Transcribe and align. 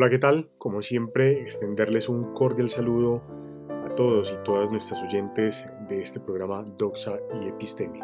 Hola, 0.00 0.08
¿qué 0.08 0.18
tal? 0.18 0.48
Como 0.56 0.80
siempre, 0.80 1.42
extenderles 1.42 2.08
un 2.08 2.32
cordial 2.32 2.70
saludo 2.70 3.22
a 3.68 3.94
todos 3.94 4.32
y 4.32 4.42
todas 4.44 4.70
nuestras 4.70 5.02
oyentes 5.02 5.68
de 5.90 6.00
este 6.00 6.18
programa 6.20 6.64
Doxa 6.78 7.18
y 7.38 7.48
Episteme. 7.48 8.00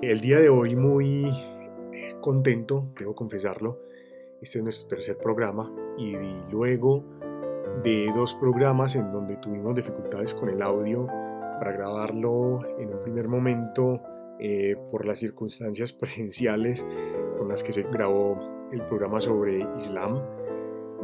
El 0.00 0.22
día 0.22 0.38
de 0.38 0.48
hoy 0.48 0.74
muy 0.74 1.30
contento, 2.22 2.94
debo 2.98 3.14
confesarlo, 3.14 3.78
este 4.40 4.60
es 4.60 4.64
nuestro 4.64 4.88
tercer 4.88 5.18
programa 5.18 5.70
y 5.98 6.16
luego 6.50 7.04
de 7.84 8.10
dos 8.16 8.34
programas 8.36 8.96
en 8.96 9.12
donde 9.12 9.36
tuvimos 9.36 9.74
dificultades 9.74 10.32
con 10.32 10.48
el 10.48 10.62
audio 10.62 11.06
para 11.58 11.72
grabarlo 11.72 12.60
en 12.78 12.88
un 12.88 13.02
primer 13.02 13.28
momento 13.28 14.00
eh, 14.40 14.76
por 14.90 15.04
las 15.04 15.18
circunstancias 15.18 15.92
presenciales 16.00 16.86
con 17.36 17.50
las 17.50 17.62
que 17.62 17.72
se 17.72 17.82
grabó 17.82 18.38
el 18.72 18.80
programa 18.86 19.20
sobre 19.20 19.58
Islam 19.76 20.41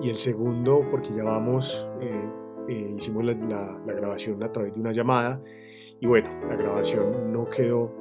y 0.00 0.08
el 0.08 0.14
segundo 0.14 0.86
porque 0.90 1.12
ya 1.12 1.24
vamos, 1.24 1.88
eh, 2.00 2.30
eh, 2.68 2.94
hicimos 2.96 3.24
la, 3.24 3.34
grabación 3.86 4.42
a 4.42 4.52
través 4.52 4.74
de 4.74 4.80
una 4.80 4.92
llamada 4.92 5.40
y 6.00 6.06
bueno, 6.06 6.28
la 6.48 6.56
grabación 6.56 7.32
no 7.32 7.48
quedó 7.48 7.92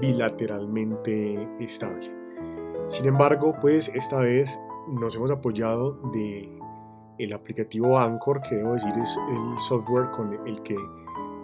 bilateralmente 0.00 1.48
estable. 1.60 2.10
Sin 2.86 3.06
embargo, 3.06 3.54
pues 3.60 3.90
esta 3.94 4.18
vez 4.18 4.58
nos 4.88 5.14
hemos 5.14 5.30
apoyado 5.30 6.00
de 6.12 6.48
el 7.18 7.32
aplicativo 7.32 7.98
Anchor, 7.98 8.40
que 8.42 8.56
debo 8.56 8.72
decir 8.72 8.92
es 9.00 9.16
el 9.30 9.58
software 9.58 10.10
con 10.10 10.32
el 10.46 10.60
que 10.62 10.76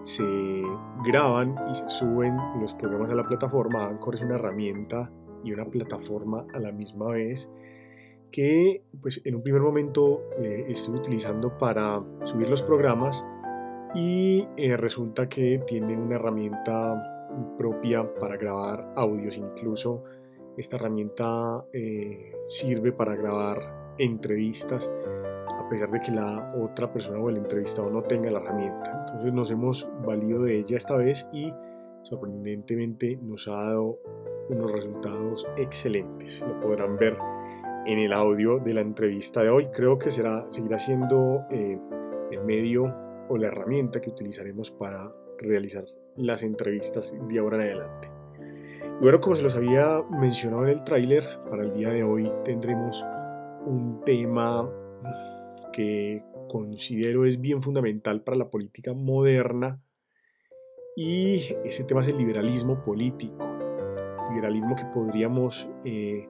se 0.02 0.24
graban 1.04 1.54
y 1.70 1.74
se 1.74 1.88
suben 1.88 2.36
los 2.60 2.74
programas 2.74 3.10
a 3.10 3.14
la 3.14 3.22
plataforma. 3.22 3.86
Anchor 3.86 4.14
es 4.16 4.22
una 4.22 4.34
herramienta 4.34 5.08
y 5.44 5.52
una 5.52 5.66
plataforma 5.66 6.44
a 6.52 6.58
la 6.58 6.72
misma 6.72 7.10
vez 7.10 7.48
que 8.30 8.82
pues 9.00 9.20
en 9.24 9.34
un 9.36 9.42
primer 9.42 9.62
momento 9.62 10.30
eh, 10.38 10.72
utilizando 10.88 11.56
para 11.58 12.02
subir 12.24 12.48
los 12.48 12.62
programas 12.62 13.24
y 13.94 14.46
eh, 14.56 14.76
resulta 14.76 15.28
que 15.28 15.62
tiene 15.66 15.96
una 15.96 16.16
herramienta 16.16 17.26
propia 17.56 18.14
para 18.14 18.36
grabar 18.36 18.92
audios. 18.96 19.36
Incluso 19.36 20.04
esta 20.56 20.76
herramienta 20.76 21.64
eh, 21.72 22.32
sirve 22.46 22.92
para 22.92 23.14
grabar 23.14 23.94
entrevistas 23.98 24.90
a 25.48 25.68
pesar 25.68 25.90
de 25.90 26.00
que 26.00 26.12
la 26.12 26.54
otra 26.62 26.90
persona 26.90 27.18
o 27.18 27.28
el 27.28 27.36
entrevistado 27.36 27.90
no 27.90 28.02
tenga 28.02 28.30
la 28.30 28.40
herramienta. 28.40 29.04
Entonces 29.06 29.32
nos 29.32 29.50
hemos 29.50 29.88
valido 30.04 30.42
de 30.42 30.60
ella 30.60 30.76
esta 30.76 30.96
vez 30.96 31.28
y 31.32 31.52
sorprendentemente 32.02 33.18
nos 33.22 33.48
ha 33.48 33.52
dado 33.52 33.98
unos 34.48 34.72
resultados 34.72 35.46
excelentes. 35.56 36.42
Lo 36.46 36.58
podrán 36.60 36.96
ver 36.96 37.18
en 37.88 37.98
el 37.98 38.12
audio 38.12 38.58
de 38.58 38.74
la 38.74 38.82
entrevista 38.82 39.42
de 39.42 39.48
hoy. 39.48 39.68
Creo 39.72 39.98
que 39.98 40.10
será, 40.10 40.44
seguirá 40.50 40.78
siendo 40.78 41.46
eh, 41.50 41.78
el 42.30 42.44
medio 42.44 42.94
o 43.30 43.38
la 43.38 43.46
herramienta 43.46 43.98
que 43.98 44.10
utilizaremos 44.10 44.70
para 44.70 45.10
realizar 45.38 45.86
las 46.14 46.42
entrevistas 46.42 47.16
de 47.18 47.38
ahora 47.38 47.56
en 47.56 47.62
adelante. 47.62 48.08
Y 49.00 49.02
bueno, 49.02 49.20
como 49.20 49.36
se 49.36 49.42
los 49.42 49.56
había 49.56 50.02
mencionado 50.10 50.64
en 50.64 50.70
el 50.70 50.84
tráiler, 50.84 51.24
para 51.48 51.62
el 51.62 51.72
día 51.72 51.88
de 51.88 52.02
hoy 52.02 52.30
tendremos 52.44 53.02
un 53.64 54.02
tema 54.04 54.70
que 55.72 56.22
considero 56.50 57.24
es 57.24 57.40
bien 57.40 57.62
fundamental 57.62 58.22
para 58.22 58.36
la 58.36 58.50
política 58.50 58.92
moderna 58.92 59.80
y 60.94 61.54
ese 61.64 61.84
tema 61.84 62.02
es 62.02 62.08
el 62.08 62.18
liberalismo 62.18 62.82
político. 62.82 63.38
Liberalismo 64.30 64.76
que 64.76 64.84
podríamos 64.92 65.70
eh, 65.86 66.28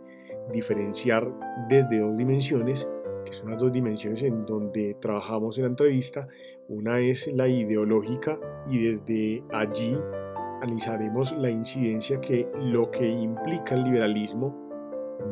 diferenciar 0.53 1.31
desde 1.69 2.01
dos 2.01 2.17
dimensiones, 2.17 2.89
que 3.25 3.33
son 3.33 3.51
las 3.51 3.61
dos 3.61 3.73
dimensiones 3.73 4.23
en 4.23 4.47
donde 4.47 4.97
trabajamos 5.01 5.59
en 5.59 5.65
la 5.65 5.71
entrevista. 5.71 6.29
Una 6.69 7.01
es 7.01 7.27
la 7.33 7.49
ideológica 7.49 8.39
y 8.69 8.85
desde 8.85 9.43
allí 9.53 9.97
analizaremos 10.61 11.33
la 11.37 11.51
incidencia 11.51 12.21
que 12.21 12.49
lo 12.57 12.91
que 12.91 13.09
implica 13.09 13.75
el 13.75 13.85
liberalismo, 13.85 14.69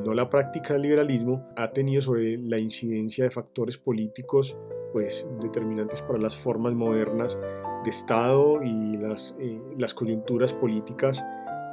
no 0.05 0.15
la 0.15 0.29
práctica 0.29 0.75
del 0.75 0.83
liberalismo, 0.83 1.49
ha 1.57 1.71
tenido 1.71 2.01
sobre 2.01 2.39
la 2.39 2.59
incidencia 2.59 3.25
de 3.25 3.31
factores 3.31 3.79
políticos 3.79 4.57
pues 4.93 5.29
determinantes 5.43 6.01
para 6.03 6.19
las 6.19 6.37
formas 6.37 6.75
modernas 6.75 7.39
de 7.85 7.91
Estado 7.91 8.63
y 8.63 8.97
las, 8.97 9.37
eh, 9.39 9.61
las 9.77 9.93
coyunturas 9.95 10.53
políticas 10.53 11.25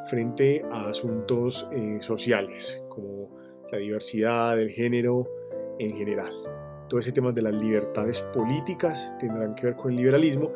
frente 0.08 0.64
a 0.72 0.90
asuntos 0.90 1.68
eh, 1.72 1.98
sociales, 2.02 2.83
como 2.94 3.30
la 3.72 3.78
diversidad, 3.78 4.60
el 4.60 4.70
género 4.70 5.28
en 5.80 5.96
general. 5.96 6.32
Todo 6.90 7.00
ese 7.00 7.12
tema 7.12 7.32
de 7.32 7.42
las 7.42 7.54
libertades 7.54 8.22
políticas 8.34 9.16
tendrán 9.20 9.56
que 9.56 9.68
ver 9.68 9.76
con 9.76 9.92
el 9.92 9.98
liberalismo 9.98 10.52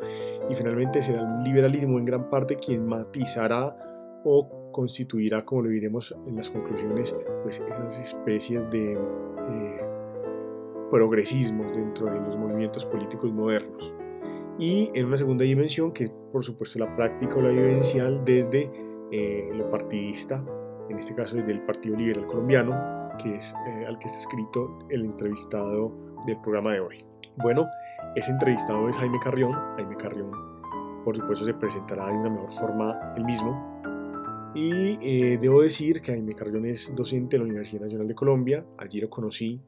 y 0.48 0.54
finalmente 0.54 1.02
será 1.02 1.22
el 1.22 1.42
liberalismo 1.42 1.98
en 1.98 2.04
gran 2.04 2.30
parte 2.30 2.56
quien 2.56 2.86
matizará 2.86 3.76
o 4.24 4.70
constituirá, 4.72 5.44
como 5.44 5.62
lo 5.62 5.70
diremos 5.70 6.14
en 6.26 6.36
las 6.36 6.50
conclusiones, 6.50 7.14
pues 7.42 7.60
esas 7.60 7.98
especies 7.98 8.70
de 8.70 8.92
eh, 8.92 9.80
progresismos 10.90 11.72
dentro 11.72 12.06
de 12.06 12.20
los 12.20 12.36
movimientos 12.36 12.84
políticos 12.84 13.32
modernos. 13.32 13.94
Y 14.58 14.90
en 14.94 15.06
una 15.06 15.16
segunda 15.16 15.44
dimensión, 15.44 15.92
que 15.92 16.10
por 16.32 16.44
supuesto 16.44 16.78
la 16.78 16.94
práctica 16.94 17.36
o 17.36 17.42
la 17.42 17.50
vivencial 17.50 18.24
desde 18.24 18.70
eh, 19.10 19.50
lo 19.54 19.70
partidista, 19.70 20.44
en 20.88 20.98
este 20.98 21.14
caso 21.14 21.36
desde 21.36 21.52
el 21.52 21.60
Partido 21.62 21.96
Liberal 21.96 22.26
Colombiano, 22.26 23.10
que 23.22 23.36
es 23.36 23.54
eh, 23.66 23.86
al 23.86 23.98
que 23.98 24.06
está 24.06 24.18
escrito 24.18 24.78
el 24.90 25.04
entrevistado 25.04 25.92
del 26.26 26.40
programa 26.40 26.72
de 26.72 26.80
hoy. 26.80 27.04
Bueno, 27.36 27.66
ese 28.14 28.30
entrevistado 28.32 28.88
es 28.88 28.96
Jaime 28.96 29.18
Carrión. 29.20 29.52
Jaime 29.76 29.96
Carrión, 29.96 30.30
por 31.04 31.16
supuesto, 31.16 31.44
se 31.44 31.54
presentará 31.54 32.06
de 32.06 32.18
una 32.18 32.30
mejor 32.30 32.52
forma 32.52 33.14
él 33.16 33.24
mismo. 33.24 33.80
Y 34.54 34.98
eh, 35.02 35.38
debo 35.40 35.62
decir 35.62 36.00
que 36.00 36.12
Jaime 36.12 36.34
Carrión 36.34 36.66
es 36.66 36.94
docente 36.96 37.36
de 37.36 37.38
la 37.38 37.44
Universidad 37.44 37.82
Nacional 37.82 38.08
de 38.08 38.14
Colombia. 38.14 38.64
Allí 38.78 39.00
lo 39.00 39.10
conocí 39.10 39.60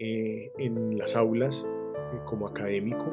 en 0.00 0.96
las 0.96 1.16
aulas 1.16 1.66
como 2.24 2.46
académico, 2.46 3.10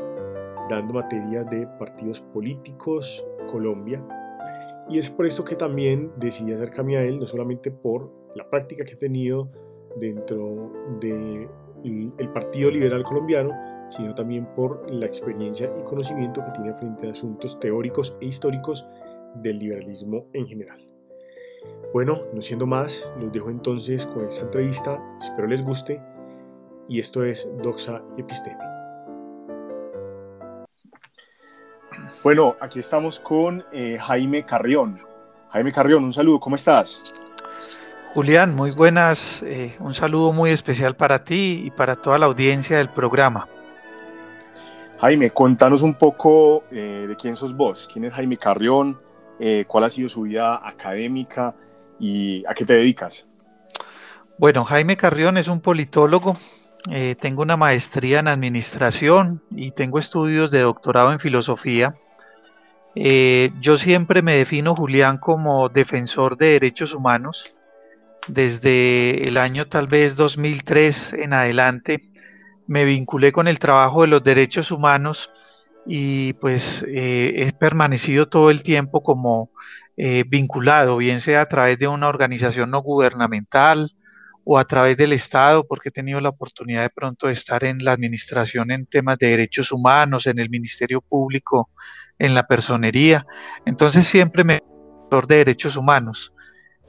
dando 0.70 0.94
materia 0.94 1.44
de 1.44 1.66
partidos 1.80 2.22
políticos 2.22 3.26
Colombia 3.48 4.04
y 4.90 5.00
es 5.00 5.10
por 5.10 5.26
esto 5.26 5.44
que 5.44 5.56
también 5.56 6.12
decidí 6.18 6.54
acercarme 6.54 6.98
a 6.98 7.04
él, 7.04 7.20
no 7.20 7.28
solamente 7.28 7.72
por 7.72 8.12
la 8.36 8.50
práctica 8.50 8.86
que 8.86 8.94
he 8.94 8.98
tenido 8.98 9.50
dentro 9.98 10.72
del 11.00 11.50
el 11.84 12.30
Partido 12.30 12.72
Liberal 12.72 13.04
Colombiano, 13.04 13.52
sino 13.90 14.16
también 14.16 14.48
por 14.56 14.90
la 14.90 15.06
experiencia 15.06 15.72
y 15.80 15.84
conocimiento 15.84 16.44
que 16.44 16.52
tiene 16.52 16.74
frente 16.74 17.08
a 17.08 17.12
asuntos 17.12 17.60
teóricos 17.60 18.18
e 18.22 18.26
históricos 18.26 18.88
del 19.36 19.60
liberalismo 19.60 20.26
en 20.34 20.48
general. 20.48 20.80
Bueno, 21.94 22.24
no 22.34 22.42
siendo 22.42 22.66
más, 22.66 23.08
los 23.20 23.32
dejo 23.32 23.50
entonces 23.50 24.06
con 24.08 24.26
esta 24.26 24.46
entrevista, 24.46 25.02
espero 25.20 25.48
les 25.48 25.64
guste, 25.64 26.02
y 26.90 27.00
esto 27.00 27.24
es 27.24 27.50
Doxa 27.62 28.04
y 28.18 28.22
Episteme. 28.22 28.75
Bueno, 32.24 32.56
aquí 32.60 32.80
estamos 32.80 33.20
con 33.20 33.64
eh, 33.72 33.98
Jaime 34.00 34.44
Carrión. 34.44 35.00
Jaime 35.50 35.72
Carrión, 35.72 36.04
un 36.04 36.14
saludo, 36.14 36.40
¿cómo 36.40 36.56
estás? 36.56 37.02
Julián, 38.14 38.56
muy 38.56 38.72
buenas. 38.72 39.44
Eh, 39.44 39.76
un 39.80 39.94
saludo 39.94 40.32
muy 40.34 40.52
especial 40.52 40.96
para 40.96 41.24
ti 41.24 41.62
y 41.66 41.72
para 41.72 41.96
toda 41.96 42.18
la 42.18 42.26
audiencia 42.26 42.78
del 42.78 42.90
programa. 42.90 43.48
Jaime, 45.00 45.30
contanos 45.30 45.82
un 45.82 45.94
poco 45.96 46.64
eh, 46.72 47.06
de 47.08 47.16
quién 47.16 47.36
sos 47.36 47.56
vos, 47.56 47.90
quién 47.92 48.06
es 48.06 48.14
Jaime 48.14 48.38
Carrión, 48.38 49.00
cuál 49.68 49.84
ha 49.84 49.90
sido 49.90 50.08
su 50.08 50.22
vida 50.22 50.62
académica 50.66 51.54
y 52.00 52.46
a 52.48 52.54
qué 52.54 52.64
te 52.64 52.74
dedicas. 52.74 53.28
Bueno, 54.38 54.66
Jaime 54.66 54.98
Carrión 54.98 55.38
es 55.38 55.48
un 55.48 55.62
politólogo. 55.62 56.38
Tengo 57.20 57.42
una 57.42 57.58
maestría 57.58 58.20
en 58.20 58.28
administración 58.28 59.42
y 59.52 59.72
tengo 59.72 59.98
estudios 59.98 60.52
de 60.52 60.62
doctorado 60.62 61.12
en 61.12 61.20
filosofía 61.20 61.96
eh, 62.96 63.52
yo 63.60 63.78
siempre 63.78 64.22
me 64.22 64.38
defino, 64.38 64.74
Julián, 64.74 65.18
como 65.18 65.68
defensor 65.70 66.38
de 66.38 66.52
derechos 66.52 66.94
humanos. 66.94 67.56
Desde 68.28 69.28
el 69.28 69.38
año 69.38 69.68
tal 69.68 69.88
vez 69.88 70.16
2003 70.16 71.14
en 71.14 71.34
adelante 71.34 72.10
me 72.66 72.86
vinculé 72.86 73.32
con 73.32 73.48
el 73.48 73.60
trabajo 73.60 74.02
de 74.02 74.08
los 74.08 74.24
derechos 74.24 74.72
humanos 74.72 75.30
y 75.86 76.34
pues 76.34 76.84
eh, 76.88 77.34
he 77.36 77.54
permanecido 77.54 78.28
todo 78.28 78.50
el 78.50 78.64
tiempo 78.64 79.04
como 79.04 79.52
eh, 79.98 80.24
vinculado, 80.28 80.98
bien 80.98 81.20
sea 81.20 81.42
a 81.42 81.48
través 81.48 81.78
de 81.78 81.88
una 81.88 82.08
organización 82.08 82.72
no 82.72 82.82
gubernamental 82.82 83.92
o 84.46 84.58
a 84.60 84.66
través 84.66 84.96
del 84.96 85.12
Estado, 85.12 85.66
porque 85.68 85.90
he 85.90 85.92
tenido 85.92 86.22
la 86.22 86.30
oportunidad 86.30 86.84
de 86.84 86.90
pronto 86.92 87.28
de 87.28 87.34
estar 87.34 87.64
en 87.64 87.84
la 87.84 87.92
administración 87.92 88.72
en 88.72 88.86
temas 88.86 89.18
de 89.18 89.30
derechos 89.30 89.72
humanos, 89.72 90.28
en 90.28 90.40
el 90.40 90.50
Ministerio 90.50 91.02
Público 91.02 91.70
en 92.20 92.34
la 92.34 92.48
personería. 92.48 93.26
Entonces 93.66 94.08
siempre 94.08 94.44
me 94.44 94.60
de 95.28 95.38
derechos 95.38 95.78
humanos. 95.78 96.34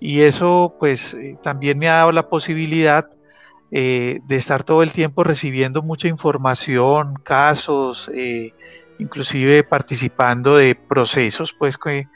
Y 0.00 0.22
eso 0.22 0.74
pues 0.80 1.14
eh, 1.14 1.36
también 1.42 1.78
me 1.78 1.88
ha 1.88 1.94
dado 1.94 2.12
la 2.12 2.28
posibilidad 2.28 3.06
de 3.68 4.22
estar 4.30 4.62
todo 4.64 4.82
el 4.82 4.92
tiempo 4.92 5.22
recibiendo 5.24 5.82
mucha 5.82 6.08
información, 6.08 7.14
casos, 7.22 8.08
inclusive 8.98 9.64
participando 9.64 10.56
de 10.56 10.76
procesos 10.76 11.52
pues 11.52 11.76
que, 11.76 12.06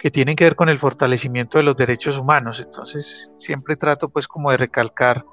que, 0.00 0.10
tienen 0.10 0.34
que 0.34 0.44
ver 0.44 0.56
con 0.56 0.68
el 0.68 0.78
fortalecimiento 0.78 1.58
de 1.58 1.64
los 1.64 1.76
derechos 1.76 2.16
humanos. 2.18 2.60
Entonces 2.64 3.30
siempre 3.36 3.76
trato 3.76 4.08
pues 4.08 4.26
como 4.26 4.50
de 4.50 4.56
recalcar 4.56 5.24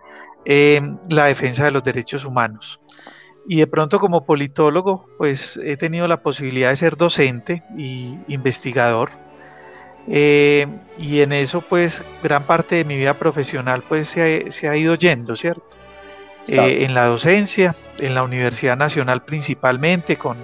la 0.45 1.25
defensa 1.25 1.65
de 1.65 1.71
los 1.71 1.83
derechos 1.83 2.23
humanos. 2.23 2.79
Y 3.49 3.57
de 3.57 3.67
pronto 3.67 3.99
como 3.99 4.25
politólogo, 4.25 5.05
pues 5.17 5.57
he 5.63 5.77
tenido 5.77 6.07
la 6.07 6.21
posibilidad 6.21 6.69
de 6.69 6.75
ser 6.75 6.97
docente 6.97 7.63
y 7.77 8.17
investigador. 8.27 9.09
Eh, 10.09 10.67
y 10.97 11.21
en 11.21 11.31
eso, 11.31 11.61
pues, 11.61 12.03
gran 12.21 12.43
parte 12.43 12.75
de 12.75 12.83
mi 12.83 12.97
vida 12.97 13.13
profesional, 13.13 13.83
pues, 13.87 14.09
se 14.09 14.67
ha, 14.67 14.75
ido 14.75 14.95
yendo, 14.95 15.35
¿cierto? 15.35 15.77
Eh, 16.47 16.85
en 16.85 16.93
la 16.93 17.05
docencia, 17.05 17.75
en 17.99 18.15
la 18.15 18.23
Universidad 18.23 18.77
Nacional 18.77 19.23
principalmente, 19.23 20.17
con, 20.17 20.37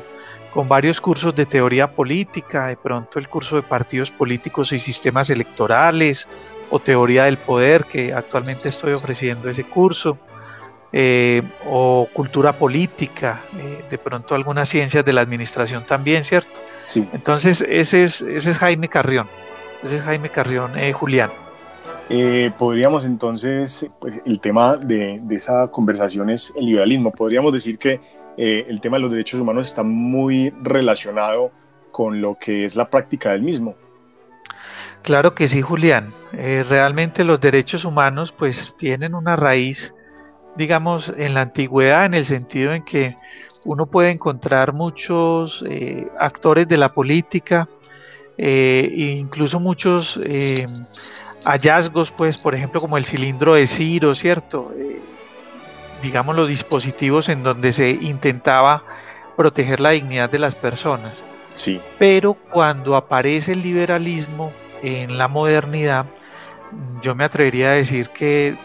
con 0.53 0.67
varios 0.67 1.01
cursos 1.01 1.35
de 1.35 1.47
teoría 1.47 1.87
política, 1.87 2.67
de 2.67 2.77
pronto 2.77 3.17
el 3.17 3.27
curso 3.27 3.55
de 3.55 3.63
partidos 3.63 4.11
políticos 4.11 4.71
y 4.71 4.79
sistemas 4.79 5.29
electorales, 5.31 6.27
o 6.69 6.79
teoría 6.79 7.25
del 7.25 7.37
poder, 7.37 7.85
que 7.85 8.13
actualmente 8.13 8.69
estoy 8.69 8.93
ofreciendo 8.93 9.49
ese 9.49 9.63
curso. 9.63 10.17
Eh, 10.95 11.41
o 11.65 12.07
cultura 12.13 12.53
política, 12.53 13.41
eh, 13.57 13.83
de 13.89 13.97
pronto 13.97 14.35
algunas 14.35 14.69
ciencias 14.69 15.03
de 15.03 15.11
la 15.11 15.21
administración 15.21 15.85
también, 15.87 16.23
¿cierto? 16.23 16.51
Sí. 16.85 17.09
Entonces, 17.13 17.65
ese 17.67 18.03
es, 18.03 18.21
ese 18.21 18.51
es 18.51 18.57
Jaime 18.59 18.87
Carrión, 18.89 19.27
ese 19.83 19.97
es 19.97 20.03
Jaime 20.03 20.29
Carrión, 20.29 20.77
eh, 20.77 20.93
Julián. 20.93 21.31
podríamos 22.59 23.05
entonces, 23.05 23.89
pues, 23.99 24.21
el 24.23 24.39
tema 24.39 24.77
de, 24.77 25.19
de, 25.23 25.35
esa 25.35 25.67
conversación 25.71 26.29
es 26.29 26.53
el 26.55 26.67
liberalismo. 26.67 27.09
Podríamos 27.09 27.51
decir 27.53 27.79
que 27.79 27.99
el 28.37 28.81
tema 28.81 28.97
de 28.97 29.03
los 29.03 29.11
derechos 29.11 29.39
humanos 29.39 29.67
está 29.67 29.83
muy 29.83 30.53
relacionado 30.61 31.51
con 31.91 32.21
lo 32.21 32.35
que 32.35 32.65
es 32.65 32.75
la 32.75 32.89
práctica 32.89 33.31
del 33.31 33.43
mismo. 33.43 33.75
Claro 35.01 35.35
que 35.35 35.47
sí, 35.47 35.61
Julián. 35.61 36.13
realmente 36.31 37.23
los 37.23 37.39
derechos 37.41 37.85
humanos 37.85 38.31
pues 38.31 38.75
tienen 38.77 39.15
una 39.15 39.35
raíz 39.35 39.93
digamos, 40.55 41.11
en 41.17 41.33
la 41.33 41.41
antigüedad 41.41 42.05
en 42.05 42.13
el 42.13 42.25
sentido 42.25 42.73
en 42.73 42.83
que 42.83 43.17
uno 43.65 43.85
puede 43.85 44.11
encontrar 44.11 44.73
muchos 44.73 45.63
eh, 45.67 46.07
actores 46.19 46.67
de 46.67 46.77
la 46.77 46.93
política 46.93 47.67
eh, 48.37 48.89
e 48.91 49.03
incluso 49.17 49.59
muchos 49.59 50.19
eh, 50.23 50.67
hallazgos, 51.45 52.11
pues, 52.11 52.37
por 52.37 52.55
ejemplo, 52.55 52.81
como 52.81 52.97
el 52.97 53.05
cilindro 53.05 53.53
de 53.53 53.67
Ciro, 53.67 54.13
¿cierto? 54.15 54.71
Digamos, 56.03 56.35
los 56.35 56.49
dispositivos 56.49 57.29
en 57.29 57.41
donde 57.41 57.71
se 57.71 57.89
intentaba 57.89 58.83
proteger 59.35 59.79
la 59.79 59.91
dignidad 59.91 60.29
de 60.29 60.37
las 60.37 60.53
personas. 60.53 61.23
Sí. 61.55 61.81
Pero 61.97 62.33
cuando 62.33 62.95
aparece 62.95 63.53
el 63.53 63.63
liberalismo 63.63 64.51
en 64.81 65.17
la 65.17 65.27
modernidad, 65.27 66.05
yo 67.01 67.15
me 67.15 67.23
atrevería 67.23 67.69
a 67.69 67.73
decir 67.73 68.09
que 68.09 68.55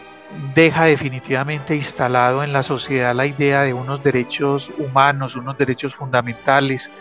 deja 0.53 0.85
definitivamente 0.85 1.75
instalado 1.75 2.43
en 2.43 2.53
la 2.53 2.61
sociedad 2.61 3.15
la 3.15 3.25
idea 3.25 3.63
de 3.63 3.73
unos 3.73 4.03
derechos 4.03 4.71
humanos, 4.77 5.35
unos 5.35 5.57
derechos 5.57 5.95
fundamentales, 5.95 6.91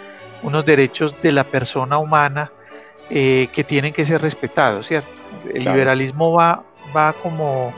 unos 0.43 0.65
derechos 0.65 1.21
de 1.21 1.33
la 1.33 1.45
persona 1.45 1.99
humana 1.99 2.53
eh, 3.11 3.49
que 3.53 3.65
tienen 3.65 3.93
que 3.93 4.05
ser 4.05 4.23
respetados, 4.23 4.87
¿cierto? 4.87 5.11
El 5.53 5.65
liberalismo 5.65 6.33
va, 6.33 6.63
va 6.97 7.13
como 7.15 7.73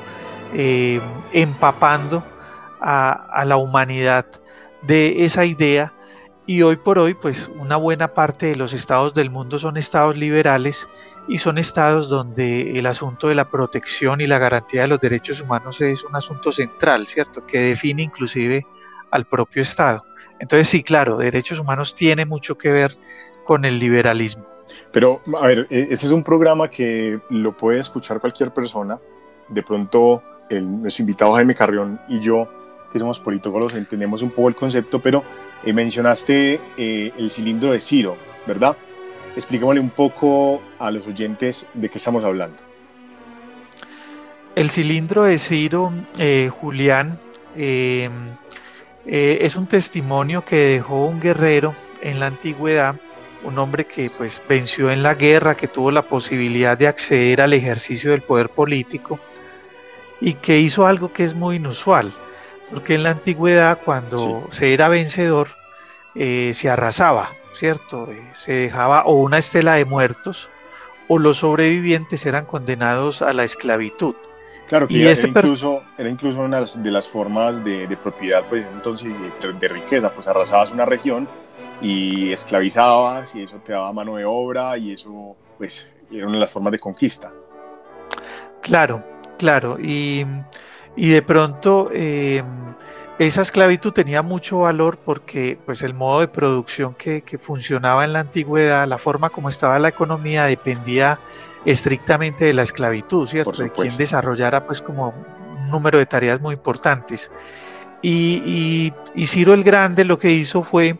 eh, 0.55 1.01
empapando 1.33 2.25
a, 2.81 3.45
la 3.47 3.57
humanidad 3.57 4.27
de 4.83 5.25
esa 5.25 5.45
idea 5.45 5.93
y 6.47 6.63
hoy 6.63 6.77
por 6.77 6.99
hoy, 6.99 7.15
pues 7.15 7.49
una 7.59 7.77
buena 7.77 8.09
parte 8.15 8.47
de 8.47 8.57
los 8.57 8.73
estados 8.73 9.15
del 9.15 9.31
mundo 9.31 9.59
son 9.59 9.77
estados 9.77 10.17
liberales 10.17 10.89
y 11.29 11.39
son 11.39 11.59
estados 11.59 12.09
donde 12.09 12.79
el 12.79 12.87
asunto 12.87 13.29
de 13.29 13.35
la 13.35 13.51
protección 13.51 14.21
y 14.21 14.27
la 14.27 14.39
garantía 14.39 14.83
de 14.83 14.89
los 14.89 15.01
derechos 15.01 15.41
humanos 15.41 15.81
es 15.81 16.03
un 16.03 16.17
asunto 16.17 16.51
central, 16.51 17.07
¿cierto? 17.07 17.47
Que 17.47 17.61
define 17.61 18.03
inclusive 18.03 18.67
al 19.11 19.27
propio 19.27 19.63
Estado. 19.63 20.05
Entonces 20.41 20.69
sí, 20.69 20.83
claro, 20.83 21.19
derechos 21.19 21.59
humanos 21.59 21.95
tiene 21.95 22.25
mucho 22.25 22.57
que 22.57 22.71
ver 22.71 22.97
con 23.45 23.65
el 23.65 23.79
liberalismo. 23.79 24.45
Pero, 24.93 25.21
a 25.41 25.47
ver, 25.47 25.67
e-, 25.71 25.89
ese 25.91 26.07
es 26.07 26.13
un 26.13 26.25
programa 26.25 26.69
que 26.69 27.21
lo 27.29 27.57
puede 27.57 27.79
escuchar 27.79 28.21
cualquier 28.21 28.53
persona. 28.53 28.99
De 29.49 29.63
pronto, 29.63 30.23
el, 30.49 30.83
nuestro 30.83 31.03
invitado 31.03 31.35
Jaime 31.35 31.55
Carrión 31.55 32.01
y 32.09 32.21
yo, 32.21 32.49
que 32.91 32.99
somos 32.99 33.21
politólogos, 33.21 33.75
entendemos 33.75 34.23
un 34.23 34.31
poco 34.31 34.49
el 34.49 34.55
concepto, 34.55 35.01
pero 35.01 35.23
eh, 35.65 35.73
mencionaste 35.73 36.61
eh, 36.77 37.13
el 37.17 37.31
cilindro 37.31 37.73
de 37.73 37.81
Ciro, 37.81 38.17
¿verdad? 38.47 38.77
expliquémosle 39.37 39.81
un 39.81 39.91
poco 39.91 40.61
a 40.79 40.91
los 40.91 41.07
oyentes 41.07 41.67
de 41.73 41.89
qué 41.89 41.99
estamos 41.99 42.25
hablando. 42.25 42.57
El 44.57 44.71
cilindro 44.71 45.23
de 45.23 45.39
Ciro, 45.39 45.93
eh, 46.19 46.51
Julián, 46.61 47.19
em, 47.57 48.35
es 49.07 49.57
un 49.57 49.67
testimonio 49.67 50.45
que 50.45 50.57
dejó 50.57 51.07
un 51.07 51.21
guerrero 51.21 51.75
en 52.03 52.19
la 52.19 52.27
antigüedad, 52.27 52.97
un 53.45 53.59
hombre 53.59 53.87
que 53.87 54.11
pues 54.11 54.43
venció 54.49 54.91
en 54.91 55.03
la 55.03 55.15
guerra, 55.15 55.57
que 55.57 55.69
tuvo 55.69 55.91
la 55.91 56.03
posibilidad 56.03 56.77
de 56.77 56.89
acceder 56.89 57.41
al 57.41 57.53
ejercicio 57.53 58.11
del 58.11 58.23
poder 58.23 58.51
político 58.51 59.19
y 60.21 60.35
que 60.35 60.59
hizo 60.59 60.87
algo 60.87 61.13
que 61.13 61.25
es 61.25 61.35
muy 61.35 61.57
inusual, 61.57 62.13
porque 62.71 62.95
en 62.95 63.03
la 63.03 63.11
antigüedad 63.11 63.79
cuando 63.85 64.47
se 64.51 64.73
era 64.73 64.89
vencedor 64.89 65.49
eh, 66.15 66.53
se 66.55 66.69
arrasaba, 66.69 67.31
¿cierto? 67.55 68.11
Eh, 68.11 68.23
se 68.33 68.53
dejaba 68.53 69.05
o 69.05 69.15
una 69.15 69.39
estela 69.39 69.75
de 69.75 69.85
muertos 69.85 70.49
o 71.09 71.19
los 71.19 71.39
sobrevivientes 71.39 72.25
eran 72.27 72.47
condenados 72.47 73.23
a 73.23 73.33
la 73.33 73.45
esclavitud. 73.45 74.15
Claro, 74.69 74.87
que 74.87 75.03
era, 75.03 75.11
este 75.11 75.27
incluso, 75.27 75.83
era 75.99 76.09
incluso 76.09 76.41
una 76.41 76.61
de 76.61 76.91
las 76.93 77.09
formas 77.09 77.65
de, 77.65 77.99
propiedad, 78.01 78.45
pues 78.49 78.65
entonces 78.73 79.17
de, 79.59 79.69
riqueza, 79.69 80.11
pues 80.11 80.29
arrasabas 80.29 80.71
una 80.71 80.85
región 80.85 81.27
y 81.83 82.33
esclavizabas 82.33 83.35
y 83.35 83.43
eso 83.43 83.57
te 83.65 83.73
daba 83.73 83.93
mano 83.93 84.15
de 84.15 84.25
obra 84.25 84.79
y 84.79 84.93
eso 84.93 85.35
pues 85.59 85.93
era 86.09 86.27
una 86.27 86.35
de 86.35 86.41
las 86.41 86.53
formas 86.53 86.71
de 86.71 86.79
conquista. 86.79 87.33
Claro, 88.63 89.03
claro, 89.39 89.77
y, 89.81 90.25
de 90.97 91.23
pronto 91.23 91.91
eh, 91.93 92.43
esa 93.19 93.43
esclavitud 93.43 93.93
tenía 93.93 94.23
mucho 94.23 94.61
valor 94.61 94.99
porque 95.05 95.59
pues 95.67 95.83
el 95.83 95.93
modo 95.93 96.21
de 96.21 96.29
producción 96.29 96.95
que, 96.95 97.23
funcionaba 97.43 98.05
en 98.05 98.15
la 98.15 98.21
antigüedad, 98.21 98.89
la 98.89 98.99
forma 98.99 99.29
como 99.29 99.49
estaba 99.49 99.79
la 99.79 99.89
economía 99.89 100.45
dependía 100.45 101.19
estrictamente 101.65 102.47
de 102.47 102.55
la 102.55 102.63
esclavitud, 102.63 103.29
¿cierto? 103.29 103.63
De 103.63 103.71
quien 103.71 103.95
desarrollara 103.97 104.67
pues 104.67 104.81
como 104.81 105.09
un 105.09 105.71
número 105.71 105.99
de 105.99 106.07
tareas 106.07 106.41
muy 106.41 106.55
importantes. 106.55 107.31
Y, 108.03 108.93
Ciro 109.27 109.53
el 109.53 109.63
Grande 109.63 110.05
lo 110.05 110.19
que 110.19 110.31
hizo 110.31 110.63
fue 110.63 110.97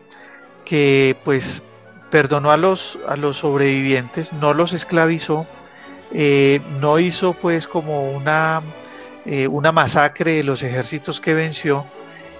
que 0.63 1.15
pues 1.25 1.63
perdonó 2.11 2.51
a 2.51 2.57
los, 2.57 2.99
a 3.07 3.15
los 3.15 3.37
sobrevivientes, 3.37 4.31
no 4.33 4.53
los 4.53 4.73
esclavizó, 4.73 5.47
eh, 6.13 6.61
no 6.79 6.99
hizo 6.99 7.33
pues 7.33 7.67
como 7.67 8.11
una, 8.11 8.61
eh, 9.25 9.47
una 9.47 9.71
masacre 9.71 10.37
de 10.37 10.43
los 10.43 10.63
ejércitos 10.63 11.21
que 11.21 11.33
venció, 11.33 11.85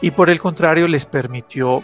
y 0.02 0.12
por 0.12 0.30
el 0.30 0.40
contrario 0.40 0.88
les 0.88 1.06
permitió 1.06 1.84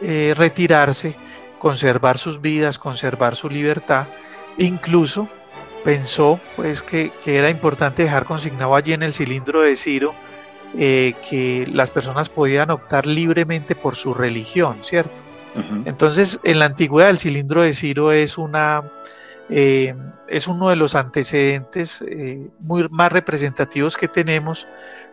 eh, 0.00 0.34
retirarse, 0.36 1.14
conservar 1.58 2.18
sus 2.18 2.40
vidas, 2.40 2.78
conservar 2.78 3.36
su 3.36 3.50
libertad, 3.50 4.06
incluso 4.56 5.28
pensó 5.84 6.40
pues 6.56 6.82
que, 6.82 7.12
era 7.26 7.50
importante 7.50 8.04
dejar 8.04 8.24
consignado 8.24 8.74
allí 8.74 8.92
en 8.92 9.02
el 9.02 9.14
cilindro 9.14 9.62
de 9.62 9.76
Ciro 9.76 10.14
eh, 10.76 11.14
que 11.28 11.66
las 11.72 11.90
personas 11.90 12.28
podían 12.28 12.70
optar 12.70 13.06
libremente 13.06 13.74
por 13.74 13.96
su 13.96 14.14
religión, 14.14 14.78
¿cierto? 14.82 15.24
Entonces, 15.86 16.38
en 16.44 16.60
la 16.60 16.66
antigüedad 16.66 17.10
el 17.10 17.18
cilindro 17.18 17.62
de 17.62 17.72
Ciro 17.72 18.12
es 18.12 18.38
una 18.38 18.84
eh, 19.50 19.94
es 20.28 20.46
uno 20.46 20.68
de 20.68 20.76
los 20.76 20.94
antecedentes 20.94 22.04
muy 22.60 22.86
más 22.90 23.10
representativos 23.10 23.96
que 23.96 24.08
tenemos 24.08 24.66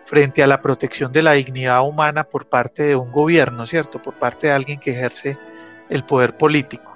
frente 0.05 0.43
a 0.43 0.47
la 0.47 0.61
protección 0.61 1.11
de 1.11 1.23
la 1.23 1.33
dignidad 1.33 1.81
humana 1.81 2.23
por 2.23 2.45
parte 2.45 2.83
de 2.83 2.95
un 2.95 3.11
gobierno, 3.11 3.65
¿cierto? 3.65 4.01
Por 4.01 4.13
parte 4.13 4.47
de 4.47 4.53
alguien 4.53 4.79
que 4.79 4.91
ejerce 4.91 5.37
el 5.89 6.03
poder 6.03 6.37
político. 6.37 6.95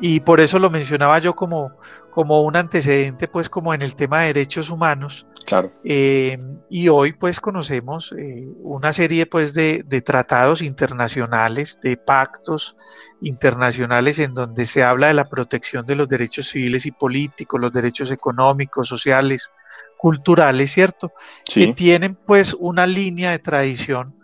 Y 0.00 0.20
por 0.20 0.40
eso 0.40 0.58
lo 0.58 0.70
mencionaba 0.70 1.18
yo 1.20 1.34
como, 1.34 1.72
como 2.10 2.42
un 2.42 2.56
antecedente, 2.56 3.28
pues 3.28 3.48
como 3.48 3.72
en 3.72 3.82
el 3.82 3.94
tema 3.94 4.20
de 4.20 4.26
derechos 4.28 4.70
humanos. 4.70 5.26
Claro. 5.44 5.72
Eh, 5.84 6.38
y 6.70 6.88
hoy 6.88 7.12
pues 7.12 7.40
conocemos 7.40 8.14
eh, 8.16 8.46
una 8.62 8.92
serie 8.92 9.26
pues 9.26 9.52
de, 9.52 9.82
de, 9.86 10.00
tratados 10.00 10.62
internacionales, 10.62 11.78
de 11.82 11.96
pactos 11.96 12.76
internacionales 13.20 14.18
en 14.18 14.34
donde 14.34 14.66
se 14.66 14.82
habla 14.82 15.08
de 15.08 15.14
la 15.14 15.28
protección 15.28 15.86
de 15.86 15.96
los 15.96 16.08
derechos 16.08 16.48
civiles 16.48 16.86
y 16.86 16.92
políticos, 16.92 17.60
los 17.60 17.72
derechos 17.72 18.10
económicos, 18.10 18.88
sociales, 18.88 19.50
culturales, 19.96 20.72
¿cierto? 20.72 21.12
Que 21.44 21.72
tienen 21.72 22.16
pues 22.16 22.54
una 22.58 22.86
línea 22.86 23.30
de 23.30 23.38
tradición 23.38 24.14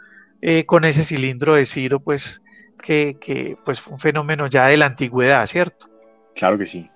eh, 0.43 0.67
con 0.67 0.85
ese 0.85 1.05
cilindro 1.05 1.55
de 1.55 1.67
Ciro, 1.67 2.01
pues 2.01 2.43
que, 2.83 3.17
que 3.21 3.57
pues 3.65 3.81
fue 3.81 3.93
un 3.93 4.01
fenómeno 4.01 4.47
ya 4.49 4.67
de 4.67 4.77
la 4.77 4.87
antigüedad, 4.87 5.47
¿cierto? 5.47 5.89
Claro 6.35 6.59
que 6.59 6.67
sí. 6.67 6.91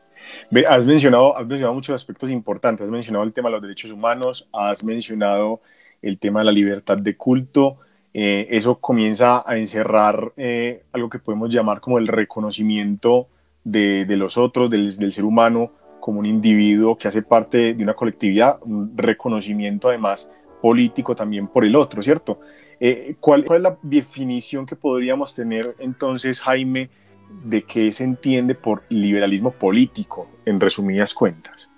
Has 0.69 0.87
mencionado, 0.87 1.37
has 1.37 1.47
mencionado 1.47 1.75
muchos 1.75 1.95
aspectos 1.95 2.31
importantes, 2.31 2.85
has 2.85 2.91
mencionado 2.91 3.25
el 3.25 3.33
tema 3.33 3.49
de 3.49 3.53
los 3.53 3.63
derechos 3.63 3.91
humanos, 3.91 4.49
has 4.53 4.83
mencionado 4.85 5.61
el 6.01 6.19
tema 6.19 6.41
de 6.41 6.47
la 6.47 6.53
libertad 6.53 6.99
de 6.99 7.17
culto, 7.17 7.79
eh, 8.15 8.47
eso 8.51 8.79
comienza 8.79 9.43
a 9.47 9.57
encerrar 9.57 10.33
eh, 10.37 10.85
algo 10.93 11.09
que 11.09 11.19
podemos 11.19 11.51
llamar 11.51 11.81
como 11.81 11.99
el 11.99 12.07
reconocimiento 12.07 13.29
de, 13.65 14.05
de 14.05 14.17
los 14.17 14.37
otros, 14.37 14.69
del, 14.69 14.95
del, 14.97 15.13
ser 15.13 15.25
humano 15.25 15.73
como 16.01 16.19
un 16.19 16.27
individuo 16.27 16.99
que 16.99 17.09
hace 17.09 17.23
parte 17.23 17.75
de 17.75 17.83
una 17.83 17.95
colectividad, 17.95 18.59
un 18.63 18.93
reconocimiento 18.97 19.89
además 19.89 20.31
político 20.61 21.15
también 21.17 21.49
por 21.49 21.65
el 21.65 21.75
otro, 21.75 22.03
¿cierto? 22.03 22.41
Eh, 22.81 23.15
¿cuál, 23.21 23.45
¿Cuál 23.45 23.59
es 23.59 23.63
la 23.63 23.79
definición 23.83 24.67
que 24.67 24.77
podríamos 24.77 25.35
tener 25.35 25.77
entonces, 25.79 26.41
Jaime, 26.43 26.91
de 27.29 27.63
qué 27.63 27.91
se 27.93 28.05
entiende 28.05 28.55
por 28.55 28.85
liberalismo 28.89 29.51
político, 29.53 30.29
en 30.45 30.61
resumidas 30.61 31.15
cuentas? 31.15 31.69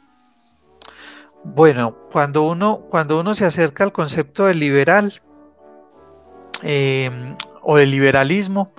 Bueno, 1.45 1.95
cuando 2.11 2.43
uno, 2.45 2.81
cuando 2.89 3.21
uno 3.21 3.35
se 3.35 3.45
acerca 3.45 3.85
al 3.85 3.93
concepto 3.93 4.47
de 4.47 4.55
liberal 4.55 5.21
eh, 6.63 7.11
o 7.63 7.77
de 7.77 7.87
liberalismo, 7.87 8.73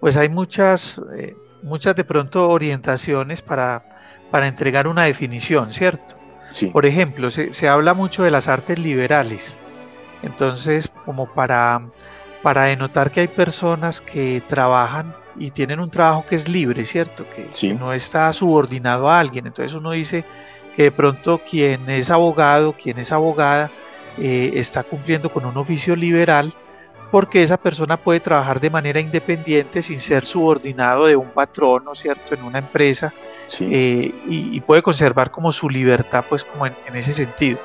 pues 0.00 0.16
hay 0.16 0.28
muchas, 0.28 1.00
eh, 1.16 1.36
muchas 1.62 1.94
de 1.94 2.04
pronto 2.04 2.48
orientaciones 2.48 3.42
para, 3.42 3.84
para 4.30 4.48
entregar 4.48 4.88
una 4.88 5.04
definición, 5.04 5.72
¿cierto? 5.72 6.16
Sí. 6.48 6.66
Por 6.66 6.84
ejemplo, 6.84 7.30
se, 7.30 7.52
se, 7.54 7.68
habla 7.68 7.94
mucho 7.94 8.24
de 8.24 8.32
las 8.32 8.48
artes 8.48 8.78
liberales. 8.78 9.56
Entonces, 10.22 10.90
como 11.04 11.32
para, 11.32 11.80
para 12.42 12.64
denotar 12.64 13.12
que 13.12 13.20
hay 13.20 13.28
personas 13.28 14.00
que 14.00 14.42
trabajan 14.48 15.14
y 15.36 15.50
tienen 15.50 15.80
un 15.80 15.90
trabajo 15.90 16.24
que 16.28 16.36
es 16.36 16.48
libre, 16.48 16.84
¿cierto? 16.84 17.24
Que, 17.34 17.74
no 17.74 17.92
está 17.92 18.32
subordinado 18.32 19.08
a 19.08 19.18
alguien. 19.18 19.46
Entonces 19.46 19.74
uno 19.74 19.92
dice 19.92 20.24
que 20.74 20.84
de 20.84 20.92
pronto 20.92 21.38
quien 21.38 21.88
es 21.90 22.10
abogado, 22.10 22.72
quien 22.72 22.98
es 22.98 23.12
abogada, 23.12 23.70
eh, 24.18 24.52
está 24.54 24.82
cumpliendo 24.82 25.30
con 25.30 25.44
un 25.44 25.56
oficio 25.56 25.94
liberal 25.96 26.52
porque 27.10 27.42
esa 27.42 27.56
persona 27.56 27.96
puede 27.96 28.20
trabajar 28.20 28.60
de 28.60 28.70
manera 28.70 29.00
independiente 29.00 29.82
sin 29.82 29.98
ser 29.98 30.24
subordinado 30.24 31.06
de 31.06 31.16
un 31.16 31.30
patrón, 31.30 31.84
¿no 31.84 31.94
cierto?, 31.94 32.34
en 32.34 32.44
una 32.44 32.58
empresa 32.58 33.12
eh, 33.60 34.14
y, 34.28 34.60
puede 34.60 34.80
conservar 34.80 35.32
como 35.32 35.50
su 35.50 35.68
libertad, 35.68 36.24
pues 36.28 36.44
como 36.44 36.66
en 36.66 36.74
ese 36.94 37.12
sentido. 37.12 37.58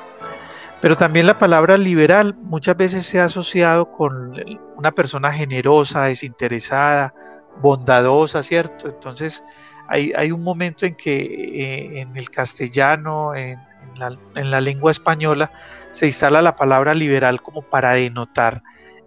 Pero 0.80 0.96
también 0.96 1.26
la 1.26 1.38
palabra 1.38 1.76
liberal 1.76 2.34
muchas 2.34 2.76
veces 2.76 3.06
se 3.06 3.18
ha 3.18 3.24
asociado 3.24 3.90
con 3.90 4.34
una 4.76 4.92
persona 4.92 5.32
generosa, 5.32 6.04
desinteresada, 6.04 7.14
bondadosa, 7.60 8.42
¿cierto? 8.42 8.88
Entonces 8.88 9.42
hay, 9.88 10.12
hay 10.16 10.32
un 10.32 10.42
momento 10.42 10.86
en 10.86 10.94
que 10.94 11.16
eh, 11.16 12.00
en 12.00 12.16
el 12.16 12.30
castellano, 12.30 13.34
en, 13.34 13.58
la, 13.96 14.60
lengua 14.60 14.90
española, 14.90 15.50
se 15.92 16.06
instala 16.06 16.42
la 16.42 16.56
palabra 16.56 16.94
liberal 16.94 17.40
como 17.40 17.62
para 17.62 17.92
denotar 17.92 18.62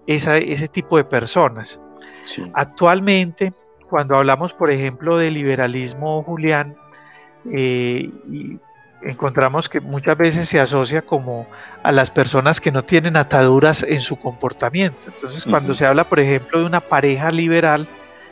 ese 0.08 0.68
tipo 0.68 0.98
de 0.98 1.04
personas. 1.04 1.80
Actualmente, 2.54 3.54
cuando 3.90 4.16
hablamos, 4.16 4.54
por 4.54 4.72
ejemplo, 4.72 5.18
de 5.18 5.30
liberalismo, 5.30 6.24
Julián, 6.24 6.76
eh, 7.52 8.10
encontramos 9.02 9.70
que 9.70 9.80
muchas 9.80 10.18
veces 10.18 10.50
se 10.50 10.60
asocia 10.60 11.02
como 11.02 11.48
a 11.84 11.92
las 11.92 12.12
personas 12.12 12.60
que 12.60 12.72
no 12.72 12.84
tienen 12.84 13.18
ataduras 13.18 13.84
en 13.84 14.00
su 14.00 14.18
comportamiento. 14.18 15.10
Entonces, 15.14 15.46
cuando 15.46 15.74
se 15.74 15.86
habla, 15.86 16.04
por 16.04 16.20
ejemplo, 16.20 16.60
de 16.60 16.66
una 16.66 16.82
pareja 16.82 17.32
liberal, 17.32 17.88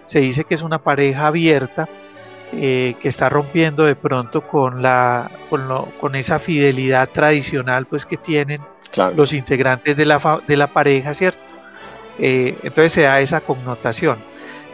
se 0.07 0.19
dice 0.19 0.45
que 0.45 0.55
es 0.55 0.63
una 0.63 0.79
pareja 0.79 1.27
abierta 1.27 1.87
eh, 2.53 2.95
que 2.99 3.09
está 3.09 3.29
rompiendo 3.29 3.83
de 3.83 3.95
pronto 3.95 4.41
con 4.41 4.81
la 4.81 5.29
con, 5.49 6.15
esa 6.15 6.39
fidelidad 6.39 7.09
tradicional 7.09 7.85
pues 7.85 8.05
que 8.05 8.17
tienen 8.17 8.61
los 9.15 9.33
integrantes 9.33 9.95
de 9.97 10.05
la, 10.05 10.41
de 10.47 10.57
la 10.57 10.67
pareja, 10.67 11.13
¿cierto? 11.13 11.53
Eh, 12.17 12.57
entonces 12.63 12.93
se 12.93 13.01
da 13.01 13.19
esa 13.19 13.41
connotación. 13.41 14.17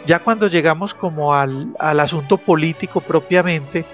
Ya 0.05 0.19
cuando 0.19 0.47
llegamos 0.47 0.93
como 0.93 1.33
al, 1.33 1.75
al 1.79 1.99
asunto 1.99 2.37
político 2.37 3.01
propiamente, 3.01 3.85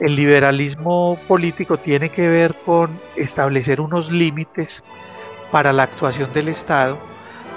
el 0.00 0.14
liberalismo 0.14 1.18
político 1.26 1.78
tiene 1.78 2.10
que 2.10 2.28
ver 2.28 2.54
con 2.64 2.98
establecer 3.16 3.80
unos 3.80 4.10
límites 4.10 4.84
para 5.50 5.72
la 5.72 5.82
actuación 5.82 6.32
del 6.32 6.48
Estado 6.48 6.96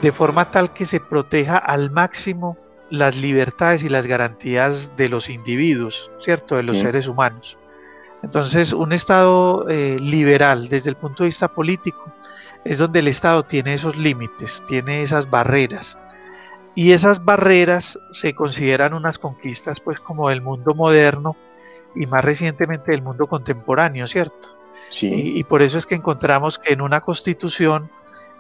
de 0.01 0.11
forma 0.11 0.49
tal 0.49 0.73
que 0.73 0.85
se 0.85 0.99
proteja 0.99 1.57
al 1.57 1.91
máximo 1.91 2.57
las 2.89 3.15
libertades 3.15 3.83
y 3.83 3.89
las 3.89 4.05
garantías 4.05 4.95
de 4.97 5.09
los 5.09 5.29
individuos, 5.29 6.11
¿cierto? 6.19 6.55
De 6.55 6.63
los 6.63 6.79
seres 6.79 7.07
humanos. 7.07 7.57
Entonces, 8.23 8.73
un 8.73 8.91
Estado 8.91 9.67
eh, 9.69 9.97
liberal 9.99 10.67
desde 10.67 10.89
el 10.89 10.97
punto 10.97 11.23
de 11.23 11.27
vista 11.27 11.47
político 11.47 12.11
es 12.65 12.77
donde 12.77 12.99
el 12.99 13.07
Estado 13.07 13.43
tiene 13.43 13.73
esos 13.73 13.95
límites, 13.95 14.63
tiene 14.67 15.01
esas 15.01 15.29
barreras. 15.29 15.97
Y 16.75 16.91
esas 16.91 17.23
barreras 17.23 17.97
se 18.11 18.33
consideran 18.33 18.93
unas 18.93 19.19
conquistas 19.19 19.79
pues 19.79 19.99
como 19.99 20.29
del 20.29 20.41
mundo 20.41 20.73
moderno 20.73 21.35
y 21.95 22.05
más 22.05 22.23
recientemente 22.23 22.91
del 22.91 23.01
mundo 23.01 23.27
contemporáneo, 23.27 24.07
¿cierto? 24.07 24.55
Sí. 24.89 25.33
Y, 25.35 25.43
por 25.43 25.61
eso 25.61 25.77
es 25.77 25.85
que 25.85 25.95
encontramos 25.95 26.57
que 26.57 26.73
en 26.73 26.81
una 26.81 27.01
constitución, 27.01 27.89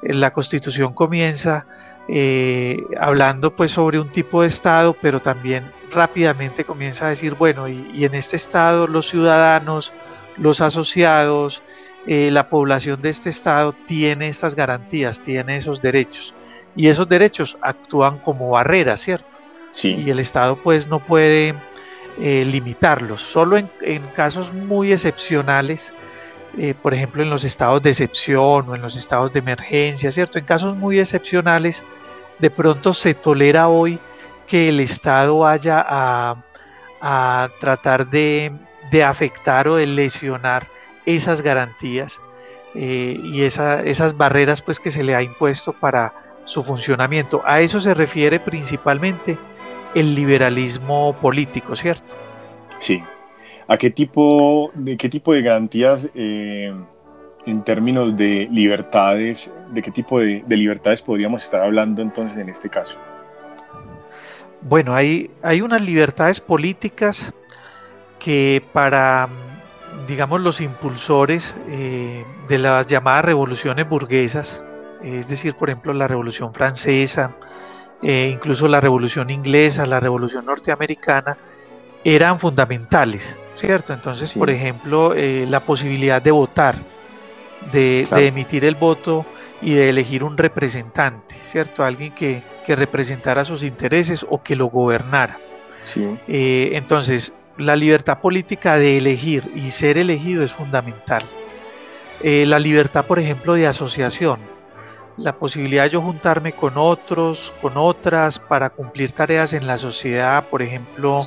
la 0.01 0.31
constitución 0.31 0.93
comienza 0.93 1.67
eh, 2.11 2.83
hablando 2.99 3.55
pues 3.55 3.69
sobre 3.71 3.99
un 3.99 4.09
tipo 4.09 4.41
de 4.41 4.47
Estado, 4.47 4.95
pero 4.99 5.19
también 5.19 5.63
rápidamente 5.91 6.65
comienza 6.65 7.05
a 7.05 7.09
decir, 7.09 7.35
bueno, 7.35 7.67
y, 7.67 8.03
en 8.03 8.15
este 8.15 8.35
Estado 8.35 8.87
los 8.87 9.07
ciudadanos, 9.07 9.93
los 10.37 10.59
asociados, 10.59 11.61
eh, 12.07 12.31
la 12.31 12.49
población 12.49 12.99
de 13.01 13.09
este 13.09 13.29
Estado 13.29 13.73
tiene 13.87 14.27
estas 14.27 14.55
garantías, 14.55 15.21
tiene 15.21 15.57
esos 15.57 15.81
derechos. 15.81 16.33
Y 16.75 16.87
esos 16.87 17.07
derechos 17.07 17.57
actúan 17.61 18.17
como 18.19 18.49
barreras, 18.49 19.01
¿cierto? 19.01 19.39
Sí. 19.71 19.95
Y 20.03 20.09
el 20.09 20.19
Estado 20.19 20.55
pues 20.55 20.87
no 20.87 20.99
puede 20.99 21.53
eh, 22.19 22.43
limitarlos. 22.43 23.21
Solo 23.21 23.57
en, 23.57 23.69
casos 24.15 24.51
muy 24.51 24.91
excepcionales, 24.91 25.93
eh, 26.57 26.73
por 26.81 26.93
ejemplo 26.93 27.21
en 27.21 27.29
los 27.29 27.43
estados 27.43 27.81
de 27.83 27.91
excepción 27.91 28.69
o 28.69 28.75
en 28.75 28.81
los 28.81 28.95
estados 28.95 29.31
de 29.31 29.39
emergencia, 29.39 30.11
¿cierto? 30.11 30.39
En 30.39 30.45
casos 30.45 30.75
muy 30.75 30.99
excepcionales, 30.99 31.83
de 32.39 32.49
pronto 32.49 32.93
se 32.93 33.13
tolera 33.13 33.67
hoy 33.67 33.99
que 34.47 34.69
el 34.69 34.79
Estado 34.79 35.39
vaya 35.39 35.85
a, 35.87 37.49
tratar 37.59 38.09
de, 38.09 38.51
afectar 39.05 39.67
o 39.67 39.75
de 39.75 39.85
lesionar 39.85 40.65
esas 41.05 41.41
garantías 41.41 42.19
eh, 42.75 43.17
y 43.23 43.43
esas 43.43 44.17
barreras 44.17 44.61
pues 44.61 44.79
que 44.79 44.91
se 44.91 45.03
le 45.03 45.15
ha 45.15 45.21
impuesto 45.21 45.71
para 45.73 46.13
su 46.45 46.63
funcionamiento. 46.63 47.41
A 47.45 47.61
eso 47.61 47.79
se 47.79 47.93
refiere 47.93 48.39
principalmente 48.39 49.37
el 49.93 50.15
liberalismo 50.15 51.15
político, 51.21 51.75
¿cierto? 51.75 52.15
Sí. 52.79 53.03
¿A 53.69 53.77
qué 53.77 53.91
tipo 53.91 54.71
de, 54.73 54.97
qué 54.97 55.09
tipo 55.09 55.31
de 55.31 55.43
garantías 55.43 56.09
eh, 56.15 56.73
en 57.45 57.63
términos 57.63 58.17
de 58.17 58.47
libertades, 58.51 59.51
de 59.71 59.83
qué 59.83 59.91
tipo 59.91 60.19
de, 60.19 60.43
libertades 60.47 61.03
podríamos 61.03 61.43
estar 61.43 61.61
hablando 61.61 62.01
entonces 62.01 62.35
en 62.39 62.49
este 62.49 62.67
caso? 62.67 62.97
Bueno, 64.63 64.95
hay, 64.95 65.29
hay 65.43 65.61
unas 65.61 65.83
libertades 65.83 66.41
políticas 66.41 67.31
que 68.17 68.63
para, 68.73 69.29
digamos, 70.07 70.41
los 70.41 70.61
impulsores 70.61 71.55
eh, 71.67 72.25
de 72.47 72.57
las 72.57 72.87
llamadas 72.87 73.23
revoluciones 73.23 73.87
burguesas, 73.87 74.63
es 75.03 75.27
decir, 75.27 75.53
por 75.53 75.69
ejemplo, 75.69 75.93
la 75.93 76.07
Revolución 76.07 76.55
Francesa, 76.55 77.35
eh, 78.01 78.31
incluso 78.33 78.67
la 78.67 78.81
revolución 78.81 79.29
inglesa, 79.29 79.85
la 79.85 79.99
revolución 79.99 80.45
norteamericana, 80.45 81.37
eran 82.03 82.39
fundamentales, 82.39 83.35
¿cierto? 83.55 83.93
Entonces, 83.93 84.33
por 84.33 84.49
ejemplo, 84.49 85.13
eh, 85.13 85.45
la 85.47 85.59
posibilidad 85.61 86.21
de 86.21 86.31
votar, 86.31 86.77
de, 87.71 88.07
emitir 88.11 88.65
el 88.65 88.75
voto 88.75 89.25
y 89.61 89.73
de 89.73 89.89
elegir 89.89 90.23
un 90.23 90.37
representante, 90.37 91.35
¿cierto? 91.45 91.83
Alguien 91.83 92.13
que, 92.13 92.41
representara 92.69 93.43
sus 93.45 93.63
intereses 93.63 94.23
o 94.29 94.43
que 94.43 94.55
lo 94.55 94.67
gobernara. 94.67 95.39
Eh, 96.27 96.69
entonces, 96.73 97.33
la 97.57 97.75
libertad 97.75 98.19
política 98.19 98.77
de 98.77 98.97
elegir 98.97 99.51
y 99.55 99.71
ser 99.71 99.97
elegido 99.97 100.43
es 100.43 100.51
fundamental. 100.51 101.23
la 102.21 102.59
libertad, 102.59 103.05
por 103.05 103.17
ejemplo, 103.17 103.55
de 103.55 103.65
asociación, 103.65 104.37
la 105.21 105.33
posibilidad 105.33 105.83
de 105.83 105.89
yo 105.91 106.01
juntarme 106.01 106.53
con 106.53 106.73
otros, 106.77 107.53
con 107.61 107.73
otras, 107.75 108.39
para 108.39 108.69
cumplir 108.69 109.11
tareas 109.11 109.53
en 109.53 109.67
la 109.67 109.77
sociedad, 109.77 110.45
por 110.49 110.61
ejemplo, 110.61 111.21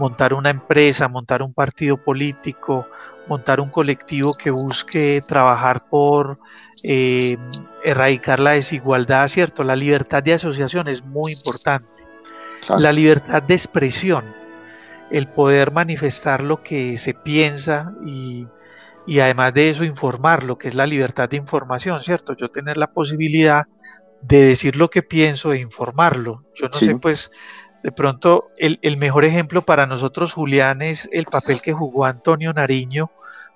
montar 0.00 0.32
una 0.32 0.50
empresa, 0.50 1.08
montar 1.08 1.42
un 1.42 1.52
partido 1.52 1.98
político, 1.98 2.88
montar 3.28 3.60
un 3.60 3.68
colectivo 3.68 4.32
que 4.32 4.50
busque 4.50 5.22
trabajar 5.26 5.84
por 5.88 6.38
eh, 6.82 7.36
erradicar 7.84 8.40
la 8.40 8.52
desigualdad, 8.52 9.28
¿cierto? 9.28 9.62
La 9.62 9.76
libertad 9.76 10.22
de 10.22 10.32
asociación 10.32 10.88
es 10.88 11.04
muy 11.04 11.32
importante. 11.32 11.86
La 12.78 12.92
libertad 12.92 13.42
de 13.42 13.54
expresión, 13.54 14.24
el 15.10 15.28
poder 15.28 15.70
manifestar 15.70 16.42
lo 16.42 16.62
que 16.62 16.96
se 16.96 17.14
piensa 17.14 17.92
y, 18.04 18.46
además 19.20 19.52
de 19.54 19.70
eso 19.70 19.84
informar, 19.84 20.44
lo 20.44 20.56
que 20.56 20.68
es 20.68 20.74
la 20.74 20.86
libertad 20.86 21.28
de 21.28 21.36
información, 21.36 22.02
¿cierto? 22.02 22.34
Yo 22.36 22.50
tener 22.50 22.76
la 22.76 22.88
posibilidad 22.88 23.66
de 24.22 24.44
decir 24.44 24.76
lo 24.76 24.88
que 24.88 25.02
pienso 25.02 25.52
e 25.52 25.60
informarlo. 25.60 26.44
Yo 26.54 26.66
no 26.66 26.72
sé, 26.72 26.94
pues, 26.96 27.30
de 27.82 27.92
pronto 27.92 28.50
el, 28.58 28.78
el, 28.82 28.96
mejor 28.96 29.24
ejemplo 29.24 29.62
para 29.62 29.86
nosotros, 29.86 30.32
Julián, 30.32 30.82
es 30.82 31.08
el 31.12 31.26
papel 31.26 31.60
que 31.62 31.72
jugó 31.72 32.04
Antonio 32.04 32.52
Nariño 32.52 33.10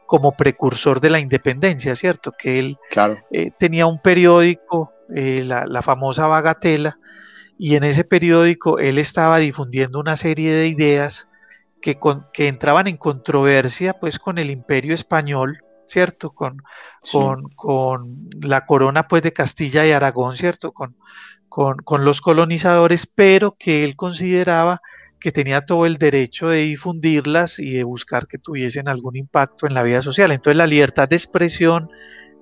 como 0.06 0.32
precursor 0.32 1.00
de 1.00 1.10
la 1.10 1.18
independencia, 1.18 1.94
¿cierto? 1.94 2.32
Que 2.32 2.58
él 2.58 2.78
eh, 3.30 3.50
tenía 3.58 3.86
un 3.86 4.00
periódico, 4.00 4.92
eh, 5.14 5.42
la, 5.44 5.82
famosa 5.82 6.26
Bagatela, 6.26 6.98
y 7.58 7.76
en 7.76 7.84
ese 7.84 8.04
periódico 8.04 8.78
él 8.78 8.98
estaba 8.98 9.38
difundiendo 9.38 10.00
una 10.00 10.16
serie 10.16 10.52
de 10.52 10.68
ideas 10.68 11.28
que, 11.80 11.98
que 12.32 12.48
entraban 12.48 12.86
en 12.86 12.96
controversia 12.96 13.94
pues 13.94 14.18
con 14.18 14.38
el 14.38 14.50
imperio 14.50 14.94
español, 14.94 15.58
¿cierto? 15.86 16.30
Con, 16.30 16.62
con, 17.12 17.48
con, 17.54 18.30
la 18.40 18.66
corona 18.66 19.06
pues 19.08 19.22
de 19.22 19.32
Castilla 19.32 19.86
y 19.86 19.92
Aragón, 19.92 20.36
¿cierto? 20.36 20.72
Con, 20.72 20.96
con, 21.54 22.04
los 22.04 22.20
colonizadores, 22.20 23.06
pero 23.06 23.54
que 23.56 23.84
él 23.84 23.94
consideraba 23.94 24.80
que 25.20 25.30
tenía 25.30 25.64
todo 25.64 25.86
el 25.86 25.98
derecho 25.98 26.48
de 26.48 26.62
difundirlas 26.62 27.60
y 27.60 27.74
de 27.74 27.84
buscar 27.84 28.26
que 28.26 28.38
tuviesen 28.38 28.88
algún 28.88 29.14
impacto 29.16 29.68
en 29.68 29.74
la 29.74 29.84
vida 29.84 30.02
social. 30.02 30.32
Entonces 30.32 30.56
la 30.56 30.66
libertad 30.66 31.08
de 31.08 31.14
expresión, 31.14 31.90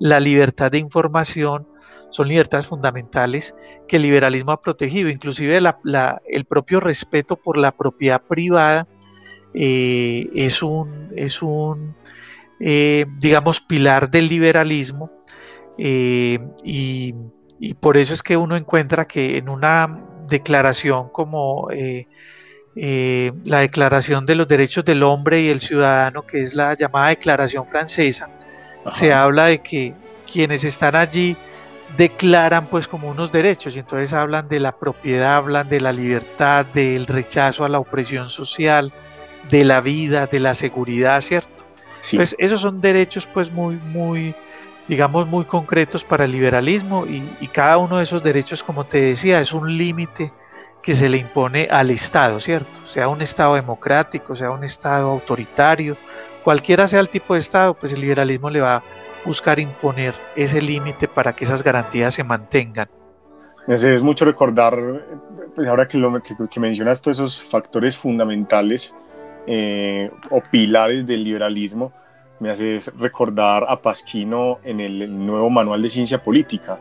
la 0.01 0.19
libertad 0.19 0.71
de 0.71 0.79
información 0.79 1.69
son 2.09 2.29
libertades 2.29 2.67
fundamentales 2.67 3.55
que 3.87 3.97
el 3.97 4.03
liberalismo 4.03 4.53
ha 4.53 4.63
protegido, 4.63 5.11
inclusive 5.11 5.59
el 5.59 6.45
propio 6.47 6.81
respeto 6.81 7.37
por 7.37 7.59
la 7.59 7.73
propiedad 7.73 8.23
privada 8.27 8.87
eh, 9.53 10.31
es 10.35 10.63
un, 10.63 11.11
es 11.15 11.43
un 11.43 11.95
eh, 12.61 13.05
digamos, 13.19 13.61
pilar 13.61 14.11
del 14.11 14.29
liberalismo 14.29 15.11
eh, 15.77 16.39
y, 16.65 17.15
y, 17.65 17.75
por 17.75 17.97
eso 17.97 18.13
es 18.13 18.23
que 18.23 18.37
uno 18.37 18.57
encuentra 18.57 19.07
que 19.07 19.39
en 19.39 19.49
una 19.49 20.01
declaración 20.29 21.11
como 21.11 21.69
eh, 21.71 22.07
la 23.45 23.61
Declaración 23.61 24.27
de 24.27 24.35
los 24.35 24.49
Derechos 24.49 24.85
del 24.85 25.03
Hombre 25.03 25.43
y 25.43 25.49
el 25.49 25.61
Ciudadano, 25.61 26.23
que 26.23 26.43
es 26.43 26.55
la 26.55 26.75
llamada 26.75 27.11
Declaración 27.11 27.67
Francesa, 27.67 28.29
se 28.93 29.13
habla 29.13 29.47
de 29.47 29.59
que 29.59 29.95
quienes 30.31 30.65
están 30.65 30.97
allí 30.97 31.37
declaran 31.97 32.67
pues 32.67 32.89
como 32.89 33.09
unos 33.09 33.31
derechos 33.31 33.77
y 33.77 33.81
entonces 33.81 34.13
hablan 34.13 34.49
de 34.49 34.59
la 34.59 34.73
propiedad, 34.73 35.37
hablan 35.37 35.69
de 35.69 35.81
la 35.81 35.93
libertad, 35.93 36.67
del 36.67 37.07
rechazo 37.07 37.65
a 37.65 37.69
la 37.69 37.79
opresión 37.79 38.31
social, 38.31 38.93
de 39.51 39.65
la 39.65 39.81
vida, 39.81 40.27
de 40.27 40.41
la 40.41 40.55
seguridad, 40.55 41.21
¿cierto? 41.21 41.65
Pues 42.17 42.35
esos 42.39 42.61
son 42.61 42.81
derechos 42.81 43.27
pues 43.33 43.53
muy, 43.53 43.77
muy, 43.77 44.35
digamos, 44.89 45.27
muy 45.27 45.45
concretos 45.45 46.05
para 46.05 46.25
el 46.25 46.33
liberalismo 46.33 47.07
y, 47.07 47.29
y 47.41 47.49
cada 47.49 47.79
uno 47.79 47.99
de 47.99 48.05
esos 48.05 48.23
derechos, 48.23 48.63
como 48.63 48.85
te 48.85 49.01
decía, 49.01 49.41
es 49.41 49.53
un 49.53 49.77
límite 49.77 50.33
que 50.83 50.95
se 50.95 51.09
le 51.09 51.19
impone 51.19 51.69
al 51.71 51.91
Estado, 51.91 52.41
¿cierto? 52.41 52.85
Sea 52.87 53.09
un 53.09 53.23
Estado 53.23 53.55
democrático, 53.55 54.35
sea 54.35 54.51
un 54.51 54.65
Estado 54.65 55.11
autoritario, 55.11 55.97
cualquiera 56.43 56.89
sea 56.89 57.01
el 57.01 57.09
tipo 57.09 57.35
de 57.35 57.41
Estado, 57.41 57.75
pues 57.75 57.93
el 57.93 58.01
liberalismo 58.01 58.51
le 58.51 58.61
va 58.61 58.77
a 58.77 58.83
buscar 59.25 59.61
imponer 59.61 60.15
ese 60.35 60.61
límite 60.61 61.07
para 61.07 61.33
que 61.33 61.45
esas 61.45 61.63
garantías 61.63 62.15
se 62.15 62.25
mantengan. 62.25 62.89
Es 63.69 64.03
mucho 64.03 64.25
recordar, 64.25 64.77
pues 65.55 65.69
ahora 65.69 65.87
que, 65.87 65.97
lo, 65.97 66.21
que, 66.21 66.61
mencionas 66.61 67.01
todos 67.01 67.19
esos 67.19 67.41
factores 67.41 67.97
fundamentales 67.97 68.93
eh, 69.47 70.11
o 70.31 70.43
pilares 70.51 71.07
del 71.07 71.23
liberalismo, 71.23 71.93
me 72.43 72.51
haces 72.51 72.93
recordar 72.99 73.65
a 73.69 73.81
Pasquino 73.81 74.59
en 74.65 74.81
el, 74.81 75.25
nuevo 75.25 75.49
manual 75.49 75.81
de 75.81 75.89
ciencia 75.89 76.21
política. 76.21 76.81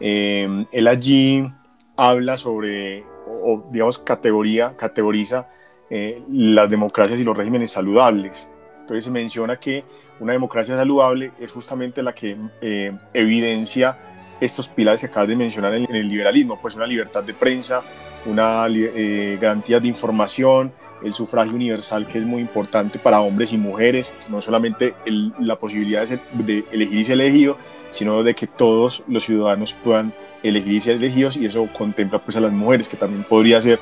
Eh, 0.00 0.66
él 0.72 0.88
allí 0.88 1.48
habla 1.96 2.36
sobre 2.36 3.04
o, 3.26 3.64
digamos, 3.70 4.00
categoría, 4.00 4.76
categoriza 4.76 5.48
eh, 5.88 6.22
las 6.28 6.68
democracias 6.68 7.20
y 7.20 7.24
los 7.24 7.36
regímenes 7.36 7.70
saludables. 7.70 8.50
Entonces 8.80 9.04
se 9.04 9.10
menciona 9.12 9.58
que 9.60 9.84
una 10.18 10.32
democracia 10.32 10.76
saludable 10.76 11.30
es 11.38 11.52
justamente 11.52 12.02
la 12.02 12.12
que 12.12 12.36
eh, 12.60 12.92
evidencia 13.14 13.96
estos 14.40 14.68
pilares 14.68 15.00
que 15.00 15.06
acabas 15.06 15.28
de 15.28 15.36
mencionar 15.36 15.74
en, 15.74 15.94
el 15.94 16.08
liberalismo, 16.08 16.58
pues 16.60 16.74
una 16.74 16.86
libertad 16.86 17.22
de 17.22 17.34
prensa, 17.34 17.82
una 18.26 18.66
eh, 18.68 19.38
garantía 19.40 19.78
de 19.78 19.86
información, 19.86 20.72
el 21.02 21.12
sufragio 21.12 21.54
universal 21.54 22.06
que 22.06 22.18
es 22.18 22.24
muy 22.24 22.40
importante 22.40 22.98
para 22.98 23.20
hombres 23.20 23.52
y 23.52 23.58
mujeres, 23.58 24.12
no 24.28 24.40
solamente 24.40 24.94
la 25.38 25.56
posibilidad 25.56 26.06
de, 26.06 26.18
de, 26.32 26.64
elegir 26.72 26.98
y 26.98 27.04
ser 27.04 27.20
elegido, 27.20 27.58
sino 27.90 28.22
de 28.22 28.34
que 28.34 28.46
todos 28.46 29.02
los 29.08 29.24
ciudadanos 29.24 29.74
puedan 29.74 30.12
elegir 30.42 30.72
y 30.72 30.80
ser 30.80 30.96
elegidos 30.96 31.36
y 31.36 31.46
eso 31.46 31.68
contempla 31.72 32.18
pues 32.18 32.36
a 32.36 32.40
las 32.40 32.52
mujeres, 32.52 32.88
que 32.88 32.96
también 32.96 33.24
podría 33.24 33.60
ser 33.60 33.78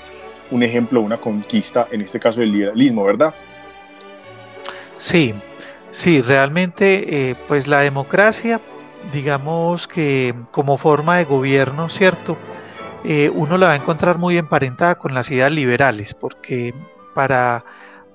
un 0.50 0.62
ejemplo, 0.62 1.00
una 1.00 1.18
conquista, 1.18 1.88
en 1.90 2.00
este 2.00 2.20
caso 2.20 2.40
del 2.40 2.52
liberalismo, 2.52 3.04
¿verdad? 3.04 3.34
Sí, 4.98 5.34
sí, 5.90 6.22
realmente 6.22 7.30
eh, 7.30 7.36
pues 7.48 7.66
la 7.66 7.80
democracia, 7.80 8.60
digamos 9.12 9.88
que 9.88 10.34
como 10.50 10.78
forma 10.78 11.18
de 11.18 11.24
gobierno, 11.24 11.88
¿cierto? 11.88 12.36
Eh, 13.04 13.30
uno 13.34 13.58
la 13.58 13.66
va 13.66 13.72
a 13.74 13.76
encontrar 13.76 14.16
muy 14.18 14.38
emparentada 14.38 14.94
con 14.94 15.12
las 15.12 15.30
ideas 15.30 15.52
liberales, 15.52 16.14
porque 16.14 16.72
para, 17.14 17.64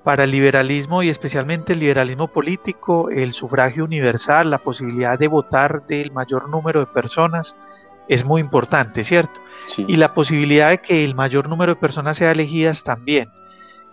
para 0.03 0.25
el 0.25 0.31
liberalismo 0.31 1.03
y 1.03 1.09
especialmente 1.09 1.73
el 1.73 1.79
liberalismo 1.79 2.27
político, 2.27 3.09
el 3.09 3.33
sufragio 3.33 3.83
universal, 3.83 4.49
la 4.49 4.59
posibilidad 4.59 5.17
de 5.17 5.27
votar 5.27 5.85
del 5.87 6.11
mayor 6.11 6.49
número 6.49 6.81
de 6.81 6.87
personas, 6.87 7.55
es 8.07 8.25
muy 8.25 8.41
importante, 8.41 9.03
¿cierto? 9.03 9.39
Y 9.77 9.95
la 9.95 10.13
posibilidad 10.15 10.71
de 10.71 10.79
que 10.79 11.05
el 11.05 11.13
mayor 11.13 11.47
número 11.47 11.75
de 11.75 11.79
personas 11.79 12.17
sea 12.17 12.31
elegidas 12.31 12.83
también. 12.83 13.29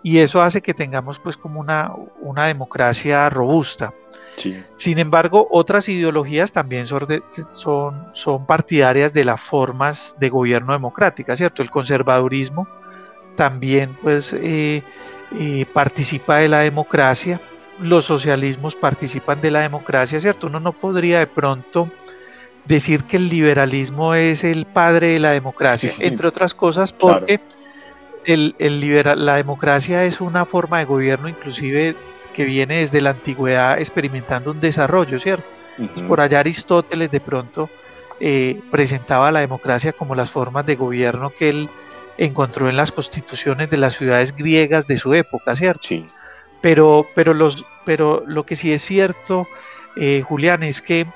Y 0.02 0.18
eso 0.18 0.40
hace 0.40 0.62
que 0.62 0.72
tengamos 0.72 1.18
pues 1.18 1.36
como 1.36 1.60
una, 1.60 1.92
una 2.20 2.46
democracia 2.46 3.28
robusta. 3.28 3.92
Sin 4.76 4.98
embargo, 4.98 5.48
otras 5.50 5.88
ideologías 5.88 6.52
también 6.52 6.86
son, 6.86 7.06
son, 7.56 8.06
son, 8.12 8.46
partidarias 8.46 9.12
de 9.12 9.24
las 9.24 9.40
formas 9.40 10.14
de 10.20 10.28
gobierno 10.28 10.72
democrática, 10.74 11.36
¿cierto? 11.36 11.62
El 11.62 11.70
conservadurismo 11.70 12.68
también 13.36 13.96
pues 14.02 14.32
eh, 14.32 14.82
eh, 15.38 15.66
participa 15.72 16.38
de 16.38 16.48
la 16.48 16.60
democracia, 16.60 17.40
los 17.80 18.04
socialismos 18.04 18.74
participan 18.74 19.40
de 19.40 19.50
la 19.50 19.60
democracia, 19.60 20.20
¿cierto? 20.20 20.46
Uno 20.46 20.60
no 20.60 20.72
podría 20.72 21.18
de 21.18 21.26
pronto 21.26 21.90
decir 22.64 23.04
que 23.04 23.16
el 23.16 23.28
liberalismo 23.28 24.14
es 24.14 24.42
el 24.42 24.66
padre 24.66 25.12
de 25.12 25.18
la 25.20 25.30
democracia, 25.30 25.92
entre 26.00 26.26
otras 26.26 26.54
cosas 26.54 26.92
porque 26.92 27.40
el, 28.24 28.56
la 28.58 29.36
democracia 29.36 30.04
es 30.04 30.20
una 30.20 30.44
forma 30.44 30.80
de 30.80 30.84
gobierno 30.84 31.28
inclusive 31.28 31.94
que 32.34 32.44
viene 32.44 32.78
desde 32.78 33.00
la 33.00 33.10
antigüedad 33.10 33.78
experimentando 33.78 34.50
un 34.50 34.60
desarrollo, 34.60 35.20
¿cierto? 35.20 35.48
por 36.08 36.20
allá 36.20 36.40
Aristóteles 36.40 37.10
de 37.10 37.20
pronto 37.20 37.68
eh, 38.18 38.60
presentaba 38.70 39.30
la 39.30 39.40
democracia 39.40 39.92
como 39.92 40.14
las 40.14 40.30
formas 40.30 40.64
de 40.66 40.74
gobierno 40.74 41.30
que 41.30 41.50
él 41.50 41.68
encontró 42.18 42.68
en 42.68 42.76
las 42.76 42.92
constituciones 42.92 43.70
de 43.70 43.76
las 43.76 43.96
ciudades 43.96 44.34
griegas 44.34 44.86
de 44.86 44.96
su 44.96 45.14
época, 45.14 45.54
¿cierto? 45.54 45.82
Sí. 45.82 46.06
Pero, 46.60 47.06
pero, 47.14 47.34
los, 47.34 47.64
pero 47.84 48.24
lo 48.26 48.44
que 48.44 48.56
sí 48.56 48.72
es 48.72 48.82
cierto, 48.82 49.46
eh, 49.96 50.22
Julián, 50.26 50.62
es 50.62 50.82
que 50.82 51.06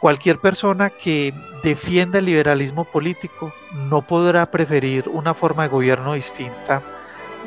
Cualquier 0.00 0.38
persona 0.38 0.88
que 0.88 1.34
defienda 1.62 2.20
el 2.20 2.24
liberalismo 2.24 2.84
político 2.84 3.52
no 3.90 4.00
podrá 4.00 4.50
preferir 4.50 5.10
una 5.10 5.34
forma 5.34 5.64
de 5.64 5.68
gobierno 5.68 6.14
distinta 6.14 6.82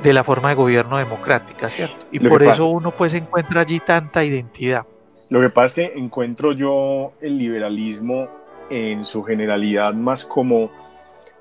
de 0.04 0.14
la 0.14 0.24
forma 0.24 0.50
de 0.50 0.56
gobierno 0.56 0.98
democrática, 0.98 1.68
¿cierto? 1.68 2.06
Y 2.12 2.20
por 2.20 2.44
eso 2.44 2.68
uno 2.68 2.92
pues 2.92 3.16
encuentra 3.16 3.62
allí 3.62 3.80
tanta 3.80 4.24
identidad. 4.24 4.86
Lo 5.30 5.42
que 5.42 5.50
pasa 5.50 5.66
es 5.66 5.74
que 5.74 6.00
encuentro 6.00 6.52
yo 6.52 7.14
el 7.22 7.40
liberalismo 7.40 8.30
en 8.70 9.04
su 9.04 9.24
generalidad 9.24 9.96
más 9.96 10.24
como 10.24 10.70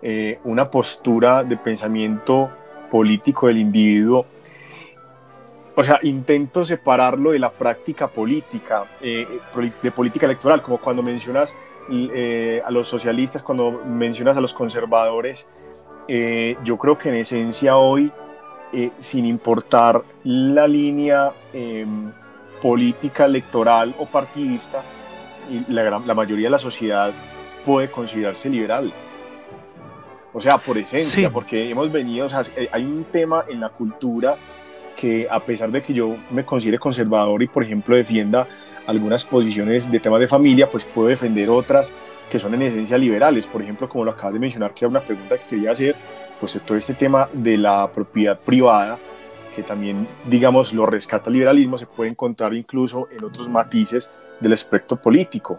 eh, 0.03 0.39
una 0.45 0.71
postura 0.71 1.45
de 1.45 1.57
pensamiento 1.57 2.51
político 2.91 3.47
del 3.47 3.59
individuo 3.59 4.27
o 5.75 5.83
sea, 5.83 5.99
intento 6.03 6.65
separarlo 6.65 7.31
de 7.31 7.39
la 7.39 7.51
práctica 7.51 8.09
política, 8.09 8.85
eh, 9.01 9.27
de 9.83 9.91
política 9.91 10.27
electoral, 10.27 10.61
como 10.63 10.79
cuando 10.79 11.03
mencionas 11.03 11.57
eh, 11.91 12.63
a 12.65 12.71
los 12.71 12.89
socialistas, 12.89 13.43
cuando 13.43 13.83
mencionas 13.87 14.37
a 14.37 14.41
los 14.41 14.55
conservadores, 14.55 15.49
eh, 16.09 16.57
yo 16.63 16.77
creo 16.77 16.99
que 16.99 17.09
en 17.09 17.17
esencia 17.17 17.77
hoy 17.77 18.13
eh, 18.73 18.91
sin 18.99 19.25
importar 19.25 20.03
la 20.25 20.67
línea 20.67 21.33
em, 21.53 22.11
política, 22.61 23.25
electoral 23.25 23.95
o 23.99 24.07
partidista, 24.07 24.83
la, 25.69 25.99
la 25.99 26.15
mayoría 26.15 26.47
de 26.47 26.51
la 26.51 26.59
sociedad 26.59 27.13
puede 27.67 27.91
considerarse 27.91 28.49
liberal. 28.49 28.93
O 30.33 30.41
sea, 30.41 30.59
por 30.59 30.79
esencia, 30.79 31.31
porque 31.31 31.69
hemos 31.69 31.93
venido, 31.93 32.27
o 32.27 32.29
sea, 32.29 32.43
eh, 32.57 32.69
hay 32.73 32.85
un 32.85 33.05
tema 33.05 33.45
en 33.49 33.61
la 33.61 33.69
cultura 33.69 34.37
que 34.97 35.27
a 35.31 35.41
pesar 35.41 35.71
de 35.71 35.83
que 35.83 35.93
yo 35.93 36.17
me 36.31 36.45
considere 36.45 36.79
conservador 36.79 37.43
y, 37.43 37.49
por 37.49 37.65
ejemplo, 37.65 37.97
defienda 37.97 38.47
algunas 38.87 39.25
posiciones 39.25 39.91
de 39.91 40.01
temas 40.01 40.21
de 40.21 40.29
familia, 40.29 40.71
pues 40.71 40.85
puedo 40.85 41.09
defender 41.09 41.51
otras 41.51 41.93
que 42.31 42.39
son 42.39 42.55
en 42.55 42.63
esencia 42.63 42.97
liberales. 42.97 43.47
Por 43.47 43.63
ejemplo, 43.63 43.89
como 43.89 44.05
lo 44.05 44.13
acabas 44.13 44.35
de 44.35 44.41
mencionar, 44.41 44.73
que 44.73 44.85
era 44.85 44.91
una 44.91 45.01
pregunta 45.01 45.37
que 45.37 45.45
quería 45.45 45.73
hacer, 45.73 45.97
pues 46.41 46.59
todo 46.65 46.77
este 46.79 46.95
tema 46.95 47.29
de 47.33 47.59
la 47.59 47.91
propiedad 47.93 48.39
privada, 48.41 48.99
que 49.55 49.63
también, 49.63 50.09
digamos, 50.27 50.73
lo 50.73 50.87
rescata 50.87 51.29
el 51.29 51.35
liberalismo, 51.35 51.77
se 51.77 51.87
puede 51.87 52.11
encontrar 52.11 52.55
incluso 52.55 53.09
en 53.11 53.23
otros 53.25 53.49
matices 53.51 54.11
del 54.41 54.55
aspecto 54.55 54.97
político. 54.97 55.59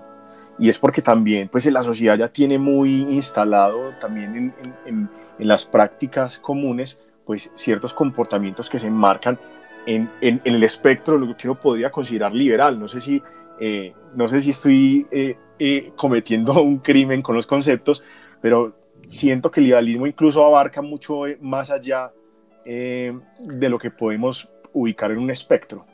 Y 0.60 0.70
es 0.70 0.78
porque 0.78 1.02
también, 1.02 1.50
pues 1.50 1.66
la 1.72 1.84
sociedad 1.84 2.18
ya 2.18 2.30
tiene 2.30 2.60
muy 2.60 3.02
instalado 3.02 3.94
también 4.00 4.54
en, 4.60 4.76
en, 4.86 5.10
las 5.40 5.66
prácticas 5.66 6.38
comunes, 6.38 7.00
pues 7.26 7.52
ciertos 7.56 7.94
comportamientos 7.94 8.70
que 8.70 8.78
se 8.78 8.88
enmarcan 8.88 9.40
en, 9.86 10.10
en, 10.22 10.40
el 10.44 10.64
espectro 10.64 11.20
de 11.20 11.26
lo 11.26 11.36
que 11.36 11.50
uno 11.50 11.60
podría 11.60 11.92
considerar 11.92 12.34
liberal. 12.34 12.80
No 12.80 12.88
sé 12.88 13.02
si, 13.02 13.22
eh, 13.60 13.94
no 14.16 14.28
sé 14.28 14.42
si 14.42 14.52
estoy 14.52 15.08
eh, 15.12 15.36
eh, 15.58 15.92
cometiendo 15.96 16.54
un 16.62 16.78
crimen 16.78 17.22
con 17.22 17.36
los 17.36 17.48
conceptos, 17.48 18.04
pero 18.42 18.76
siento 19.08 19.50
que 19.50 19.60
el 19.60 19.66
liberalismo 19.66 20.06
incluso 20.06 20.46
abarca 20.46 20.82
mucho 20.82 21.24
más 21.42 21.72
allá 21.72 22.12
de 22.66 23.70
lo 23.70 23.78
que 23.78 23.92
podemos 23.92 24.50
ubicar 24.72 25.12
en 25.12 25.18
un 25.18 25.30
espectro. 25.30 25.86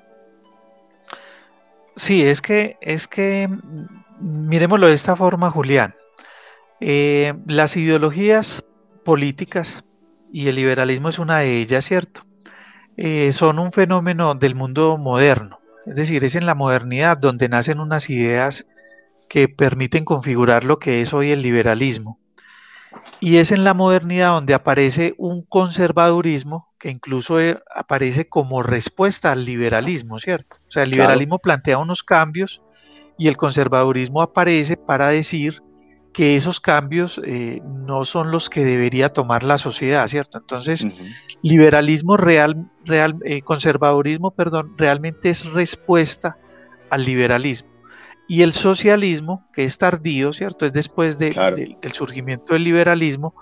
Sí, 1.96 2.24
es 2.24 2.42
que, 2.42 2.78
es 2.80 3.08
que, 3.08 3.50
miremoslo 4.20 4.88
de 4.88 4.94
esta 4.94 5.16
forma, 5.16 5.50
Julián. 5.52 5.96
las 6.80 7.76
ideologías 7.78 8.64
políticas, 9.04 9.84
y 10.32 10.48
el 10.48 10.56
liberalismo 10.56 11.10
es 11.10 11.20
una 11.20 11.40
de 11.40 11.58
ellas, 11.58 11.86
¿cierto? 11.86 12.22
Eh, 12.98 13.32
son 13.34 13.60
un 13.60 13.72
fenómeno 13.72 14.36
del 14.36 14.56
mundo 14.56 14.98
moderno, 14.98 15.60
es 15.86 15.96
decir, 15.96 16.24
es 16.24 16.36
en 16.36 16.46
la 16.46 16.56
modernidad 16.56 17.18
donde 17.18 17.50
nacen 17.50 17.80
unas 17.80 18.10
ideas 18.10 18.66
que 19.30 19.48
permiten 19.48 20.06
configurar 20.06 20.64
lo 20.64 20.80
que 20.80 21.02
es 21.02 21.14
hoy 21.14 21.32
el 21.32 21.42
liberalismo. 21.42 22.20
Y 23.22 23.38
es 23.38 23.52
en 23.52 23.64
la 23.64 23.74
modernidad 23.74 24.32
donde 24.32 24.54
aparece 24.54 25.14
un 25.18 25.44
conservadurismo 25.44 26.70
que 26.80 26.90
incluso 26.90 27.40
eh, 27.40 27.62
aparece 27.74 28.28
como 28.28 28.64
respuesta 28.64 29.32
al 29.32 29.46
liberalismo, 29.46 30.20
¿cierto? 30.20 30.58
O 30.68 30.72
sea, 30.72 30.84
el 30.84 30.92
liberalismo 30.92 31.40
plantea 31.40 31.78
unos 31.78 32.04
cambios 32.04 32.62
y 33.20 33.28
el 33.28 33.38
conservadurismo 33.38 34.22
aparece 34.22 34.78
para 34.78 35.10
decir 35.10 35.62
que 36.14 36.38
esos 36.38 36.60
cambios 36.62 37.22
eh, 37.26 37.62
no 37.66 38.06
son 38.06 38.32
los 38.32 38.50
que 38.50 38.64
debería 38.64 39.10
tomar 39.10 39.44
la 39.44 39.58
sociedad, 39.58 40.08
¿cierto? 40.08 40.40
Entonces, 40.40 40.88
liberalismo 41.44 42.16
real, 42.18 42.72
real 42.86 43.18
eh, 43.26 43.42
conservadurismo, 43.42 44.32
perdón, 44.32 44.74
realmente 44.78 45.30
es 45.30 45.46
respuesta 45.46 46.38
al 46.90 47.04
liberalismo. 47.04 47.70
Y 48.28 48.42
el 48.42 48.54
socialismo, 48.54 49.48
que 49.54 49.66
es 49.66 49.78
tardío, 49.78 50.32
¿cierto? 50.32 50.66
Es 50.66 50.72
después 50.72 51.18
del 51.18 51.34
surgimiento 51.94 52.54
del 52.54 52.64
liberalismo, 52.64 53.36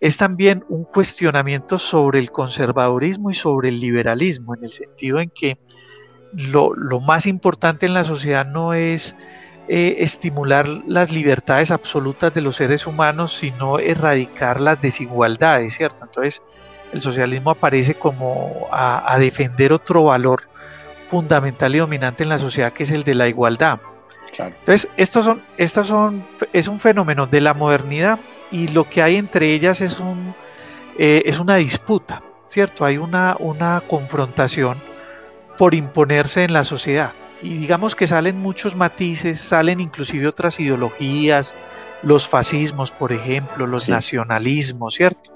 es 0.00 0.16
también 0.16 0.64
un 0.68 0.84
cuestionamiento 0.84 1.78
sobre 1.78 2.18
el 2.18 2.32
conservadurismo 2.32 3.30
y 3.30 3.34
sobre 3.34 3.68
el 3.68 3.78
liberalismo, 3.78 4.56
en 4.56 4.64
el 4.64 4.70
sentido 4.70 5.20
en 5.20 5.30
que 5.30 5.58
lo, 6.32 6.74
lo 6.74 7.00
más 7.00 7.26
importante 7.26 7.86
en 7.86 7.94
la 7.94 8.04
sociedad 8.04 8.46
no 8.46 8.74
es 8.74 9.14
eh, 9.72 10.02
estimular 10.02 10.66
las 10.66 11.12
libertades 11.12 11.70
absolutas 11.70 12.34
de 12.34 12.40
los 12.40 12.56
seres 12.56 12.88
humanos, 12.88 13.36
sino 13.36 13.78
erradicar 13.78 14.60
las 14.60 14.82
desigualdades, 14.82 15.76
¿cierto? 15.76 16.02
Entonces, 16.02 16.42
el 16.92 17.00
socialismo 17.00 17.52
aparece 17.52 17.94
como 17.94 18.66
a, 18.72 19.16
defender 19.20 19.72
otro 19.72 20.02
valor 20.02 20.42
fundamental 21.08 21.72
y 21.72 21.78
dominante 21.78 22.24
en 22.24 22.30
la 22.30 22.38
sociedad, 22.38 22.72
que 22.72 22.82
es 22.82 22.90
el 22.90 23.04
de 23.04 23.14
la 23.14 23.28
igualdad. 23.28 23.78
Entonces, 24.36 24.88
estos 24.96 25.24
son, 25.24 25.42
estos 25.56 25.86
son, 25.86 26.24
es 26.52 26.66
un 26.66 26.80
fenómeno 26.80 27.28
de 27.28 27.40
la 27.40 27.54
modernidad 27.54 28.18
y 28.50 28.66
lo 28.66 28.88
que 28.88 29.02
hay 29.02 29.14
entre 29.14 29.54
ellas 29.54 29.80
es, 29.80 30.00
un, 30.00 30.34
eh, 30.98 31.22
es 31.26 31.38
una 31.38 31.56
disputa, 31.56 32.22
¿cierto? 32.48 32.84
Hay 32.84 32.98
una, 32.98 33.36
una 33.38 33.82
confrontación 33.88 34.78
por 35.60 35.74
imponerse 35.74 36.42
en 36.42 36.54
la 36.54 36.64
sociedad 36.64 37.12
y 37.42 37.58
digamos 37.58 37.94
que 37.94 38.06
salen 38.06 38.38
muchos 38.38 38.74
matices, 38.74 39.42
salen 39.42 39.78
inclusive 39.78 40.26
otras 40.26 40.58
ideologías, 40.58 41.54
los 42.02 42.26
fascismos, 42.26 42.90
por 42.90 43.12
ejemplo, 43.12 43.66
los 43.66 43.86
nacionalismos, 43.86 44.94
¿cierto? 44.94 45.32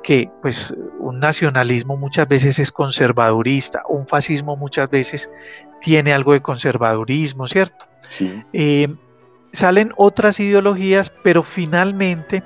Que 0.00 0.30
pues 0.42 0.72
un 1.00 1.18
nacionalismo 1.18 1.96
muchas 1.96 2.28
veces 2.28 2.60
es 2.60 2.70
conservadurista, 2.70 3.82
un 3.88 4.06
fascismo 4.06 4.56
muchas 4.56 4.88
veces 4.88 5.28
tiene 5.80 6.12
algo 6.12 6.34
de 6.34 6.40
conservadurismo, 6.40 7.48
¿cierto? 7.48 7.86
Sí. 8.06 8.44
Eh, 8.52 8.94
salen 9.52 9.92
otras 9.96 10.38
ideologías, 10.38 11.12
pero 11.24 11.42
finalmente, 11.42 12.44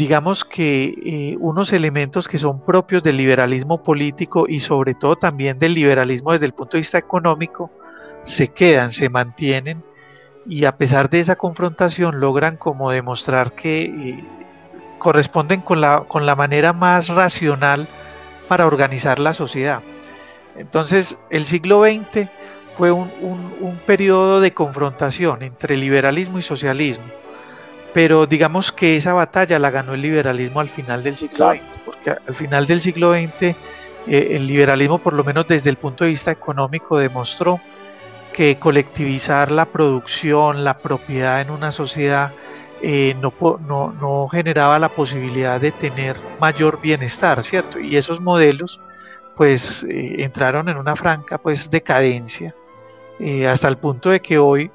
digamos 0.00 0.46
que 0.46 0.94
eh, 1.04 1.36
unos 1.40 1.74
elementos 1.74 2.26
que 2.26 2.38
son 2.38 2.64
propios 2.64 3.02
del 3.02 3.18
liberalismo 3.18 3.82
político 3.82 4.46
y 4.48 4.60
sobre 4.60 4.94
todo 4.94 5.16
también 5.16 5.58
del 5.58 5.74
liberalismo 5.74 6.32
desde 6.32 6.46
el 6.46 6.54
punto 6.54 6.78
de 6.78 6.80
vista 6.80 6.96
económico, 6.96 7.70
se 8.22 8.48
quedan, 8.48 8.92
se 8.92 9.10
mantienen 9.10 9.84
y 10.46 10.64
a 10.64 10.78
pesar 10.78 11.10
de 11.10 11.20
esa 11.20 11.36
confrontación 11.36 12.18
logran 12.18 12.56
como 12.56 12.90
demostrar 12.90 13.52
que 13.52 13.82
eh, 13.82 14.24
corresponden 14.98 15.60
con 15.60 15.82
la, 15.82 16.04
con 16.08 16.24
la 16.24 16.34
manera 16.34 16.72
más 16.72 17.08
racional 17.08 17.86
para 18.48 18.66
organizar 18.66 19.18
la 19.18 19.34
sociedad. 19.34 19.82
Entonces 20.56 21.18
el 21.28 21.44
siglo 21.44 21.82
XX 21.84 22.26
fue 22.78 22.90
un, 22.90 23.10
un, 23.20 23.76
periodo 23.84 24.40
de 24.40 24.54
confrontación 24.54 25.42
entre 25.42 25.76
liberalismo 25.76 26.38
y 26.38 26.42
socialismo, 26.42 27.04
pero 27.92 28.26
digamos 28.26 28.72
que 28.72 28.96
esa 28.96 29.12
batalla 29.12 29.58
la 29.58 29.70
ganó 29.70 29.94
el 29.94 30.02
liberalismo 30.02 30.60
al 30.60 30.70
final 30.70 31.02
del 31.02 31.16
siglo 31.16 31.50
XX, 31.50 31.62
porque 31.84 32.10
al 32.10 32.34
final 32.34 32.66
del 32.66 32.80
siglo 32.80 33.12
XX 33.12 33.42
eh, 33.42 33.56
el 34.06 34.46
liberalismo, 34.46 34.98
por 34.98 35.12
lo 35.12 35.24
menos 35.24 35.46
desde 35.48 35.70
el 35.70 35.76
punto 35.76 36.04
de 36.04 36.10
vista 36.10 36.30
económico, 36.30 36.98
demostró 36.98 37.60
que 38.32 38.56
colectivizar 38.56 39.50
la 39.50 39.66
producción, 39.66 40.64
la 40.64 40.78
propiedad 40.78 41.40
en 41.40 41.50
una 41.50 41.72
sociedad 41.72 42.32
eh, 42.82 43.14
no, 43.20 43.92
no, 44.00 44.28
generaba 44.28 44.78
la 44.78 44.88
posibilidad 44.88 45.60
de 45.60 45.70
tener 45.70 46.16
mayor 46.40 46.80
bienestar, 46.80 47.44
¿cierto? 47.44 47.78
Y 47.78 47.96
esos 47.96 48.20
modelos 48.20 48.80
pues 49.36 49.84
eh, 49.84 50.16
entraron 50.18 50.68
en 50.68 50.76
una 50.76 50.96
franca 50.96 51.38
pues 51.38 51.70
decadencia 51.70 52.54
eh, 53.18 53.46
hasta 53.46 53.68
el 53.68 53.76
punto 53.76 54.10
de 54.10 54.20
que 54.20 54.38
hoy 54.38 54.70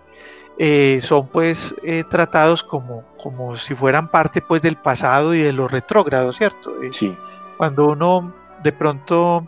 son 1.01 1.27
pues 1.27 1.75
tratados 2.09 2.63
como, 2.63 3.03
como 3.21 3.57
si 3.57 3.75
fueran 3.75 4.09
parte 4.09 4.41
pues 4.41 4.61
del 4.61 4.77
pasado 4.77 5.33
y 5.33 5.41
de 5.41 5.51
lo 5.51 5.67
retrógrado, 5.67 6.31
¿cierto? 6.31 6.73
sí. 6.91 7.15
Cuando 7.57 7.87
uno 7.87 8.33
de 8.63 8.71
pronto 8.73 9.47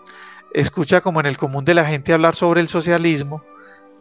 escucha 0.54 1.02
como 1.02 1.20
en 1.20 1.26
el 1.26 1.38
común 1.38 1.65
de 1.65 1.74
la 1.74 1.86
gente 1.86 2.13
hablar 2.13 2.36
sobre 2.36 2.62
el 2.62 2.67
socialismo, 2.67 3.43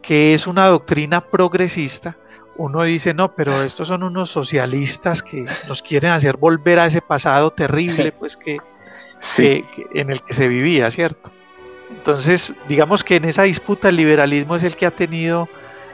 que 0.01 0.33
es 0.33 0.47
una 0.47 0.67
doctrina 0.67 1.21
progresista, 1.21 2.15
uno 2.57 2.83
dice, 2.83 3.13
no, 3.13 3.33
pero 3.33 3.61
estos 3.61 3.87
son 3.87 4.03
unos 4.03 4.31
socialistas 4.31 5.21
que 5.21 5.45
nos 5.67 5.81
quieren 5.81 6.11
hacer 6.11 6.37
volver 6.37 6.79
a 6.79 6.87
ese 6.87 7.01
pasado 7.01 7.51
terrible, 7.51 8.11
pues 8.11 8.35
que, 8.35 8.57
en 9.93 10.09
el 10.09 10.21
que 10.23 10.33
se 10.33 10.47
vivía, 10.47 10.89
¿cierto? 10.89 11.31
Entonces, 11.89 12.53
digamos 12.67 13.03
que 13.03 13.17
en 13.17 13.25
esa 13.25 13.43
disputa 13.43 13.89
el 13.89 13.95
liberalismo 13.95 14.55
es 14.55 14.63
el 14.63 14.75
que 14.75 14.85
ha 14.85 14.91
tenido 14.91 15.47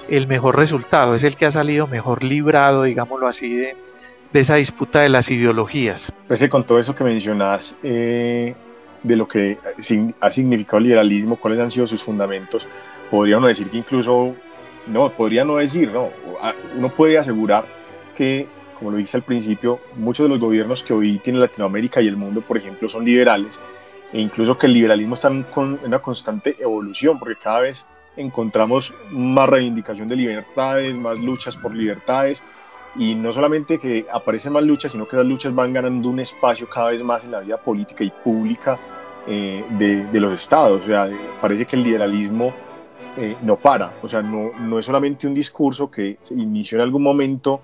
el 0.10 0.28
mejor 0.28 0.58
resultado, 0.58 1.16
es 1.16 1.24
el 1.24 1.36
que 1.36 1.46
ha 1.46 1.52
salido 1.52 1.88
mejor 1.88 2.24
librado, 2.24 2.84
digámoslo 2.84 3.28
así, 3.28 3.56
de, 3.56 3.76
esa 4.34 4.56
disputa 4.56 5.02
de 5.02 5.10
las 5.10 5.30
ideologías. 5.30 6.12
Pues 6.28 6.48
con 6.50 6.66
todo 6.66 6.80
eso 6.80 6.96
que 6.96 7.04
mencionas, 7.04 7.76
eh, 7.84 8.56
de 9.04 9.16
lo 9.16 9.28
que 9.28 9.58
ha 10.20 10.30
significado 10.30 10.78
el 10.78 10.84
liberalismo, 10.86 11.36
cuáles 11.36 11.60
han 11.60 11.72
sido 11.72 11.86
sus 11.86 12.02
fundamentos, 12.02 12.68
podría 13.12 13.38
uno 13.38 13.48
decir 13.48 13.70
que 13.70 13.78
incluso, 13.78 14.36
no, 14.88 15.10
podría 15.10 15.46
no 15.46 15.58
decir, 15.58 15.92
no, 15.92 16.10
uno 16.76 16.90
puede 16.90 17.18
asegurar 17.18 17.66
que, 18.16 18.48
como 18.78 18.92
lo 18.92 18.98
dije 18.98 19.18
al 19.18 19.24
principio, 19.24 19.80
muchos 19.96 20.26
de 20.26 20.30
los 20.30 20.40
gobiernos 20.40 20.84
que 20.84 20.94
hoy 20.94 21.20
tiene 21.20 21.40
Latinoamérica 21.40 22.02
y 22.02 22.08
el 22.08 22.18
mundo, 22.18 22.42
por 22.42 22.58
ejemplo, 22.58 22.90
son 22.90 23.06
liberales, 23.06 23.60
e 24.12 24.20
incluso 24.20 24.58
que 24.58 24.68
el 24.68 24.74
liberalismo 24.74 25.16
está 25.16 25.28
en 25.28 25.46
una 25.84 26.00
constante 26.00 26.56
evolución, 26.60 27.20
porque 27.20 27.36
cada 27.36 27.62
vez 27.62 27.86
encontramos 28.16 28.94
más 29.12 29.50
reivindicación 29.50 30.08
de 30.08 30.16
libertades, 30.16 30.96
más 30.96 31.20
luchas 31.20 31.58
por 31.58 31.74
libertades, 31.74 32.44
y 32.96 33.16
no 33.16 33.32
solamente 33.32 33.80
que 33.80 34.06
aparecen 34.12 34.54
más 34.54 34.64
luchas, 34.64 34.92
sino 34.92 35.08
que 35.08 35.18
las 35.18 35.26
luchas 35.26 35.54
van 35.54 35.74
ganando 35.74 36.10
un 36.10 36.20
espacio 36.20 36.70
cada 36.70 36.92
vez 36.92 37.04
más 37.04 37.24
en 37.24 37.32
la 37.32 37.40
vida 37.40 37.58
política 37.58 38.04
y 38.04 38.12
pública 38.12 38.80
eh, 39.26 39.64
de, 39.70 40.20
los 40.20 40.34
estados. 40.34 40.84
O 40.84 40.86
sea, 40.86 41.10
parece 41.42 41.66
que 41.66 41.76
el 41.76 41.84
liberalismo 41.84 42.54
eh, 43.18 43.36
no 43.42 43.56
para. 43.56 43.94
O 44.04 44.08
sea, 44.08 44.22
no, 44.22 44.52
no, 44.60 44.78
es 44.78 44.86
solamente 44.86 45.26
un 45.26 45.34
discurso 45.34 45.90
que 45.90 46.20
se 46.22 46.36
inició 46.36 46.78
en 46.78 46.84
algún 46.84 47.02
momento 47.02 47.62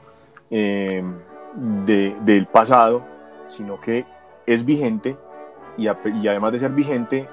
eh, 0.50 1.04
del 1.86 2.48
pasado, 2.48 3.04
sino 3.48 3.80
que 3.80 4.06
es 4.48 4.66
vigente 4.66 5.16
y, 5.78 5.86
y 5.86 6.28
además 6.28 6.52
de 6.54 6.60
ser 6.60 6.72
vigente, 6.72 7.28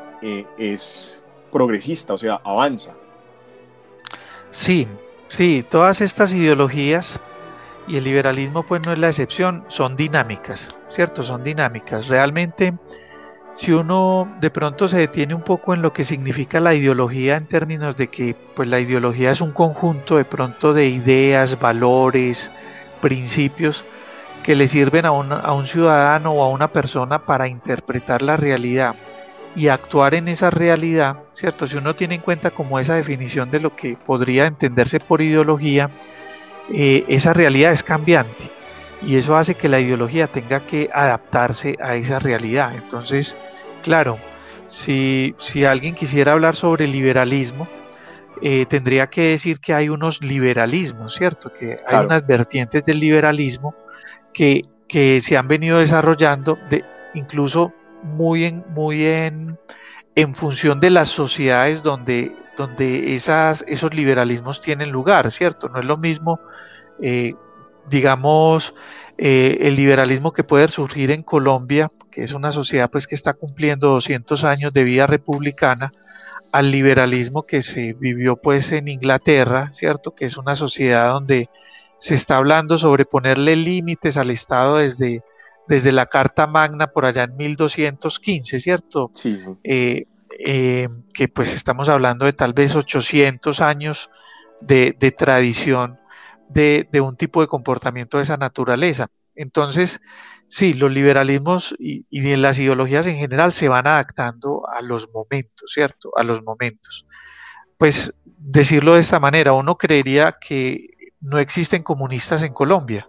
es 0.59 1.23
progresista, 1.53 2.15
o 2.15 2.19
sea, 2.19 2.41
avanza. 2.43 2.95
Sí, 4.57 4.89
sí, 5.29 5.65
todas 5.69 6.01
estas 6.01 6.33
ideologías 6.33 7.21
y 7.87 7.99
el 7.99 8.05
liberalismo 8.05 8.65
pues 8.65 8.85
no 8.87 8.95
es 8.95 8.99
la 8.99 9.09
excepción, 9.09 9.65
son 9.69 9.97
dinámicas, 9.97 10.75
¿cierto? 10.89 11.23
Son 11.23 11.45
dinámicas. 11.45 12.09
Realmente 12.09 12.73
si 13.55 13.73
uno 13.73 14.35
de 14.41 14.51
pronto 14.51 14.89
se 14.89 14.97
detiene 14.97 15.35
un 15.35 15.43
poco 15.43 15.75
en 15.75 15.83
lo 15.83 15.93
que 15.93 16.05
significa 16.05 16.59
la 16.59 16.75
ideología 16.75 17.37
en 17.37 17.47
términos 17.47 17.99
de 17.99 18.09
que 18.09 18.35
pues 18.57 18.67
la 18.67 18.81
ideología 18.81 19.31
es 19.31 19.43
un 19.43 19.53
conjunto 19.53 20.17
de 20.17 20.25
pronto 20.25 20.73
de 20.73 20.87
ideas, 20.87 21.61
valores, 21.61 22.51
principios 23.03 23.85
que 24.43 24.57
le 24.57 24.69
sirven 24.69 25.05
a 25.05 25.11
un, 25.11 25.33
a 25.33 25.53
un 25.53 25.67
ciudadano 25.67 26.33
o 26.33 26.43
a 26.43 26.49
una 26.49 26.73
persona 26.73 27.27
para 27.27 27.47
interpretar 27.47 28.23
la 28.23 28.39
realidad 28.39 28.97
y 29.57 29.69
actuar 29.69 30.15
en 30.15 30.29
esa 30.29 30.51
realidad, 30.51 31.17
¿cierto? 31.35 31.67
Si 31.67 31.77
uno 31.77 31.97
tiene 31.97 32.17
en 32.17 32.21
cuenta 32.21 32.51
como 32.51 32.79
esa 32.79 32.95
definición 32.95 33.51
de 33.51 33.59
lo 33.59 33.75
que 33.75 33.97
podría 33.97 34.47
entenderse 34.47 35.01
por 35.01 35.23
ideología, 35.23 35.89
eh, 36.73 37.05
esa 37.09 37.33
realidad 37.33 37.73
es 37.73 37.83
cambiante 37.83 38.51
y 39.03 39.17
eso 39.17 39.35
hace 39.35 39.55
que 39.55 39.71
la 39.71 39.81
ideología 39.81 40.27
tenga 40.27 40.61
que 40.61 40.91
adaptarse 40.93 41.77
a 41.83 41.97
esa 41.97 42.19
realidad. 42.19 42.75
Entonces, 42.75 43.35
claro, 43.83 44.19
si, 44.69 45.35
si 45.39 45.65
alguien 45.65 45.95
quisiera 45.95 46.33
hablar 46.33 46.55
sobre 46.55 46.87
liberalismo, 46.87 47.67
eh, 48.43 48.67
tendría 48.67 49.07
que 49.07 49.31
decir 49.31 49.61
que 49.61 49.73
hay 49.73 49.89
unos 49.89 50.21
liberalismos, 50.21 51.15
¿cierto? 51.15 51.51
Que 51.51 51.77
hay 51.87 52.05
unas 52.05 52.27
vertientes 52.27 52.85
del 52.85 53.01
liberalismo 53.01 53.75
que, 54.35 54.65
que 54.87 55.23
se 55.23 55.39
han 55.39 55.49
venido 55.49 55.79
desarrollando 55.79 56.59
de, 56.69 56.85
incluso 57.15 57.73
muy 58.03 58.45
en, 58.45 58.65
muy 58.69 59.05
en, 59.05 59.59
en 60.15 60.35
función 60.35 60.81
de 60.81 60.91
las 60.91 61.09
sociedades 61.09 61.83
donde, 61.83 62.35
donde 62.57 63.15
esas, 63.15 63.65
esos 63.67 63.95
liberalismos 63.95 64.61
tienen 64.61 64.91
lugar, 64.91 65.31
¿cierto? 65.31 65.69
No 65.69 65.79
es 65.79 65.85
lo 65.85 65.97
mismo 65.97 66.41
eh, 67.01 67.35
digamos, 67.89 68.75
eh, 69.19 69.59
el 69.61 69.77
liberalismo 69.77 70.33
que 70.33 70.45
puede 70.45 70.69
surgir 70.69 71.11
en 71.11 71.23
Colombia, 71.23 71.91
que 72.11 72.23
es 72.23 72.33
una 72.33 72.53
sociedad 72.53 72.91
pues 72.91 73.07
que 73.07 73.15
está 73.15 73.35
cumpliendo 73.35 73.89
200 73.89 74.45
años 74.45 74.73
de 74.73 74.85
vida 74.85 75.07
republicana, 75.07 75.93
al 76.53 76.71
liberalismo 76.71 77.43
que 77.43 77.63
se 77.63 77.93
vivió 77.93 78.37
pues 78.37 78.73
en 78.73 78.89
Inglaterra, 78.89 79.71
¿cierto? 79.73 80.15
Que 80.15 80.25
es 80.25 80.37
una 80.37 80.57
sociedad 80.57 81.11
donde 81.11 81.49
se 81.99 82.15
está 82.15 82.37
hablando 82.37 82.79
sobre 82.79 83.05
ponerle 83.05 83.57
límites 83.57 84.17
al 84.17 84.31
Estado 84.31 84.79
desde, 84.79 85.23
desde 85.69 85.93
la 85.93 86.07
Carta 86.07 86.47
Magna 86.47 86.89
por 86.89 87.05
allá 87.05 87.25
en 87.25 87.37
1215, 87.37 88.61
¿cierto? 88.61 89.11
Sí. 89.15 89.39
Eh, 89.65 90.07
eh, 90.39 90.89
que 91.15 91.29
pues 91.29 91.53
estamos 91.53 91.89
hablando 91.89 92.27
de 92.27 92.33
tal 92.33 92.53
vez 92.53 92.75
800 92.75 93.61
años 93.61 94.11
de, 94.61 94.95
de 94.99 95.11
tradición 95.11 95.99
de, 96.49 97.01
un 97.01 97.17
tipo 97.17 97.41
de 97.41 97.47
comportamiento 97.47 98.17
de 98.17 98.25
esa 98.25 98.37
naturaleza. 98.37 99.09
Entonces, 99.35 100.01
sí, 100.49 100.73
los 100.73 100.91
liberalismos 100.91 101.75
y, 101.79 102.05
las 102.37 102.59
ideologías 102.59 103.07
en 103.07 103.17
general 103.17 103.53
se 103.53 103.69
van 103.69 103.87
adaptando 103.87 104.69
a 104.69 104.81
los 104.83 105.11
momentos, 105.13 105.71
¿cierto? 105.73 106.11
A 106.17 106.23
los 106.23 106.43
momentos. 106.43 107.07
Pues 107.79 108.15
decirlo 108.25 108.95
de 108.95 109.01
esta 109.01 109.21
manera, 109.21 109.53
uno 109.53 109.77
creería 109.77 110.37
que 110.41 110.89
no 111.21 111.39
existen 111.39 111.83
comunistas 111.83 112.43
en 112.43 112.53
Colombia, 112.53 113.09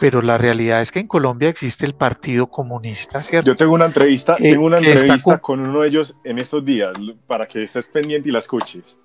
pero 0.00 0.22
la 0.22 0.38
realidad 0.38 0.80
es 0.80 0.90
que 0.90 1.00
en 1.00 1.06
Colombia 1.06 1.48
existe 1.48 1.84
el 1.84 1.94
Partido 1.94 2.46
Comunista, 2.46 3.22
¿cierto? 3.22 3.50
Yo 3.50 3.56
tengo 3.56 3.74
una 3.74 3.86
entrevista, 3.86 4.36
tengo 4.36 4.64
una 4.64 4.78
entrevista 4.78 5.38
con 5.38 5.60
uno 5.60 5.80
de 5.80 5.88
ellos 5.88 6.16
en 6.24 6.38
estos 6.38 6.64
días 6.64 6.96
para 7.26 7.46
que 7.46 7.62
estés 7.62 7.86
pendiente 7.88 8.28
y 8.28 8.32
la 8.32 8.38
escuches. 8.38 8.98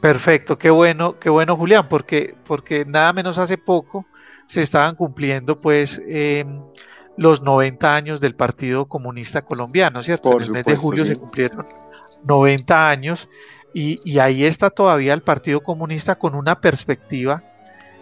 Perfecto, 0.00 0.58
qué 0.58 0.70
bueno, 0.70 1.18
qué 1.18 1.30
bueno 1.30 1.56
Julián, 1.56 1.88
porque, 1.88 2.34
porque 2.46 2.84
nada 2.84 3.12
menos 3.12 3.38
hace 3.38 3.58
poco 3.58 4.06
se 4.46 4.62
estaban 4.62 4.94
cumpliendo 4.94 5.58
pues 5.58 6.00
em, 6.06 6.60
los 7.16 7.42
90 7.42 7.94
años 7.94 8.20
del 8.20 8.34
Partido 8.36 8.86
Comunista 8.86 9.42
Colombiano, 9.42 10.02
¿cierto? 10.02 10.36
en 10.36 10.42
el 10.42 10.50
mes 10.50 10.66
de 10.66 10.76
julio 10.76 11.04
se 11.04 11.16
cumplieron 11.16 11.66
90 12.24 12.88
años 12.88 13.28
y, 13.74 14.00
y, 14.04 14.20
ahí 14.20 14.44
está 14.44 14.70
todavía 14.70 15.12
el 15.12 15.22
Partido 15.22 15.62
Comunista 15.62 16.14
con 16.14 16.34
una 16.34 16.60
perspectiva 16.60 17.42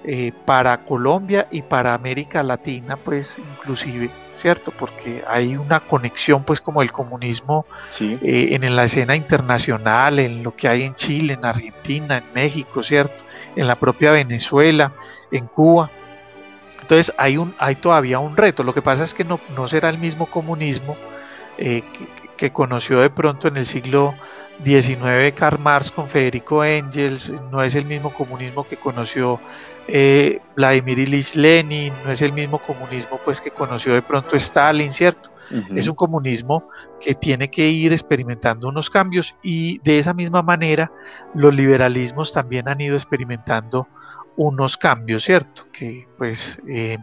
eh, 0.05 0.33
para 0.45 0.85
Colombia 0.85 1.49
y 1.51 1.63
para 1.63 1.95
América 1.95 2.43
Latina, 2.43 2.97
pues 2.97 3.37
inclusive, 3.39 4.11
¿cierto? 4.37 4.71
Porque 4.71 5.25
hay 5.27 5.57
una 5.57 5.81
conexión, 5.81 6.45
pues 6.45 6.61
como 6.61 6.83
el 6.83 6.93
comunismo 6.93 7.65
eh, 8.01 8.49
en, 8.53 8.77
la 8.77 8.85
escena 8.85 9.17
internacional, 9.17 10.19
en 10.19 10.43
lo 10.43 10.55
que 10.55 10.69
hay 10.69 10.83
en 10.83 10.95
Chile, 10.95 11.35
en 11.35 11.45
Argentina, 11.47 12.19
en 12.19 12.25
México, 12.35 12.83
¿cierto? 12.83 13.25
En 13.57 13.67
la 13.67 13.77
propia 13.77 14.11
Venezuela, 14.11 14.93
en 15.33 15.47
Cuba. 15.47 15.91
Entonces 16.83 17.15
hay, 17.17 17.39
un, 17.39 17.55
hay 17.59 17.77
todavía 17.77 18.19
un 18.19 18.37
reto. 18.37 18.63
Lo 18.63 18.75
que 18.75 18.83
pasa 18.83 19.05
es 19.05 19.15
que 19.15 19.25
no, 19.25 19.41
no 19.57 19.69
será 19.69 19.89
el 19.89 19.97
mismo 19.97 20.27
comunismo 20.27 20.97
eh, 21.57 21.83
que, 22.37 22.51
conoció 22.51 23.01
de 23.01 23.09
pronto 23.09 23.49
en 23.49 23.57
el 23.57 23.65
siglo 23.65 24.15
19 24.63 25.33
Karl 25.33 25.59
Marx 25.59 25.91
con 25.91 26.09
Federico 26.09 26.65
Engels, 26.65 27.33
no 27.51 27.63
es 27.63 27.75
el 27.75 27.85
mismo 27.85 28.13
comunismo 28.13 28.65
que 28.67 28.77
conoció 28.77 29.41
eh, 29.89 30.41
Vladimir 30.57 30.99
Ilich 30.99 31.35
Lenin, 31.35 31.93
no 32.05 32.13
es 32.13 32.23
el 32.23 32.33
mismo 32.33 32.59
comunismo 32.59 33.21
pues 33.25 33.41
que 33.41 33.51
conoció 33.51 33.95
de 33.95 34.03
pronto 34.03 34.37
Stalin, 34.37 34.93
¿cierto? 34.93 35.31
Es 35.77 35.89
un 35.89 35.95
comunismo 35.95 36.69
que 37.01 37.15
tiene 37.15 37.51
que 37.51 37.69
ir 37.69 37.93
experimentando 37.93 38.69
unos 38.69 38.89
cambios 38.89 39.37
y 39.43 39.79
de 39.81 39.99
esa 39.99 40.15
misma 40.15 40.43
manera 40.43 40.91
los 41.35 41.55
liberalismos 41.55 42.33
también 42.33 42.67
han 42.67 42.81
ido 42.81 42.97
experimentando 42.97 43.87
unos 44.37 44.77
cambios, 44.79 45.25
¿cierto? 45.25 45.67
Que 45.71 46.09
pues 46.17 46.59
eh, 46.67 46.99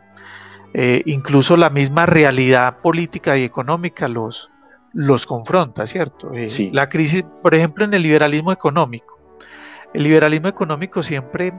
eh, 0.73 1.01
incluso 1.05 1.55
la 1.55 1.69
misma 1.69 2.05
realidad 2.05 2.77
política 2.81 3.37
y 3.37 3.43
económica 3.43 4.07
los, 4.07 4.50
los 4.93 5.25
confronta, 5.25 5.87
¿cierto? 5.87 6.31
Eh, 6.33 6.69
la 6.71 6.89
crisis, 6.89 7.23
por 7.41 7.55
ejemplo, 7.55 7.85
en 7.85 7.93
el 7.93 8.01
liberalismo 8.01 8.51
económico. 8.51 9.19
El 9.93 10.03
liberalismo 10.03 10.47
económico 10.47 11.01
siempre 11.01 11.53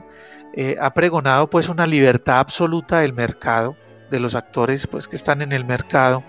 eh, 0.55 0.75
ha 0.79 0.93
pregonado 0.93 1.47
pues 1.47 1.69
una 1.69 1.85
libertad 1.85 2.39
absoluta 2.39 2.99
del 2.99 3.13
mercado, 3.13 3.75
de 4.09 4.19
los 4.19 4.35
actores 4.35 4.85
pues 4.85 5.07
que 5.07 5.15
están 5.15 5.41
en 5.41 5.51
el 5.51 5.65
mercado. 5.65 6.23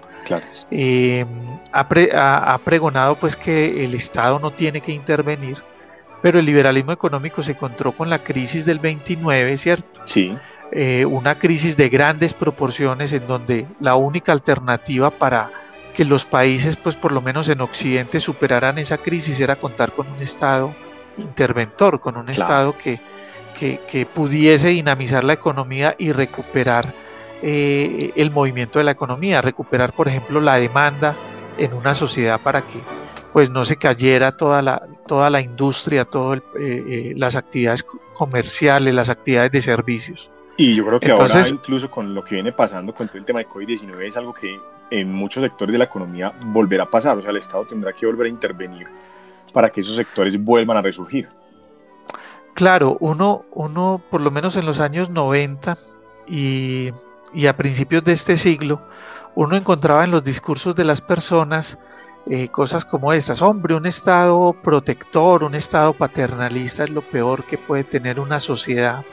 Eh, 0.71 1.27
ha, 1.73 2.59
pregonado 2.65 3.17
pues 3.17 3.37
que 3.37 3.85
el 3.85 3.95
Estado 3.95 4.39
no 4.39 4.53
tiene 4.53 4.81
que 4.81 4.93
intervenir, 4.93 5.59
pero 6.23 6.39
el 6.39 6.47
liberalismo 6.47 6.93
económico 6.93 7.43
se 7.43 7.53
encontró 7.53 7.93
con 7.93 8.09
la 8.09 8.21
crisis 8.21 8.65
del 8.65 8.79
29, 8.79 9.57
¿cierto? 9.59 10.01
Sí. 10.07 10.35
Eh, 10.73 11.05
una 11.05 11.39
crisis 11.39 11.77
de 11.77 11.91
grandes 11.91 12.33
proporciones 12.33 13.13
en 13.13 13.27
donde 13.27 13.67
la 13.81 13.97
única 13.97 14.33
alternativa 14.33 15.11
para 15.11 15.51
que 15.95 16.05
los 16.05 16.25
países, 16.25 16.77
pues 16.77 16.97
por 16.97 17.13
lo 17.13 17.23
menos 17.23 17.49
en 17.49 17.61
Occidente, 17.61 18.21
superaran 18.21 18.79
esa 18.79 18.99
crisis 18.99 19.41
era 19.41 19.57
contar 19.57 19.93
con 19.93 20.07
un 20.09 20.21
Estado 20.21 20.75
interventor, 21.17 22.01
con 22.01 22.17
un 22.17 22.29
Estado 22.29 22.75
que, 22.77 23.01
que, 23.59 24.07
pudiese 24.13 24.69
dinamizar 24.69 25.25
la 25.25 25.33
economía 25.33 25.95
y 25.99 26.13
recuperar 26.13 26.93
eh, 27.43 28.13
el 28.17 28.31
movimiento 28.31 28.79
de 28.79 28.85
la 28.85 28.91
economía, 28.91 29.41
recuperar, 29.41 29.93
por 29.93 30.09
ejemplo, 30.09 30.41
la 30.41 30.57
demanda 30.57 31.15
en 31.57 31.73
una 31.73 31.95
sociedad 31.95 32.41
para 32.41 32.63
que 32.63 32.81
pues 33.33 33.51
no 33.51 33.65
se 33.65 33.77
cayera 33.77 34.37
toda 34.37 34.63
la, 34.63 34.87
toda 35.07 35.29
la 35.29 35.41
industria, 35.41 36.05
todas 36.05 36.39
eh, 36.39 36.85
eh, 36.89 37.13
las 37.17 37.35
actividades 37.35 37.85
comerciales, 38.15 38.95
las 38.95 39.09
actividades 39.09 39.51
de 39.51 39.63
servicios. 39.63 40.31
Y 40.57 40.77
yo 40.77 40.87
creo 40.87 41.01
que 41.01 41.11
ahora 41.11 41.49
incluso 41.49 41.91
con 41.91 42.15
lo 42.15 42.23
que 42.25 42.37
viene 42.37 42.53
pasando 42.53 42.95
con 42.95 43.09
todo 43.09 43.19
el 43.19 43.25
tema 43.25 43.41
de 43.41 43.49
COVID-19 43.49 44.07
es 44.07 44.17
algo 44.17 44.33
que 44.33 44.57
en 45.01 45.13
muchos 45.13 45.43
sectores 45.43 45.73
de 45.73 45.79
la 45.79 45.85
economía 45.85 46.33
volverá 46.47 46.85
a 46.85 46.91
pasar, 46.91 47.19
o 47.19 47.23
sea, 47.23 47.31
el 47.31 47.37
Estado 47.37 47.65
tendrá 47.65 47.93
que 47.93 48.07
volver 48.07 48.27
a 48.27 48.31
intervenir 48.31 48.87
para 49.53 49.71
que 49.71 49.81
esos 49.81 49.97
sectores 49.97 50.43
vuelvan 50.43 50.77
a 50.77 50.83
resurgir. 50.83 51.29
Claro, 52.55 52.97
uno, 53.01 53.45
uno 53.53 54.01
por 54.11 54.21
lo 54.21 54.31
menos 54.31 54.57
en 54.57 54.67
los 54.67 54.79
años 54.79 55.11
90 55.11 55.77
y, 56.29 56.93
a 57.49 57.57
principios 57.57 58.05
de 58.05 58.13
este 58.13 58.37
siglo, 58.37 58.81
uno 59.35 59.57
encontraba 59.57 60.05
en 60.05 60.13
los 60.13 60.23
discursos 60.23 60.77
de 60.77 60.85
las 60.85 61.01
personas 61.01 61.79
eh, 62.27 62.49
cosas 62.49 62.85
como 62.85 63.13
estas. 63.13 63.43
Hombre, 63.43 63.75
un 63.75 63.87
Estado 63.87 64.55
protector, 64.63 65.43
un 65.43 65.57
Estado 65.57 65.93
paternalista 65.93 66.85
es 66.85 66.91
lo 66.91 67.03
peor 67.03 67.45
que 67.45 67.59
puede 67.59 67.85
tener 67.85 68.21
una 68.21 68.39
sociedad 68.39 69.05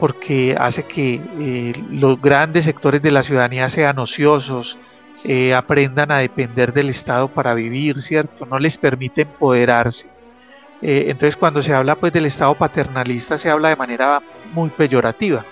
porque 0.00 0.56
hace 0.58 0.84
que 0.84 1.20
eh, 1.38 1.84
los 1.90 2.20
grandes 2.20 2.64
sectores 2.64 3.02
de 3.02 3.10
la 3.10 3.22
ciudadanía 3.22 3.68
sean 3.68 3.98
ociosos, 3.98 4.78
eh, 5.24 5.54
aprendan 5.54 6.10
a 6.10 6.18
depender 6.18 6.72
del 6.72 6.88
Estado 6.88 7.28
para 7.28 7.54
vivir, 7.54 8.00
¿cierto? 8.00 8.46
No 8.46 8.58
les 8.58 8.78
permite 8.78 9.22
empoderarse. 9.22 10.06
Eh, 10.82 11.06
entonces 11.08 11.36
cuando 11.36 11.62
se 11.62 11.74
habla 11.74 11.94
pues 11.94 12.10
del 12.12 12.24
Estado 12.24 12.54
paternalista 12.54 13.36
se 13.36 13.50
habla 13.50 13.68
de 13.68 13.76
manera 13.76 14.22
muy 14.52 14.70
peyorativa. 14.70 15.44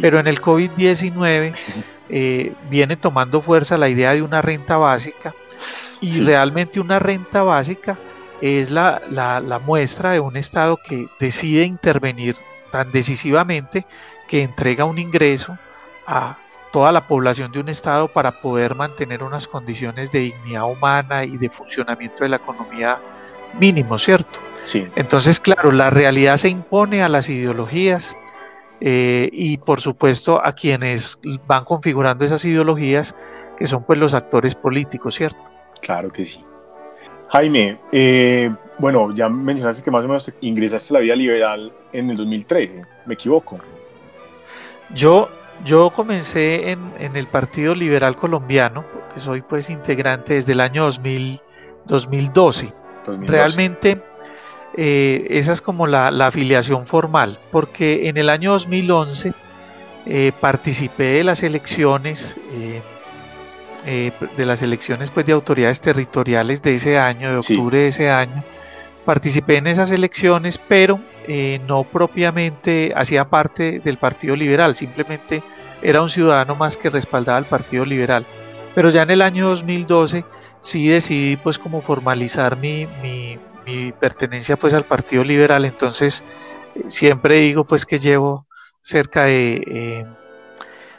Pero 0.00 0.18
en 0.18 0.26
el 0.26 0.40
COVID-19 0.40 1.54
eh, 2.08 2.52
viene 2.68 2.96
tomando 2.96 3.40
fuerza 3.40 3.78
la 3.78 3.88
idea 3.88 4.12
de 4.12 4.22
una 4.22 4.42
renta 4.42 4.76
básica 4.76 5.34
y 6.00 6.20
realmente 6.20 6.80
una 6.80 6.98
renta 6.98 7.42
básica 7.42 7.96
es 8.42 8.70
la, 8.70 9.00
la, 9.10 9.58
muestra 9.58 10.10
de 10.10 10.20
un 10.20 10.36
Estado 10.36 10.76
que 10.76 11.06
decide 11.18 11.64
intervenir 11.64 12.36
tan 12.70 12.92
decisivamente 12.92 13.86
que 14.28 14.42
entrega 14.42 14.84
un 14.84 14.98
ingreso 14.98 15.56
a 16.06 16.36
toda 16.74 16.90
la 16.90 17.06
población 17.06 17.52
de 17.52 17.60
un 17.60 17.68
Estado 17.68 18.08
para 18.08 18.32
poder 18.32 18.74
mantener 18.74 19.22
unas 19.22 19.46
condiciones 19.46 20.10
de 20.10 20.18
dignidad 20.18 20.68
humana 20.68 21.24
y 21.24 21.36
de 21.36 21.48
funcionamiento 21.48 22.24
de 22.24 22.30
la 22.30 22.36
economía 22.38 22.98
mínimo, 23.60 23.96
¿cierto? 23.96 24.40
Sí. 24.64 24.84
Entonces, 24.96 25.38
claro, 25.38 25.70
la 25.70 25.90
realidad 25.90 26.36
se 26.36 26.48
impone 26.48 27.00
a 27.04 27.08
las 27.08 27.28
ideologías 27.28 28.16
eh, 28.80 29.30
y 29.32 29.58
por 29.58 29.80
supuesto 29.80 30.44
a 30.44 30.50
quienes 30.50 31.16
van 31.46 31.64
configurando 31.64 32.24
esas 32.24 32.44
ideologías, 32.44 33.14
que 33.56 33.68
son 33.68 33.84
pues 33.84 34.00
los 34.00 34.12
actores 34.12 34.56
políticos, 34.56 35.14
¿cierto? 35.14 35.48
Claro 35.80 36.10
que 36.10 36.26
sí. 36.26 36.44
Jaime, 37.28 37.78
eh, 37.92 38.52
bueno, 38.80 39.14
ya 39.14 39.28
mencionaste 39.28 39.84
que 39.84 39.92
más 39.92 40.02
o 40.02 40.08
menos 40.08 40.34
ingresaste 40.40 40.92
a 40.92 40.94
la 40.94 41.00
vida 41.04 41.14
liberal 41.14 41.72
en 41.92 42.10
el 42.10 42.16
2013, 42.16 42.82
¿me 43.06 43.14
equivoco? 43.14 43.60
Yo 44.92 45.28
yo 45.64 45.90
comencé 45.90 46.70
en, 46.70 47.16
el 47.16 47.26
Partido 47.26 47.74
Liberal 47.74 48.16
Colombiano, 48.16 48.84
que 49.12 49.20
soy 49.20 49.42
pues 49.42 49.70
integrante 49.70 50.34
desde 50.34 50.52
el 50.52 50.60
año 50.60 50.84
2000, 50.84 51.40
2012. 51.86 52.72
Realmente 53.20 54.02
eh, 54.76 55.26
esa 55.30 55.52
es 55.52 55.60
como 55.62 55.86
la, 55.86 56.08
afiliación 56.26 56.86
formal, 56.86 57.38
porque 57.52 58.08
en 58.08 58.16
el 58.16 58.28
año 58.28 58.52
2011 58.52 59.32
eh, 60.06 60.32
participé 60.40 61.04
de 61.04 61.24
las 61.24 61.42
elecciones, 61.42 62.36
eh, 63.86 64.12
de 64.36 64.46
las 64.46 64.62
elecciones 64.62 65.10
pues 65.10 65.26
de 65.26 65.32
autoridades 65.32 65.80
territoriales 65.80 66.62
de 66.62 66.74
ese 66.74 66.98
año, 66.98 67.30
de 67.30 67.36
octubre 67.36 67.78
de 67.78 67.88
ese 67.88 68.10
año. 68.10 68.42
Participé 69.04 69.58
en 69.58 69.66
esas 69.66 69.90
elecciones, 69.90 70.58
pero 70.58 70.98
eh, 71.28 71.60
no 71.66 71.84
propiamente 71.84 72.92
hacía 72.96 73.26
parte 73.26 73.80
del 73.80 73.98
Partido 73.98 74.34
Liberal, 74.34 74.74
simplemente 74.74 75.42
era 75.82 76.00
un 76.00 76.08
ciudadano 76.08 76.54
más 76.54 76.78
que 76.78 76.88
respaldaba 76.88 77.36
al 77.36 77.44
Partido 77.44 77.84
Liberal. 77.84 78.24
Pero 78.74 78.88
ya 78.90 79.02
en 79.02 79.10
el 79.10 79.20
año 79.20 79.48
2012 79.50 80.24
sí 80.62 80.88
decidí 80.88 81.36
pues 81.36 81.58
como 81.58 81.82
formalizar 81.82 82.56
mi, 82.56 82.86
mi, 83.02 83.38
pertenencia 83.92 84.56
pues 84.56 84.74
al 84.74 84.84
Partido 84.84 85.24
Liberal, 85.24 85.64
entonces 85.64 86.22
siempre 86.88 87.36
digo 87.36 87.64
pues 87.64 87.86
que 87.86 87.98
llevo 87.98 88.46
cerca 88.82 89.24
de 89.24 89.62
eh, 89.66 90.06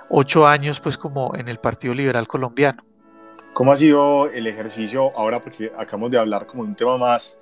ocho 0.09 0.47
años 0.47 0.79
pues 0.79 0.97
como 0.97 1.35
en 1.35 1.47
el 1.47 1.59
Partido 1.59 1.93
Liberal 1.93 2.27
colombiano. 2.27 2.83
¿Cómo 3.53 3.71
ha 3.71 3.75
sido 3.75 4.29
el 4.29 4.47
ejercicio 4.47 5.15
ahora? 5.17 5.39
Porque 5.39 5.71
acabamos 5.77 6.11
de 6.11 6.19
hablar 6.19 6.45
como 6.45 6.63
de 6.63 6.69
un 6.69 6.75
tema 6.75 6.97
más 6.97 7.39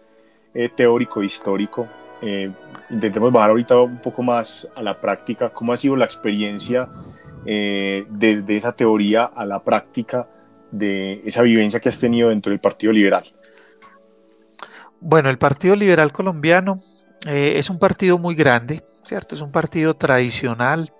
teórico, 0.75 1.23
histórico, 1.23 1.87
eh, 2.25 2.49
intentemos 2.89 3.33
bajar 3.33 3.49
ahorita 3.49 3.81
un 3.81 3.97
poco 3.97 4.23
más 4.23 4.69
a 4.75 4.81
la 4.81 4.99
práctica. 4.99 5.49
¿Cómo 5.49 5.73
ha 5.73 5.77
sido 5.77 5.97
la 5.97 6.05
experiencia 6.05 6.87
eh, 7.45 8.05
desde 8.09 8.55
esa 8.55 8.71
teoría 8.71 9.25
a 9.25 9.45
la 9.45 9.61
práctica 9.61 10.29
de 10.71 11.21
esa 11.25 11.41
vivencia 11.41 11.81
que 11.81 11.89
has 11.89 11.99
tenido 11.99 12.29
dentro 12.29 12.51
del 12.51 12.61
Partido 12.61 12.93
Liberal? 12.93 13.25
Bueno, 15.01 15.29
el 15.29 15.37
Partido 15.37 15.75
Liberal 15.75 16.13
Colombiano 16.13 16.81
eh, 17.25 17.55
es 17.57 17.69
un 17.69 17.77
partido 17.77 18.17
muy 18.17 18.35
grande, 18.35 18.85
¿cierto? 19.03 19.35
Es 19.35 19.41
un 19.41 19.51
partido 19.51 19.95
tradicional. 19.95 20.93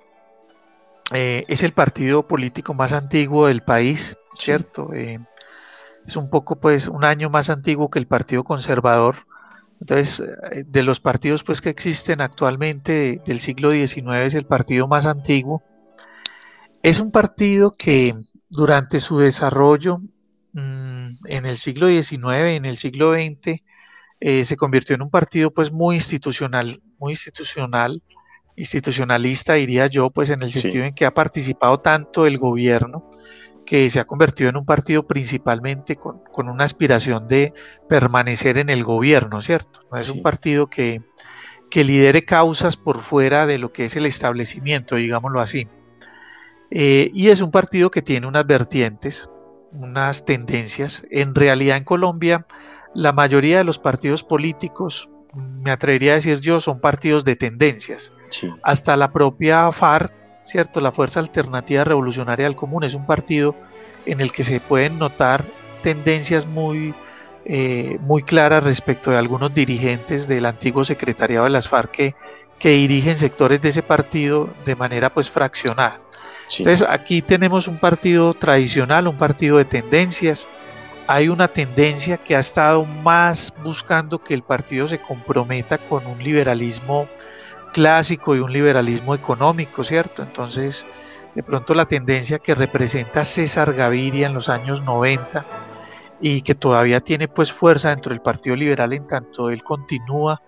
es 1.14 1.64
el 1.64 1.72
partido 1.72 2.28
político 2.28 2.74
más 2.74 2.92
antiguo 2.92 3.48
del 3.48 3.62
país, 3.62 4.18
¿cierto? 4.36 4.90
es 4.94 6.16
un 6.18 6.30
poco, 6.30 6.58
pues, 6.58 6.88
un 6.88 7.06
año 7.06 7.30
más 7.30 7.50
antiguo 7.50 7.90
que 7.90 8.00
el 8.00 8.08
Partido 8.08 8.44
Conservador 8.44 9.16
entonces, 9.84 10.22
eh, 10.22 10.64
de 10.66 10.82
los 10.82 11.02
partidos 11.02 11.44
pues, 11.44 11.60
que 11.60 11.70
existen 11.70 12.22
actualmente 12.22 13.20
del 13.26 13.42
siglo 13.42 13.72
XIX 13.72 14.24
es 14.26 14.34
el 14.34 14.46
partido 14.46 14.88
más 14.88 15.06
antiguo. 15.06 15.62
Es 16.82 17.02
un 17.02 17.12
partido 17.12 17.76
que 17.78 18.16
durante 18.48 19.02
su 19.02 19.18
desarrollo 19.18 20.00
mm, 20.54 21.16
en 21.26 21.46
el 21.46 21.58
siglo 21.58 21.90
XIX, 21.90 22.56
en 22.56 22.66
el 22.66 22.78
siglo 22.78 23.14
XX, 23.14 23.62
eh, 24.22 24.46
se 24.46 24.56
convirtió 24.56 24.96
en 24.96 25.02
un 25.02 25.10
partido 25.10 25.52
pues 25.52 25.70
muy 25.70 25.96
institucional, 25.96 26.82
muy 26.98 27.12
institucional, 27.12 28.02
institucionalista 28.56 29.56
diría 29.56 29.88
yo, 29.88 30.12
pues 30.12 30.30
en 30.30 30.44
el 30.44 30.54
sentido 30.54 30.86
en 30.86 30.96
que 30.96 31.06
ha 31.06 31.14
participado 31.14 31.82
tanto 31.82 32.26
el 32.26 32.38
gobierno 32.38 33.12
que 33.66 33.90
se 33.90 34.00
ha 34.00 34.06
convertido 34.06 34.50
en 34.50 34.58
un 34.58 34.66
partido 34.66 35.08
principalmente 35.08 35.96
con, 35.96 36.22
una 36.50 36.64
aspiración 36.64 37.28
de 37.28 37.54
permanecer 37.88 38.58
en 38.58 38.70
el 38.70 38.84
gobierno, 38.84 39.42
¿cierto? 39.42 39.82
No 39.92 39.98
es 39.98 40.10
un 40.10 40.22
partido 40.22 40.68
que, 40.68 41.02
lidere 41.74 42.24
causas 42.24 42.78
por 42.78 43.02
fuera 43.02 43.48
de 43.48 43.58
lo 43.58 43.74
que 43.74 43.86
es 43.86 43.96
el 43.96 44.06
establecimiento, 44.06 44.96
digámoslo 44.96 45.42
así. 45.42 45.68
Eh, 46.70 47.10
y 47.14 47.30
es 47.30 47.42
un 47.42 47.50
partido 47.50 47.90
que 47.90 48.04
tiene 48.04 48.28
unas 48.28 48.46
vertientes, 48.46 49.28
unas 49.72 50.24
tendencias. 50.24 51.04
En 51.10 51.34
realidad 51.34 51.78
en 51.78 51.84
Colombia 51.84 52.46
la 52.94 53.12
mayoría 53.12 53.58
de 53.58 53.64
los 53.64 53.80
partidos 53.80 54.24
políticos, 54.24 55.10
me 55.34 55.72
atrevería 55.72 56.12
a 56.12 56.16
decir 56.16 56.40
yo, 56.42 56.60
son 56.62 56.80
partidos 56.80 57.24
de 57.24 57.36
tendencias. 57.36 58.12
Hasta 58.64 58.96
la 58.98 59.12
propia 59.12 59.72
FARC 59.72 60.12
¿cierto? 60.44 60.82
La 60.82 60.92
Fuerza 60.92 61.20
Alternativa 61.20 61.84
Revolucionaria 61.84 62.46
del 62.46 62.56
Común 62.56 62.84
es 62.84 62.94
un 62.94 63.06
partido 63.06 63.56
en 64.06 64.22
el 64.22 64.32
que 64.32 64.44
se 64.44 64.60
pueden 64.60 65.00
notar 65.00 65.44
tendencias 65.82 66.46
muy, 66.46 66.94
eh, 67.46 67.98
muy 68.02 68.24
claras 68.24 68.64
respecto 68.64 69.12
de 69.12 69.18
algunos 69.18 69.54
dirigentes 69.54 70.28
del 70.28 70.46
antiguo 70.46 70.86
secretariado 70.86 71.46
de 71.46 71.52
las 71.52 71.68
FARC 71.68 71.92
que, 71.92 72.16
dirigen 72.70 73.18
sectores 73.18 73.62
de 73.62 73.70
ese 73.70 73.84
partido 73.84 74.50
de 74.66 74.76
manera 74.76 75.14
pues 75.14 75.30
fraccionada. 75.30 76.00
Entonces 76.58 76.88
aquí 76.88 77.22
tenemos 77.22 77.68
un 77.68 77.78
partido 77.78 78.34
tradicional, 78.34 79.08
un 79.10 79.18
partido 79.18 79.58
de 79.58 79.66
tendencias. 79.66 80.48
Hay 81.08 81.28
una 81.28 81.50
tendencia 81.50 82.18
que 82.18 82.38
ha 82.38 82.40
estado 82.40 82.86
más 82.86 83.54
buscando 83.64 84.24
que 84.24 84.34
el 84.34 84.44
partido 84.44 84.88
se 84.88 85.00
comprometa 85.00 85.78
con 85.78 86.08
un 86.08 86.24
liberalismo 86.24 87.10
clásico 87.74 88.36
y 88.36 88.40
un 88.40 88.54
liberalismo 88.54 89.14
económico, 89.14 89.84
¿cierto? 89.84 90.24
Entonces, 90.24 90.86
de 91.36 91.44
pronto 91.44 91.74
la 91.74 91.86
tendencia 91.86 92.40
que 92.40 92.56
representa 92.56 93.26
César 93.26 93.74
Gaviria 93.74 94.28
en 94.28 94.34
los 94.34 94.48
años 94.48 94.82
90 94.84 95.46
y 96.22 96.42
que 96.42 96.56
todavía 96.56 97.02
tiene 97.02 97.28
pues 97.28 97.52
fuerza 97.52 97.90
dentro 97.90 98.12
del 98.12 98.22
Partido 98.22 98.56
Liberal 98.56 98.94
en 98.94 99.08
tanto 99.08 99.50
él 99.50 99.64
continúa 99.64 100.42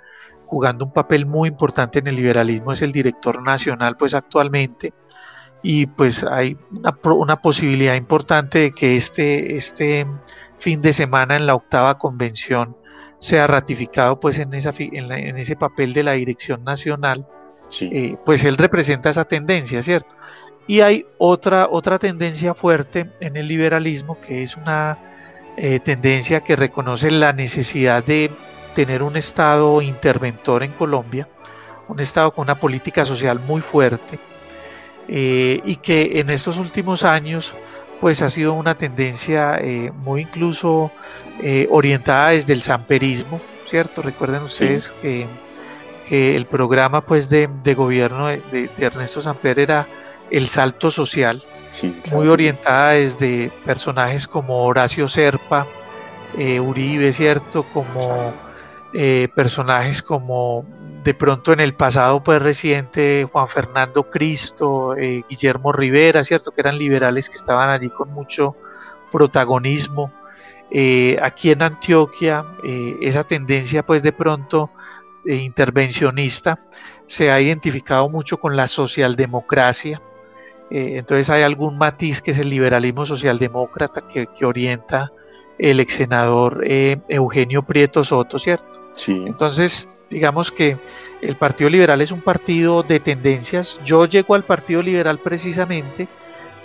jugando 0.46 0.86
un 0.86 0.94
papel 0.94 1.26
muy 1.26 1.50
importante 1.50 2.00
en 2.00 2.08
el 2.08 2.16
liberalismo, 2.16 2.72
es 2.72 2.82
el 2.82 2.92
director 2.92 3.42
nacional 3.42 3.98
pues 3.98 4.14
actualmente 4.14 4.94
y 5.64 5.88
pues 5.88 6.24
hay 6.24 6.58
una, 6.72 6.96
una 7.04 7.36
posibilidad 7.42 7.96
importante 7.96 8.60
de 8.60 8.72
que 8.72 8.96
este, 8.96 9.58
este 9.58 10.06
fin 10.60 10.82
de 10.82 10.94
semana 10.94 11.36
en 11.36 11.48
la 11.48 11.56
octava 11.56 11.98
convención 11.98 12.78
sea 13.20 13.48
ratificado 13.48 14.20
pues 14.20 14.40
en, 14.40 14.54
esa, 14.54 14.74
en, 14.78 15.38
ese 15.38 15.56
papel 15.56 15.94
de 15.94 16.04
la 16.04 16.14
dirección 16.14 16.64
nacional, 16.64 17.26
eh, 17.82 18.16
pues 18.26 18.44
él 18.44 18.58
representa 18.58 19.10
esa 19.10 19.26
tendencia, 19.26 19.82
¿cierto? 19.82 20.16
Y 20.68 20.82
hay 20.82 21.06
otra, 21.18 21.68
otra 21.70 22.00
tendencia 22.00 22.54
fuerte 22.54 23.12
en 23.20 23.38
el 23.38 23.48
liberalismo 23.48 24.20
que 24.20 24.44
es 24.44 24.58
una 24.58 24.98
eh, 25.58 25.80
tendencia 25.80 26.42
que 26.42 26.56
reconoce 26.56 27.12
la 27.12 27.32
necesidad 27.32 28.04
de 28.04 28.32
tener 28.76 29.04
un 29.04 29.16
Estado 29.16 29.82
interventor 29.82 30.64
en 30.64 30.72
Colombia, 30.74 31.28
un 31.88 32.00
Estado 32.00 32.32
con 32.32 32.44
una 32.44 32.56
política 32.56 33.06
social 33.06 33.40
muy 33.40 33.62
fuerte 33.62 34.20
eh, 35.08 35.62
y 35.64 35.78
que 35.78 36.20
en 36.20 36.30
estos 36.30 36.58
últimos 36.58 37.04
años 37.04 37.54
pues 38.00 38.22
ha 38.22 38.30
sido 38.30 38.54
una 38.54 38.76
tendencia 38.76 39.58
eh, 39.58 39.92
muy 39.92 40.22
incluso 40.22 40.92
eh, 41.42 41.68
orientada 41.70 42.30
desde 42.30 42.54
el 42.54 42.62
samperismo, 42.62 43.42
¿cierto? 43.70 44.02
Recuerden 44.02 44.44
ustedes 44.44 44.94
que, 45.02 45.28
el 46.08 46.46
programa 46.46 47.02
pues 47.02 47.30
de, 47.30 47.48
gobierno 47.76 48.28
de, 48.28 48.70
Ernesto 48.78 49.22
Samper 49.22 49.58
era 49.60 49.88
el 50.30 50.48
salto 50.48 50.92
social, 50.92 51.44
muy 52.12 52.28
orientada 52.28 52.92
desde 52.92 53.52
personajes 53.66 54.28
como 54.28 54.66
Horacio 54.66 55.08
Serpa, 55.08 55.66
eh, 56.38 56.60
Uribe, 56.60 57.12
¿cierto? 57.12 57.64
Como 57.64 58.34
personajes 59.36 60.02
como 60.02 60.64
de 61.06 61.14
pronto 61.14 61.54
en 61.54 61.60
el 61.60 61.76
pasado 61.76 62.24
pues 62.24 62.42
reciente 62.42 63.30
Juan 63.32 63.48
Fernando 63.48 64.10
Cristo, 64.10 64.96
eh, 64.98 65.22
Guillermo 65.30 65.72
Rivera, 65.72 66.24
cierto 66.24 66.50
que 66.50 66.62
eran 66.62 66.80
liberales 66.80 67.30
que 67.30 67.36
estaban 67.36 67.70
allí 67.70 67.92
con 67.92 68.10
mucho 68.12 68.56
protagonismo. 69.12 70.12
Eh, 70.72 71.20
aquí 71.22 71.52
en 71.52 71.62
Antioquia, 71.62 72.44
eh, 72.64 72.98
esa 73.02 73.24
tendencia 73.24 73.86
pues 73.86 74.02
de 74.02 74.12
pronto 74.12 74.72
intervencionista 75.28 76.60
se 77.06 77.32
ha 77.32 77.40
identificado 77.40 78.10
mucho 78.10 78.38
con 78.38 78.56
la 78.56 78.68
socialdemocracia. 78.68 80.02
entonces 80.70 81.30
hay 81.30 81.44
algún 81.44 81.78
matiz 81.78 82.22
que 82.22 82.32
es 82.32 82.40
el 82.40 82.50
liberalismo 82.50 83.06
socialdemócrata 83.06 84.08
que, 84.08 84.28
que 84.28 84.46
orienta 84.46 85.12
el 85.58 85.80
ex 85.80 85.94
senador 85.94 86.64
Eugenio 87.08 87.64
Prieto 87.64 88.04
Soto, 88.04 88.38
¿cierto? 88.38 88.82
Sí. 88.96 89.24
Entonces, 89.26 89.88
digamos 90.10 90.52
que 90.52 90.78
el 91.22 91.36
Partido 91.36 91.70
Liberal 91.70 92.02
es 92.02 92.12
un 92.12 92.22
partido 92.22 92.84
de 92.84 93.00
tendencias. 93.00 93.80
Yo 93.86 94.06
llego 94.06 94.36
al 94.36 94.44
Partido 94.44 94.82
Liberal 94.82 95.20
precisamente 95.20 96.08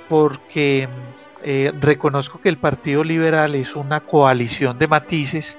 porque 0.09 0.89
eh, 1.43 1.73
reconozco 1.81 2.41
que 2.41 2.49
el 2.49 2.59
Partido 2.59 3.03
Liberal 3.05 3.55
es 3.55 3.75
una 3.77 4.01
coalición 4.01 4.79
de 4.79 4.89
matices 4.89 5.59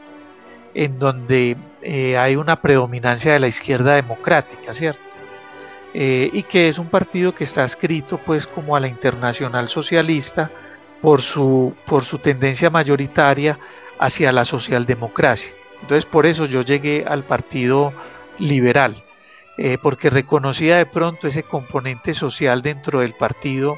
en 0.73 0.99
donde 0.99 1.57
eh, 1.81 2.17
hay 2.17 2.35
una 2.35 2.61
predominancia 2.61 3.33
de 3.33 3.39
la 3.39 3.47
izquierda 3.47 3.95
democrática, 3.95 4.73
¿cierto? 4.73 5.01
Eh, 5.93 6.29
y 6.31 6.43
que 6.43 6.69
es 6.69 6.77
un 6.77 6.87
partido 6.87 7.35
que 7.35 7.43
está 7.43 7.63
escrito 7.65 8.17
pues 8.17 8.47
como 8.47 8.75
a 8.75 8.79
la 8.79 8.87
internacional 8.87 9.67
socialista 9.67 10.49
por 11.01 11.21
su, 11.21 11.73
por 11.85 12.05
su 12.05 12.19
tendencia 12.19 12.69
mayoritaria 12.69 13.57
hacia 13.99 14.31
la 14.31 14.45
socialdemocracia. 14.45 15.53
Entonces 15.81 16.05
por 16.05 16.25
eso 16.25 16.45
yo 16.45 16.61
llegué 16.61 17.05
al 17.07 17.23
Partido 17.23 17.93
Liberal, 18.39 19.03
eh, 19.57 19.77
porque 19.81 20.09
reconocía 20.09 20.77
de 20.77 20.85
pronto 20.85 21.27
ese 21.27 21.43
componente 21.43 22.13
social 22.13 22.61
dentro 22.61 23.01
del 23.01 23.13
partido 23.13 23.77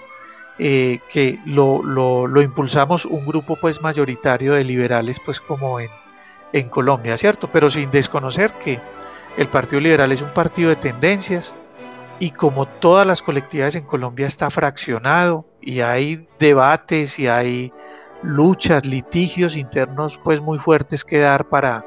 eh, 0.60 1.00
que 1.12 1.40
lo, 1.46 1.82
lo, 1.84 2.42
impulsamos 2.42 3.06
un 3.06 3.26
grupo 3.26 3.56
pues 3.56 3.82
mayoritario 3.82 4.54
de 4.54 4.64
liberales 4.64 5.20
pues 5.20 5.42
como 5.42 5.80
en, 5.80 5.90
en 6.52 6.70
Colombia, 6.70 7.18
¿cierto? 7.18 7.50
Pero 7.52 7.72
sin 7.72 7.90
desconocer 7.90 8.52
que 8.64 8.80
el 9.36 9.48
Partido 9.48 9.82
Liberal 9.82 10.12
es 10.12 10.22
un 10.22 10.30
partido 10.30 10.70
de 10.70 10.76
tendencias 10.76 11.56
y 12.20 12.32
como 12.32 12.68
todas 12.68 13.08
las 13.08 13.24
colectividades 13.24 13.76
en 13.76 13.84
Colombia 13.84 14.28
está 14.28 14.52
fraccionado 14.52 15.46
y 15.60 15.82
hay 15.82 16.28
debates 16.40 17.18
y 17.18 17.28
hay 17.28 17.74
luchas, 18.22 18.86
litigios 18.86 19.58
internos 19.58 20.20
pues 20.24 20.40
muy 20.40 20.60
fuertes 20.60 21.04
que 21.04 21.20
dar 21.20 21.50
para, 21.50 21.84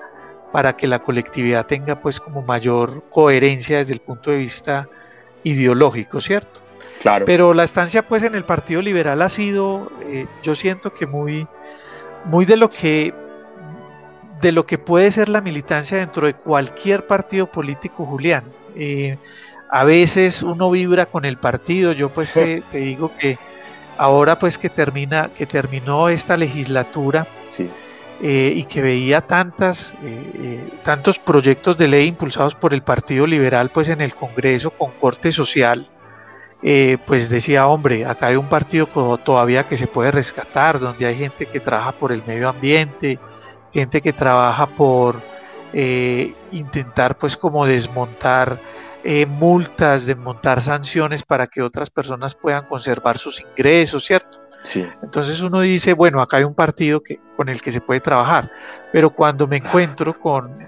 para 0.52 0.76
que 0.76 0.86
la 0.86 1.00
colectividad 1.00 1.66
tenga 1.66 2.00
pues 2.00 2.20
como 2.20 2.42
mayor 2.42 3.04
coherencia 3.10 3.78
desde 3.78 3.92
el 3.92 4.00
punto 4.00 4.30
de 4.30 4.38
vista 4.38 4.88
ideológico, 5.42 6.20
¿cierto? 6.20 6.60
Claro. 7.00 7.24
Pero 7.24 7.54
la 7.54 7.64
estancia 7.64 8.02
pues 8.02 8.22
en 8.22 8.34
el 8.34 8.44
Partido 8.44 8.80
Liberal 8.80 9.22
ha 9.22 9.28
sido, 9.28 9.90
eh, 10.06 10.26
yo 10.42 10.54
siento 10.54 10.92
que 10.94 11.06
muy, 11.06 11.46
muy 12.24 12.44
de 12.44 12.56
lo 12.56 12.70
que 12.70 13.14
de 14.40 14.52
lo 14.52 14.66
que 14.66 14.76
puede 14.76 15.10
ser 15.10 15.30
la 15.30 15.40
militancia 15.40 15.96
dentro 15.98 16.26
de 16.26 16.34
cualquier 16.34 17.06
partido 17.06 17.46
político, 17.46 18.04
Julián. 18.04 18.44
Eh, 18.74 19.16
a 19.70 19.84
veces 19.84 20.42
uno 20.42 20.70
vibra 20.70 21.06
con 21.06 21.24
el 21.24 21.38
partido, 21.38 21.92
yo 21.92 22.10
pues 22.10 22.34
te, 22.34 22.62
te 22.70 22.78
digo 22.78 23.12
que 23.18 23.38
ahora 23.96 24.38
pues 24.38 24.58
que 24.58 24.68
termina, 24.68 25.30
que 25.36 25.46
terminó 25.46 26.08
esta 26.08 26.36
legislatura 26.36 27.26
eh, 28.22 28.54
y 28.56 28.64
que 28.64 28.80
veía 28.80 29.20
tantas, 29.20 29.92
eh, 30.02 30.30
eh, 30.34 30.70
tantos 30.84 31.18
proyectos 31.18 31.76
de 31.76 31.86
ley 31.86 32.06
impulsados 32.06 32.54
por 32.54 32.72
el 32.72 32.82
Partido 32.82 33.26
Liberal 33.26 33.68
pues 33.68 33.90
en 33.90 34.00
el 34.00 34.14
Congreso 34.14 34.70
con 34.70 34.92
corte 34.92 35.32
social, 35.32 35.86
pues 37.06 37.28
decía, 37.28 37.68
hombre, 37.68 38.06
acá 38.06 38.28
hay 38.28 38.36
un 38.36 38.48
partido 38.48 38.86
todavía 39.18 39.64
que 39.64 39.76
se 39.76 39.86
puede 39.86 40.10
rescatar, 40.10 40.80
donde 40.80 41.06
hay 41.06 41.16
gente 41.16 41.46
que 41.46 41.60
trabaja 41.60 41.92
por 41.92 42.10
el 42.10 42.24
medio 42.26 42.48
ambiente, 42.48 43.20
gente 43.72 44.00
que 44.00 44.12
trabaja 44.12 44.66
por 44.66 45.20
intentar 46.50 47.18
pues 47.18 47.36
como 47.36 47.66
desmontar 47.66 48.58
multas, 49.28 50.06
de 50.06 50.16
montar 50.16 50.60
sanciones 50.60 51.22
para 51.22 51.46
que 51.46 51.62
otras 51.62 51.88
personas 51.88 52.34
puedan 52.34 52.66
conservar 52.66 53.18
sus 53.18 53.40
ingresos, 53.40 54.04
¿cierto? 54.04 54.40
Sí. 54.66 54.84
Entonces 55.00 55.40
uno 55.42 55.60
dice, 55.60 55.92
bueno, 55.92 56.20
acá 56.20 56.38
hay 56.38 56.44
un 56.44 56.54
partido 56.54 57.00
que, 57.00 57.20
con 57.36 57.48
el 57.48 57.62
que 57.62 57.70
se 57.70 57.80
puede 57.80 58.00
trabajar, 58.00 58.50
pero 58.92 59.10
cuando 59.10 59.46
me 59.46 59.58
encuentro 59.58 60.18
con 60.18 60.58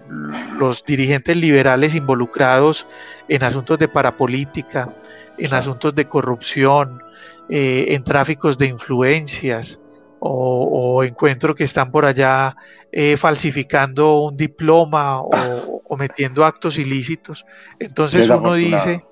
los 0.57 0.85
dirigentes 0.85 1.37
liberales 1.37 1.97
involucrados 1.97 2.87
en 3.27 3.43
asuntos 3.43 3.77
de 3.77 3.89
parapolítica, 3.89 4.89
en 5.37 5.53
asuntos 5.53 5.97
de 5.97 6.05
corrupción, 6.05 7.03
eh, 7.49 7.87
en 7.89 8.05
tráficos 8.05 8.57
de 8.57 8.67
influencias, 8.67 9.81
o, 10.21 11.05
encuentro 11.05 11.55
que 11.55 11.65
están 11.65 11.91
por 11.91 12.05
allá 12.05 12.57
eh, 12.91 13.17
falsificando 13.17 14.21
un 14.23 14.37
diploma 14.37 15.21
o 15.21 15.83
cometiendo 15.87 16.45
actos 16.45 16.79
ilícitos. 16.79 17.45
Entonces 17.79 18.31
uno 18.31 18.55
dice, 18.55 19.05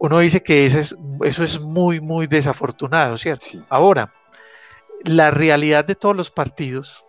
uno 0.00 0.18
dice 0.18 0.42
que 0.42 0.64
eso 0.64 0.78
es, 0.78 0.96
eso 1.24 1.44
es 1.44 1.60
muy, 1.60 2.00
muy 2.00 2.26
desafortunado, 2.26 3.18
¿cierto? 3.18 3.44
Ahora, 3.68 4.14
la 5.04 5.30
realidad 5.30 5.84
de 5.84 5.94
todos 5.94 6.16
los 6.16 6.30
partidos 6.30 7.04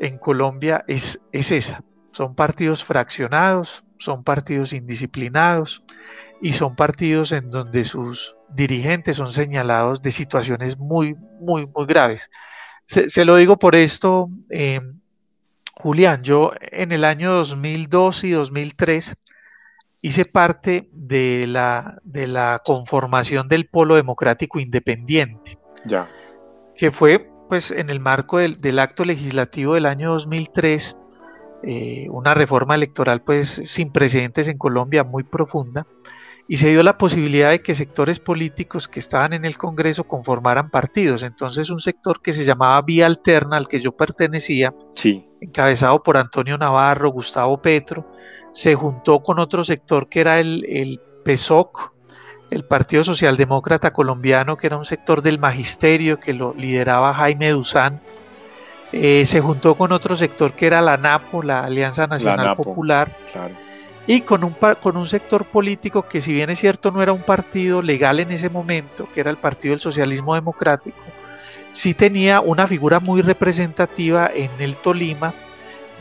en 0.00 0.18
Colombia 0.18 0.84
es, 0.88 1.20
es 1.30 1.52
esa. 1.52 1.84
Son 2.10 2.34
partidos 2.34 2.82
fraccionados, 2.82 3.84
son 3.98 4.24
partidos 4.24 4.72
indisciplinados 4.72 5.84
y 6.42 6.52
son 6.52 6.74
partidos 6.74 7.30
en 7.30 7.48
donde 7.52 7.84
sus 7.84 8.34
dirigentes 8.48 9.16
son 9.16 9.32
señalados 9.32 10.02
de 10.02 10.10
situaciones 10.10 10.78
muy, 10.78 11.14
muy, 11.38 11.66
muy 11.66 11.86
graves. 11.86 12.28
Se, 12.88 13.24
lo 13.24 13.36
digo 13.36 13.56
por 13.56 13.76
esto, 13.76 14.28
eh, 14.50 14.80
Julián, 15.74 16.24
yo 16.24 16.50
en 16.60 16.90
el 16.90 17.04
año 17.04 17.34
2002 17.34 18.24
y 18.24 18.30
2003 18.32 19.16
hice 20.06 20.24
parte 20.24 20.88
de 20.92 21.48
la, 21.48 21.98
de 22.04 22.28
la 22.28 22.62
conformación 22.64 23.48
del 23.48 23.66
Polo 23.66 23.96
Democrático 23.96 24.60
Independiente. 24.60 25.58
Ya. 25.84 26.06
Que 26.76 26.92
fue, 26.92 27.28
pues, 27.48 27.72
en 27.72 27.90
el 27.90 27.98
marco 27.98 28.38
del, 28.38 28.78
acto 28.78 29.04
legislativo 29.04 29.74
del 29.74 29.84
año 29.84 30.12
2003, 30.12 30.96
eh, 31.64 32.06
una 32.08 32.34
reforma 32.34 32.76
electoral, 32.76 33.22
pues, 33.22 33.60
sin 33.64 33.90
precedentes 33.90 34.46
en 34.46 34.58
Colombia, 34.58 35.02
muy 35.02 35.24
profunda, 35.24 35.88
y 36.48 36.58
se 36.58 36.68
dio 36.68 36.82
la 36.82 36.96
posibilidad 36.96 37.50
de 37.50 37.60
que 37.60 37.74
sectores 37.74 38.20
políticos 38.20 38.86
que 38.86 39.00
estaban 39.00 39.32
en 39.32 39.44
el 39.44 39.58
Congreso 39.58 40.04
conformaran 40.04 40.70
partidos. 40.70 41.22
Entonces 41.22 41.70
un 41.70 41.80
sector 41.80 42.22
que 42.22 42.32
se 42.32 42.44
llamaba 42.44 42.80
Vía 42.82 43.06
Alterna, 43.06 43.56
al 43.56 43.68
que 43.68 43.80
yo 43.80 43.92
pertenecía, 43.92 44.72
sí. 44.94 45.28
encabezado 45.40 46.02
por 46.02 46.16
Antonio 46.16 46.56
Navarro, 46.56 47.10
Gustavo 47.10 47.60
Petro, 47.60 48.06
se 48.52 48.74
juntó 48.74 49.20
con 49.20 49.38
otro 49.38 49.64
sector 49.64 50.08
que 50.08 50.20
era 50.20 50.38
el, 50.38 50.64
el 50.68 51.00
PSOC, 51.24 51.92
el 52.50 52.64
Partido 52.64 53.02
Socialdemócrata 53.02 53.92
Colombiano, 53.92 54.56
que 54.56 54.68
era 54.68 54.76
un 54.76 54.84
sector 54.84 55.22
del 55.22 55.40
magisterio 55.40 56.20
que 56.20 56.32
lo 56.32 56.54
lideraba 56.54 57.12
Jaime 57.12 57.50
Duzán. 57.50 58.00
Eh, 58.92 59.26
se 59.26 59.40
juntó 59.40 59.74
con 59.74 59.90
otro 59.90 60.14
sector 60.14 60.52
que 60.52 60.68
era 60.68 60.80
la 60.80 60.96
NAPO, 60.96 61.42
la 61.42 61.64
Alianza 61.64 62.06
Nacional 62.06 62.54
Popular. 62.54 63.10
Claro 63.32 63.65
y 64.06 64.20
con 64.20 64.44
un, 64.44 64.54
con 64.82 64.96
un 64.96 65.06
sector 65.06 65.44
político 65.44 66.02
que 66.02 66.20
si 66.20 66.32
bien 66.32 66.50
es 66.50 66.60
cierto 66.60 66.90
no 66.90 67.02
era 67.02 67.12
un 67.12 67.22
partido 67.22 67.82
legal 67.82 68.20
en 68.20 68.30
ese 68.30 68.48
momento, 68.48 69.08
que 69.12 69.20
era 69.20 69.30
el 69.30 69.36
Partido 69.36 69.72
del 69.72 69.80
Socialismo 69.80 70.34
Democrático, 70.34 70.98
sí 71.72 71.92
tenía 71.92 72.40
una 72.40 72.66
figura 72.66 73.00
muy 73.00 73.20
representativa 73.20 74.30
en 74.32 74.50
el 74.58 74.76
Tolima, 74.76 75.34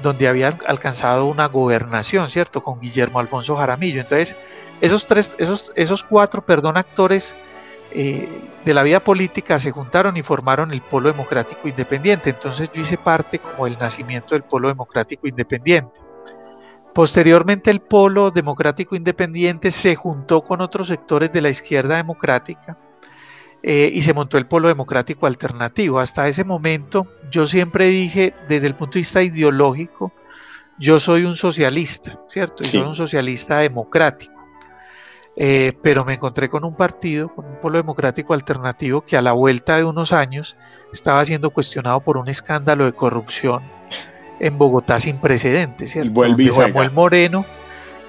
donde 0.01 0.27
había 0.27 0.57
alcanzado 0.67 1.25
una 1.25 1.47
gobernación, 1.47 2.29
¿cierto? 2.29 2.61
Con 2.61 2.79
Guillermo 2.79 3.19
Alfonso 3.19 3.55
Jaramillo. 3.55 4.01
Entonces, 4.01 4.35
esos 4.81 5.05
tres, 5.07 5.29
esos, 5.37 5.71
esos 5.75 6.03
cuatro, 6.03 6.45
perdón, 6.45 6.77
actores 6.77 7.33
eh, 7.91 8.27
de 8.65 8.73
la 8.73 8.83
vida 8.83 8.99
política 8.99 9.57
se 9.57 9.71
juntaron 9.71 10.17
y 10.17 10.21
formaron 10.21 10.73
el 10.73 10.81
Polo 10.81 11.09
Democrático 11.09 11.67
Independiente. 11.67 12.29
Entonces 12.29 12.69
yo 12.73 12.81
hice 12.81 12.97
parte 12.97 13.39
como 13.39 13.67
el 13.67 13.77
nacimiento 13.79 14.35
del 14.35 14.43
Polo 14.43 14.67
Democrático 14.67 15.27
Independiente. 15.27 16.04
Posteriormente 16.95 17.71
el 17.71 17.81
polo 17.81 18.31
democrático 18.31 18.95
independiente 18.95 19.69
se 19.69 19.95
juntó 19.95 20.39
con 20.45 20.61
otros 20.61 20.87
sectores 20.87 21.29
de 21.29 21.41
la 21.41 21.49
izquierda 21.49 21.97
democrática 21.97 22.77
eh, 23.61 23.91
y 23.93 24.01
se 24.01 24.13
montó 24.13 24.37
el 24.37 24.45
polo 24.45 24.69
democrático 24.69 25.25
alternativo. 25.25 25.99
Hasta 25.99 26.29
ese 26.29 26.45
momento 26.45 27.05
yo 27.29 27.47
siempre 27.47 27.87
dije 27.87 28.33
desde 28.47 28.67
el 28.67 28.75
punto 28.75 28.93
de 28.93 28.99
vista 28.99 29.21
ideológico, 29.21 30.13
yo 30.79 30.97
soy 31.01 31.25
un 31.25 31.35
socialista, 31.35 32.17
¿cierto? 32.29 32.63
Y 32.63 32.67
soy 32.67 32.83
un 32.83 32.95
socialista 32.95 33.57
democrático. 33.57 34.33
Eh, 35.35 35.77
pero 35.81 36.05
me 36.05 36.13
encontré 36.13 36.47
con 36.47 36.63
un 36.63 36.77
partido, 36.77 37.27
con 37.27 37.43
un 37.43 37.59
polo 37.59 37.77
democrático 37.77 38.33
alternativo 38.33 39.01
que 39.01 39.17
a 39.17 39.21
la 39.21 39.33
vuelta 39.33 39.75
de 39.75 39.83
unos 39.83 40.13
años 40.13 40.55
estaba 40.93 41.25
siendo 41.25 41.49
cuestionado 41.49 41.99
por 41.99 42.15
un 42.15 42.29
escándalo 42.29 42.85
de 42.85 42.93
corrupción 42.93 43.63
en 44.39 44.57
Bogotá 44.57 44.99
sin 44.99 45.17
precedentes, 45.17 45.91
¿cierto? 45.91 46.21
Samuel 46.53 46.91
Moreno, 46.91 47.45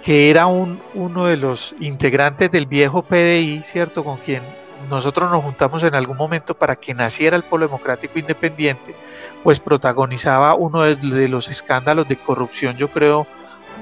que 0.03 0.31
era 0.31 0.47
un, 0.47 0.81
uno 0.95 1.27
de 1.27 1.37
los 1.37 1.75
integrantes 1.81 2.51
del 2.51 2.67
viejo 2.67 3.03
PDI, 3.03 3.63
¿cierto? 3.65 4.05
Con 4.05 4.19
quien 4.19 4.43
nosotros 4.89 5.31
nos 5.31 5.43
juntamos 5.43 5.83
en 5.83 5.95
algún 5.95 6.17
momento 6.17 6.55
para 6.55 6.77
que 6.77 6.95
naciera 6.95 7.37
el 7.37 7.43
Polo 7.43 7.67
Democrático 7.67 8.19
Independiente, 8.19 8.95
pues 9.43 9.61
protagonizaba 9.61 10.55
uno 10.55 10.83
de, 10.83 11.29
los 11.29 11.49
escándalos 11.49 12.09
de 12.09 12.17
corrupción, 12.17 12.77
yo 12.77 12.89
creo, 12.89 13.27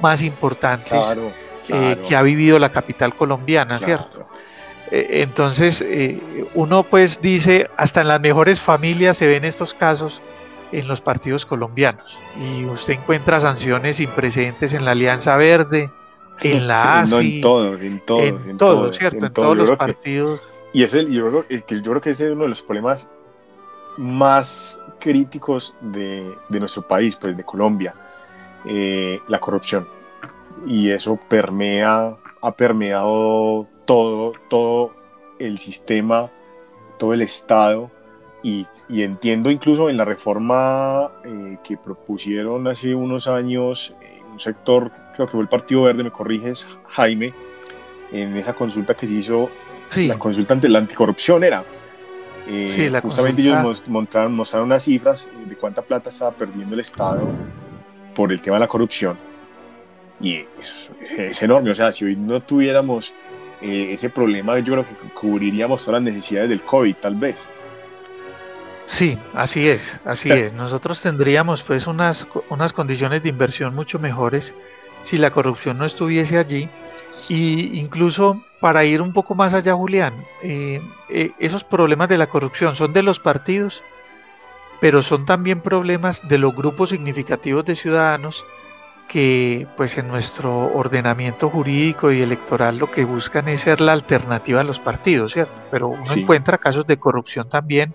más 0.00 0.22
importantes 0.22 0.98
eh, 1.68 1.96
que 2.08 2.16
ha 2.16 2.22
vivido 2.22 2.58
la 2.58 2.70
capital 2.70 3.14
colombiana, 3.14 3.74
¿cierto? 3.76 4.26
Eh, 4.90 5.22
entonces, 5.22 5.82
eh, 5.86 6.20
uno 6.54 6.82
pues 6.82 7.20
dice, 7.20 7.68
hasta 7.76 8.02
en 8.02 8.08
las 8.08 8.20
mejores 8.20 8.60
familias 8.60 9.16
se 9.16 9.26
ven 9.26 9.44
estos 9.44 9.74
casos 9.74 10.20
en 10.78 10.88
los 10.88 11.00
partidos 11.00 11.46
colombianos. 11.46 12.18
Y 12.38 12.64
usted 12.64 12.94
encuentra 12.94 13.40
sanciones 13.40 13.96
sin 13.96 14.10
precedentes 14.10 14.74
en 14.74 14.84
la 14.84 14.90
Alianza 14.90 15.36
Verde, 15.36 15.90
en 16.40 16.66
la 16.66 17.00
ASI, 17.00 17.10
no, 17.10 17.20
en 17.20 17.40
todos, 17.40 17.82
en 17.82 18.00
todos, 18.00 18.46
en, 18.46 18.56
todos, 18.56 18.96
¿cierto? 18.96 19.26
En, 19.26 19.32
todos 19.32 19.56
los 19.56 19.76
partidos. 19.76 20.40
y 20.72 20.82
es 20.82 20.94
el, 20.94 21.10
yo, 21.12 21.28
creo, 21.28 21.64
que, 21.64 21.80
yo 21.80 21.90
creo 21.90 22.00
que 22.00 22.10
ese 22.10 22.26
es 22.26 22.32
uno 22.32 22.42
de 22.42 22.48
los 22.48 22.62
problemas 22.62 23.08
más 23.96 24.82
críticos 24.98 25.74
de, 25.80 26.34
de 26.48 26.60
nuestro 26.60 26.82
país, 26.82 27.16
pues 27.16 27.36
de 27.36 27.44
Colombia, 27.44 27.94
eh, 28.64 29.20
la 29.28 29.38
corrupción. 29.38 29.86
Y 30.66 30.90
eso 30.90 31.18
permea, 31.28 32.16
ha 32.42 32.52
permeado 32.52 33.68
todo, 33.84 34.32
todo 34.48 34.92
el 35.38 35.58
sistema, 35.58 36.30
todo 36.98 37.14
el 37.14 37.22
Estado 37.22 37.90
y, 38.42 38.66
entiendo 38.88 39.50
incluso 39.50 39.88
en 39.88 39.96
la 39.96 40.04
reforma 40.04 41.10
eh, 41.24 41.58
que 41.64 41.76
propusieron 41.76 42.66
hace 42.68 42.94
unos 42.94 43.28
años 43.28 43.94
eh, 44.02 44.20
un 44.30 44.38
sector, 44.38 44.90
creo 45.14 45.26
que 45.26 45.32
fue 45.32 45.40
el 45.40 45.48
Partido 45.48 45.84
Verde, 45.84 46.04
me 46.04 46.10
corriges 46.10 46.66
Jaime, 46.88 47.32
en 48.12 48.36
esa 48.36 48.52
consulta 48.52 48.94
que 48.94 49.06
se 49.06 49.14
hizo, 49.14 49.50
la 49.96 50.18
consulta 50.18 50.54
ante 50.54 50.68
la 50.68 50.78
anticorrupción 50.80 51.44
era. 51.44 51.64
Eh, 52.46 52.92
justamente 53.02 53.40
ellos 53.40 53.88
mostraron, 53.88 54.34
mostraron 54.34 54.66
unas 54.66 54.82
cifras 54.82 55.30
de 55.46 55.56
cuánta 55.56 55.80
plata 55.80 56.10
estaba 56.10 56.32
perdiendo 56.32 56.74
el 56.74 56.80
Estado 56.80 57.22
por 58.14 58.30
el 58.32 58.40
tema 58.42 58.56
de 58.56 58.60
la 58.60 58.68
corrupción. 58.68 59.16
Y 60.20 60.44
es, 60.60 60.92
es 61.16 61.42
enorme, 61.42 61.70
o 61.70 61.74
sea, 61.74 61.90
si 61.90 62.04
hoy 62.04 62.16
no 62.16 62.40
tuviéramos 62.40 63.14
ese 63.62 64.10
problema, 64.10 64.58
yo 64.58 64.74
creo 64.74 64.84
que 64.86 65.08
cubriríamos 65.18 65.82
todas 65.82 66.02
las 66.02 66.12
necesidades 66.12 66.50
del 66.50 66.60
COVID, 66.60 66.96
tal 66.96 67.14
vez. 67.14 67.48
Sí, 68.86 69.18
así 69.32 69.68
es, 69.68 69.98
así 70.04 70.30
es. 70.30 70.52
Nosotros 70.52 71.00
tendríamos 71.00 71.62
pues 71.62 71.86
unas, 71.86 72.26
unas 72.50 72.72
condiciones 72.72 73.22
de 73.22 73.30
inversión 73.30 73.74
mucho 73.74 73.98
mejores 73.98 74.54
si 75.02 75.16
la 75.16 75.30
corrupción 75.30 75.78
no 75.78 75.84
estuviese 75.84 76.38
allí. 76.38 76.68
Y 77.28 77.78
incluso 77.78 78.44
para 78.60 78.84
ir 78.84 79.00
un 79.00 79.12
poco 79.12 79.34
más 79.34 79.54
allá, 79.54 79.74
Julián, 79.74 80.12
eh, 80.42 80.82
eh, 81.08 81.32
esos 81.38 81.64
problemas 81.64 82.08
de 82.08 82.18
la 82.18 82.26
corrupción 82.26 82.76
son 82.76 82.92
de 82.92 83.02
los 83.02 83.20
partidos, 83.20 83.82
pero 84.80 85.02
son 85.02 85.24
también 85.24 85.60
problemas 85.60 86.26
de 86.28 86.38
los 86.38 86.54
grupos 86.54 86.90
significativos 86.90 87.64
de 87.64 87.76
ciudadanos 87.76 88.44
que 89.08 89.66
pues 89.76 89.96
en 89.96 90.08
nuestro 90.08 90.74
ordenamiento 90.74 91.48
jurídico 91.50 92.10
y 92.10 92.22
electoral 92.22 92.78
lo 92.78 92.90
que 92.90 93.04
buscan 93.04 93.48
es 93.48 93.60
ser 93.60 93.80
la 93.80 93.92
alternativa 93.92 94.60
a 94.60 94.64
los 94.64 94.80
partidos, 94.80 95.32
¿cierto? 95.32 95.62
Pero 95.70 95.88
uno 95.88 96.12
encuentra 96.14 96.58
casos 96.58 96.86
de 96.86 96.98
corrupción 96.98 97.48
también 97.48 97.94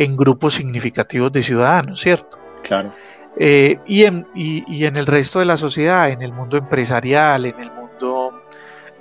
en 0.00 0.16
grupos 0.16 0.54
significativos 0.54 1.30
de 1.30 1.42
ciudadanos, 1.42 2.00
¿cierto? 2.00 2.38
Claro. 2.62 2.90
Eh, 3.36 3.78
y, 3.86 4.04
en, 4.04 4.26
y, 4.34 4.86
en 4.86 4.96
el 4.96 5.06
resto 5.06 5.40
de 5.40 5.44
la 5.44 5.58
sociedad, 5.58 6.08
en 6.08 6.22
el 6.22 6.32
mundo 6.32 6.56
empresarial, 6.56 7.44
en 7.44 7.60
el 7.60 7.70
mundo 7.70 8.44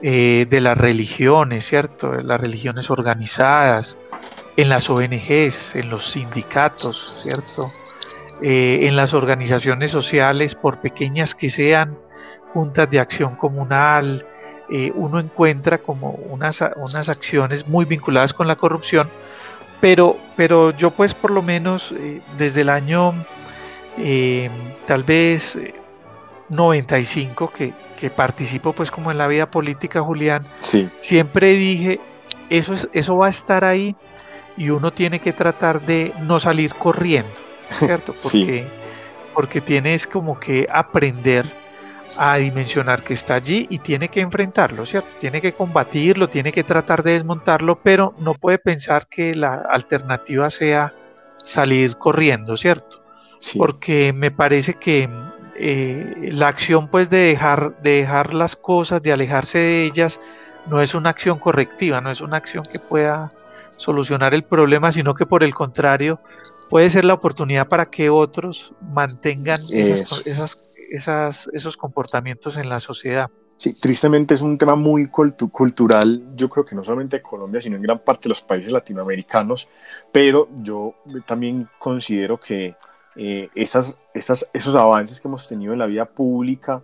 eh, 0.02 0.46
de 0.50 0.60
las 0.60 0.78
religiones, 0.78 1.66
¿cierto? 1.66 2.12
las 2.12 2.42
religiones 2.42 2.92
organizadas, 2.92 3.98
en 4.58 4.68
las 4.68 4.90
ONGs, 4.90 5.76
en 5.76 5.90
los 5.90 6.12
sindicatos, 6.12 7.16
¿cierto? 7.24 7.72
Eh, 8.42 8.80
en 8.82 8.98
las 8.98 9.14
organizaciones 9.14 9.92
sociales, 9.92 10.54
por 10.54 10.82
pequeñas 10.82 11.34
que 11.34 11.50
sean, 11.50 11.98
juntas 12.54 12.90
de 12.90 13.00
acción 13.00 13.38
comunal, 13.38 14.26
uno 14.94 15.20
encuentra 15.20 15.80
como 15.80 16.12
unas, 16.12 16.64
unas 16.76 17.10
acciones 17.10 17.68
muy 17.68 17.86
vinculadas 17.86 18.34
con 18.34 18.48
la 18.48 18.56
corrupción, 18.56 19.10
pero, 19.82 20.18
pero 20.36 20.72
yo 20.72 20.92
pues 20.92 21.14
por 21.14 21.32
lo 21.32 21.42
menos 21.42 21.94
eh, 21.98 22.22
desde 22.38 22.62
el 22.62 22.70
año 22.70 23.14
eh, 23.98 24.50
tal 24.86 25.04
vez 25.04 25.58
95 26.50 27.46
eh, 27.46 27.58
que, 27.58 27.74
que, 28.00 28.10
participo 28.10 28.74
pues 28.74 28.92
como 28.92 29.12
en 29.12 29.18
la 29.18 29.28
vida 29.28 29.50
política, 29.50 30.02
Julián, 30.02 30.46
siempre 31.00 31.54
dije, 31.54 32.00
eso, 32.50 32.74
es, 32.74 32.88
eso 32.94 33.18
va 33.18 33.28
a 33.28 33.30
estar 33.30 33.64
ahí 33.64 33.96
y 34.58 34.70
uno 34.70 34.92
tiene 34.92 35.20
que 35.20 35.34
tratar 35.34 35.82
de 35.82 36.14
no 36.22 36.40
salir 36.40 36.74
corriendo, 36.74 37.32
¿cierto? 37.70 38.12
Porque, 38.24 38.68
porque 39.34 39.62
tienes 39.62 40.06
como 40.08 40.40
que 40.40 40.68
aprender 40.72 41.46
a 42.18 42.38
dimensionar 42.38 43.04
que 43.04 43.14
está 43.14 43.36
allí 43.36 43.68
y 43.70 43.80
tiene 43.80 44.10
que 44.10 44.22
enfrentarlo, 44.22 44.86
¿cierto? 44.86 45.10
Tiene 45.20 45.42
que 45.42 45.54
combatirlo, 45.54 46.30
tiene 46.30 46.52
que 46.52 46.64
tratar 46.64 47.04
de 47.04 47.14
desmontarlo, 47.14 47.80
pero 47.82 48.14
no 48.20 48.34
puede 48.34 48.58
pensar 48.58 49.08
que 49.08 49.34
la 49.36 49.56
alternativa 49.70 50.50
sea 50.50 50.94
salir 51.44 51.98
corriendo, 51.98 52.58
¿cierto? 52.58 53.02
Porque 53.58 54.12
me 54.14 54.32
parece 54.32 54.76
que 54.76 55.10
eh, 55.56 56.30
la 56.32 56.48
acción 56.48 56.90
pues 56.90 57.10
de 57.10 57.18
dejar, 57.18 57.82
de 57.82 57.92
dejar 57.92 58.34
las 58.34 58.56
cosas, 58.56 59.02
de 59.02 59.12
alejarse 59.12 59.60
de 59.60 59.86
ellas, 59.86 60.20
no 60.68 60.82
es 60.82 60.94
una 60.94 61.10
acción 61.10 61.40
correctiva, 61.40 62.02
no 62.02 62.12
es 62.12 62.22
una 62.22 62.38
acción 62.38 62.64
que 62.64 62.80
pueda 62.80 63.32
solucionar 63.78 64.34
el 64.34 64.44
problema, 64.44 64.92
sino 64.92 65.14
que 65.14 65.26
por 65.26 65.44
el 65.44 65.54
contrario 65.56 66.20
puede 66.70 66.90
ser 66.90 67.06
la 67.06 67.16
oportunidad 67.16 67.68
para 67.68 67.86
que 67.88 68.10
otros 68.10 68.74
mantengan 68.82 69.62
esas, 69.70 70.22
esas 70.26 70.60
esas, 70.92 71.48
esos 71.54 71.78
comportamientos 71.78 72.58
en 72.58 72.70
la 72.70 72.80
sociedad. 72.80 73.30
Sí, 73.58 73.74
tristemente 73.74 74.34
es 74.34 74.42
un 74.42 74.58
tema 74.58 74.76
muy 74.76 75.08
cultural, 75.08 76.24
yo 76.36 76.50
creo 76.50 76.64
que 76.64 76.76
no 76.76 76.84
solamente 76.84 77.18
de 77.18 77.22
Colombia, 77.22 77.60
sino 77.60 77.76
en 77.76 77.82
gran 77.82 78.00
parte 78.00 78.24
de 78.24 78.30
los 78.30 78.42
países 78.42 78.72
latinoamericanos, 78.72 79.68
pero 80.14 80.48
yo 80.60 80.96
también 81.26 81.68
considero 81.78 82.40
que 82.40 82.76
eh, 83.18 83.50
esas, 83.54 83.98
esas, 84.14 84.50
esos 84.54 84.76
avances 84.76 85.20
que 85.20 85.28
hemos 85.28 85.46
tenido 85.46 85.74
en 85.74 85.80
la 85.80 85.88
vida 85.88 86.06
pública, 86.06 86.82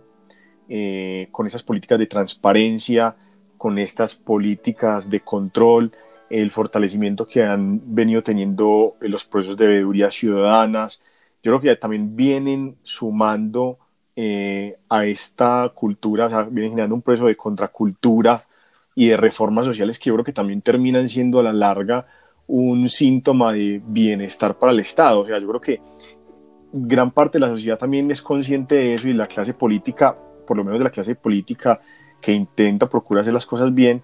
eh, 0.68 1.28
con 1.30 1.46
esas 1.46 1.62
políticas 1.62 1.98
de 1.98 2.06
transparencia, 2.08 3.16
con 3.56 3.78
estas 3.78 4.14
políticas 4.14 5.08
de 5.08 5.20
control, 5.20 5.92
el 6.28 6.50
fortalecimiento 6.50 7.26
que 7.26 7.42
han 7.42 7.80
venido 7.94 8.22
teniendo 8.22 8.96
los 9.00 9.24
procesos 9.24 9.56
de 9.56 9.66
veeduría 9.66 10.10
ciudadanas, 10.10 11.00
yo 11.42 11.52
creo 11.52 11.60
que 11.60 11.76
también 11.76 12.16
vienen 12.16 12.76
sumando 12.82 13.78
eh, 14.18 14.78
a 14.88 15.04
esta 15.04 15.70
cultura, 15.74 16.26
o 16.26 16.30
sea, 16.30 16.42
viene 16.44 16.70
generando 16.70 16.94
un 16.94 17.02
proceso 17.02 17.26
de 17.26 17.36
contracultura 17.36 18.46
y 18.94 19.08
de 19.08 19.16
reformas 19.18 19.66
sociales 19.66 19.98
que 19.98 20.08
yo 20.08 20.14
creo 20.14 20.24
que 20.24 20.32
también 20.32 20.62
terminan 20.62 21.06
siendo 21.06 21.38
a 21.38 21.42
la 21.42 21.52
larga 21.52 22.06
un 22.46 22.88
síntoma 22.88 23.52
de 23.52 23.82
bienestar 23.84 24.58
para 24.58 24.72
el 24.72 24.80
Estado. 24.80 25.20
O 25.20 25.26
sea, 25.26 25.38
yo 25.38 25.46
creo 25.46 25.60
que 25.60 25.80
gran 26.72 27.10
parte 27.10 27.38
de 27.38 27.44
la 27.44 27.50
sociedad 27.50 27.78
también 27.78 28.10
es 28.10 28.22
consciente 28.22 28.74
de 28.76 28.94
eso 28.94 29.06
y 29.06 29.12
la 29.12 29.26
clase 29.26 29.52
política, 29.52 30.16
por 30.46 30.56
lo 30.56 30.64
menos 30.64 30.78
de 30.78 30.84
la 30.84 30.90
clase 30.90 31.14
política 31.14 31.80
que 32.20 32.32
intenta 32.32 32.88
procurar 32.88 33.20
hacer 33.20 33.34
las 33.34 33.46
cosas 33.46 33.74
bien 33.74 34.02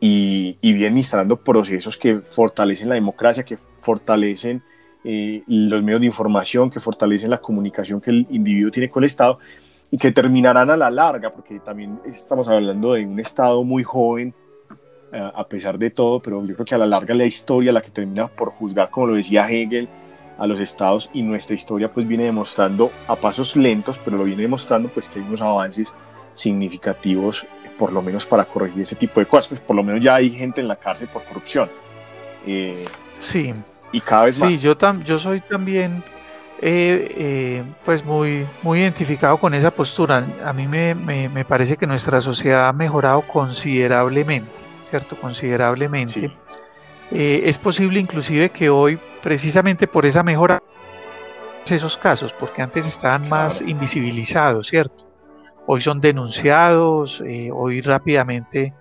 y, 0.00 0.58
y 0.60 0.84
instalando 0.86 1.36
procesos 1.36 1.96
que 1.96 2.18
fortalecen 2.18 2.88
la 2.88 2.96
democracia, 2.96 3.44
que 3.44 3.58
fortalecen 3.80 4.62
eh, 5.04 5.42
los 5.46 5.82
medios 5.82 6.00
de 6.00 6.06
información 6.06 6.70
que 6.70 6.80
fortalecen 6.80 7.30
la 7.30 7.38
comunicación 7.38 8.00
que 8.00 8.10
el 8.10 8.26
individuo 8.30 8.70
tiene 8.70 8.90
con 8.90 9.02
el 9.02 9.08
Estado 9.08 9.38
y 9.90 9.98
que 9.98 10.12
terminarán 10.12 10.70
a 10.70 10.76
la 10.76 10.90
larga, 10.90 11.30
porque 11.30 11.60
también 11.60 12.00
estamos 12.06 12.48
hablando 12.48 12.94
de 12.94 13.04
un 13.04 13.18
Estado 13.18 13.62
muy 13.64 13.82
joven, 13.82 14.34
eh, 15.12 15.30
a 15.34 15.46
pesar 15.46 15.78
de 15.78 15.90
todo, 15.90 16.20
pero 16.20 16.44
yo 16.46 16.54
creo 16.54 16.64
que 16.64 16.74
a 16.74 16.78
la 16.78 16.86
larga 16.86 17.14
la 17.14 17.26
historia 17.26 17.72
la 17.72 17.82
que 17.82 17.90
termina 17.90 18.28
por 18.28 18.50
juzgar, 18.52 18.90
como 18.90 19.08
lo 19.08 19.14
decía 19.14 19.48
Hegel, 19.50 19.88
a 20.38 20.46
los 20.46 20.58
estados 20.60 21.10
y 21.12 21.22
nuestra 21.22 21.54
historia 21.54 21.92
pues 21.92 22.08
viene 22.08 22.24
demostrando 22.24 22.90
a 23.06 23.16
pasos 23.16 23.54
lentos, 23.54 23.98
pero 23.98 24.16
lo 24.16 24.24
viene 24.24 24.42
demostrando 24.42 24.88
pues 24.88 25.08
que 25.08 25.18
hay 25.18 25.26
unos 25.26 25.42
avances 25.42 25.94
significativos, 26.34 27.46
por 27.78 27.92
lo 27.92 28.00
menos 28.00 28.26
para 28.26 28.44
corregir 28.44 28.82
ese 28.82 28.96
tipo 28.96 29.20
de 29.20 29.26
cosas, 29.26 29.48
pues 29.48 29.60
por 29.60 29.76
lo 29.76 29.82
menos 29.82 30.02
ya 30.02 30.14
hay 30.14 30.30
gente 30.30 30.60
en 30.60 30.68
la 30.68 30.76
cárcel 30.76 31.08
por 31.12 31.24
corrupción. 31.24 31.68
Eh, 32.46 32.86
sí, 33.18 33.52
y 33.92 34.00
cada 34.00 34.24
vez 34.24 34.38
más. 34.38 34.48
Sí, 34.48 34.58
yo, 34.58 34.76
tam, 34.76 35.04
yo 35.04 35.18
soy 35.18 35.40
también 35.40 36.02
eh, 36.64 37.14
eh, 37.16 37.64
pues 37.84 38.04
muy, 38.04 38.46
muy 38.62 38.78
identificado 38.78 39.36
con 39.36 39.52
esa 39.52 39.72
postura. 39.72 40.24
A 40.44 40.52
mí 40.52 40.68
me, 40.68 40.94
me, 40.94 41.44
parece 41.44 41.76
que 41.76 41.88
nuestra 41.88 42.20
sociedad 42.20 42.68
ha 42.68 42.72
mejorado 42.72 43.22
considerablemente, 43.22 44.48
¿cierto? 44.88 45.16
Considerablemente. 45.16 46.30
Eh, 47.10 47.42
es 47.46 47.58
posible 47.58 47.98
inclusive 47.98 48.50
que 48.50 48.70
hoy, 48.70 48.96
precisamente 49.20 49.88
por 49.88 50.06
esa 50.06 50.22
mejora, 50.22 50.62
esos 51.68 51.96
casos, 51.96 52.32
porque 52.32 52.62
antes 52.62 52.86
estaban 52.86 53.28
más 53.28 53.60
invisibilizados, 53.60 54.68
¿cierto? 54.68 55.04
Hoy 55.66 55.80
son 55.80 56.00
denunciados, 56.00 57.22
hoy 57.52 57.80
rápidamente 57.80 58.72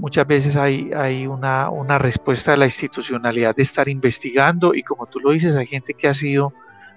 muchas 0.00 0.26
veces 0.26 0.56
hay, 0.56 0.90
hay 0.96 1.26
una, 1.26 1.68
una, 1.68 1.98
respuesta 1.98 2.52
de 2.52 2.56
la 2.56 2.64
institucionalidad 2.64 3.54
de 3.54 3.62
estar 3.62 3.88
investigando 3.88 4.74
y 4.74 4.82
como 4.82 5.06
tú 5.06 5.20
lo 5.20 5.30
dices, 5.32 5.56
hay 5.56 5.66
gente 5.66 5.94
que 5.94 6.08
ha 6.08 6.14
sido 6.14 6.54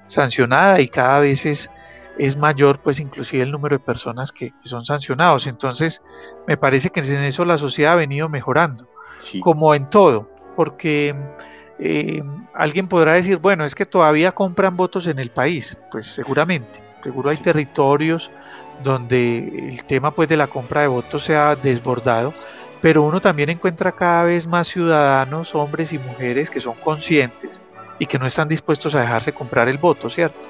sancionada 0.07 0.79
y 0.79 0.87
cada 0.87 1.19
vez 1.19 1.45
es, 1.45 1.69
es 2.17 2.37
mayor, 2.37 2.79
pues 2.79 2.99
inclusive 2.99 3.43
el 3.43 3.51
número 3.51 3.77
de 3.77 3.83
personas 3.83 4.31
que, 4.31 4.53
son 4.63 4.85
sancionados. 4.85 5.47
Entonces, 5.47 6.01
me 6.47 6.57
parece 6.57 6.89
que 6.89 7.01
en 7.01 7.23
eso 7.23 7.43
la 7.43 7.57
sociedad 7.57 7.93
ha 7.93 7.97
venido 7.97 8.29
mejorando, 8.29 8.87
como 9.41 9.75
en 9.75 9.89
todo, 9.89 10.29
porque 10.55 11.13
eh, 11.79 12.23
alguien 12.53 12.87
podrá 12.87 13.13
decir, 13.13 13.37
bueno, 13.37 13.65
es 13.65 13.75
que 13.75 13.85
todavía 13.85 14.31
compran 14.31 14.77
votos 14.77 15.07
en 15.07 15.19
el 15.19 15.29
país, 15.29 15.77
pues 15.91 16.05
seguramente, 16.05 16.81
seguro 17.03 17.29
hay 17.29 17.37
territorios 17.37 18.31
donde 18.81 19.69
el 19.69 19.83
tema 19.85 20.11
pues 20.11 20.29
de 20.29 20.37
la 20.37 20.47
compra 20.47 20.81
de 20.81 20.87
votos 20.87 21.23
se 21.23 21.35
ha 21.35 21.55
desbordado, 21.55 22.33
pero 22.84 23.01
uno 23.03 23.21
también 23.21 23.49
encuentra 23.49 23.93
cada 23.93 24.23
vez 24.23 24.45
más 24.45 24.67
ciudadanos, 24.67 25.55
hombres 25.55 25.93
y 25.93 25.97
mujeres 25.97 26.49
que 26.49 26.59
son 26.59 26.73
conscientes 26.73 27.61
y 27.97 28.05
que 28.05 28.19
no 28.19 28.25
están 28.25 28.49
dispuestos 28.49 28.93
a 28.93 28.99
dejarse 28.99 29.31
comprar 29.31 29.69
el 29.69 29.77
voto, 29.77 30.09
¿cierto? 30.09 30.49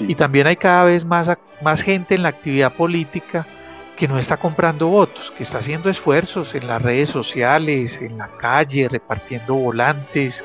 Y 0.00 0.14
también 0.14 0.46
hay 0.46 0.56
cada 0.56 0.84
vez 0.84 1.06
más, 1.06 1.30
más 1.62 1.80
gente 1.80 2.14
en 2.14 2.22
la 2.22 2.28
actividad 2.28 2.74
política 2.74 3.46
que 3.96 4.06
no 4.06 4.18
está 4.18 4.36
comprando 4.36 4.88
votos, 4.88 5.32
que 5.34 5.42
está 5.42 5.56
haciendo 5.56 5.88
esfuerzos 5.88 6.54
en 6.54 6.66
las 6.66 6.82
redes 6.82 7.08
sociales, 7.08 7.98
en 8.02 8.18
la 8.18 8.28
calle, 8.36 8.86
repartiendo 8.86 9.54
volantes, 9.54 10.44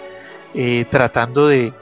eh, 0.53 0.85
tratando 0.89 1.47
de, 1.47 1.73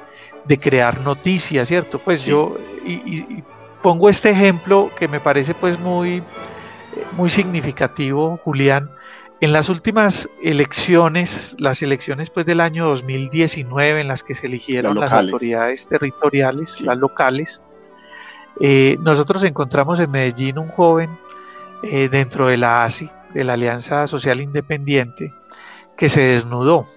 crear 0.59 0.99
noticias, 1.01 1.67
¿cierto? 1.67 1.99
Pues 1.99 2.25
yo 2.25 2.57
y, 2.83 3.43
pongo 3.83 4.09
este 4.09 4.31
ejemplo 4.31 4.89
que 4.97 5.07
me 5.07 5.19
parece 5.19 5.53
pues 5.53 5.79
muy, 5.79 6.23
muy 7.15 7.29
significativo, 7.29 8.39
Julián, 8.43 8.89
en 9.41 9.51
las 9.51 9.69
últimas 9.69 10.29
elecciones, 10.41 11.55
las 11.59 11.81
elecciones 11.81 12.29
pues 12.29 12.45
del 12.45 12.61
año 12.61 12.87
2019 12.89 14.01
en 14.01 14.07
las 14.07 14.23
que 14.23 14.33
se 14.33 14.47
eligieron 14.47 14.99
las, 14.99 15.11
autoridades 15.11 15.87
territoriales, 15.87 16.81
las 16.81 16.97
locales, 16.97 17.61
eh, 18.59 18.97
nosotros 19.01 19.43
encontramos 19.43 19.99
en 19.99 20.11
Medellín 20.11 20.59
un 20.59 20.69
joven 20.69 21.09
eh, 21.81 22.07
dentro 22.09 22.47
de 22.47 22.57
la 22.57 22.83
ASI, 22.85 23.09
de 23.33 23.43
la 23.43 23.53
Alianza 23.53 24.07
Social 24.07 24.39
Independiente, 24.39 25.33
que 25.97 26.07
se 26.07 26.21
desnudó, 26.21 26.87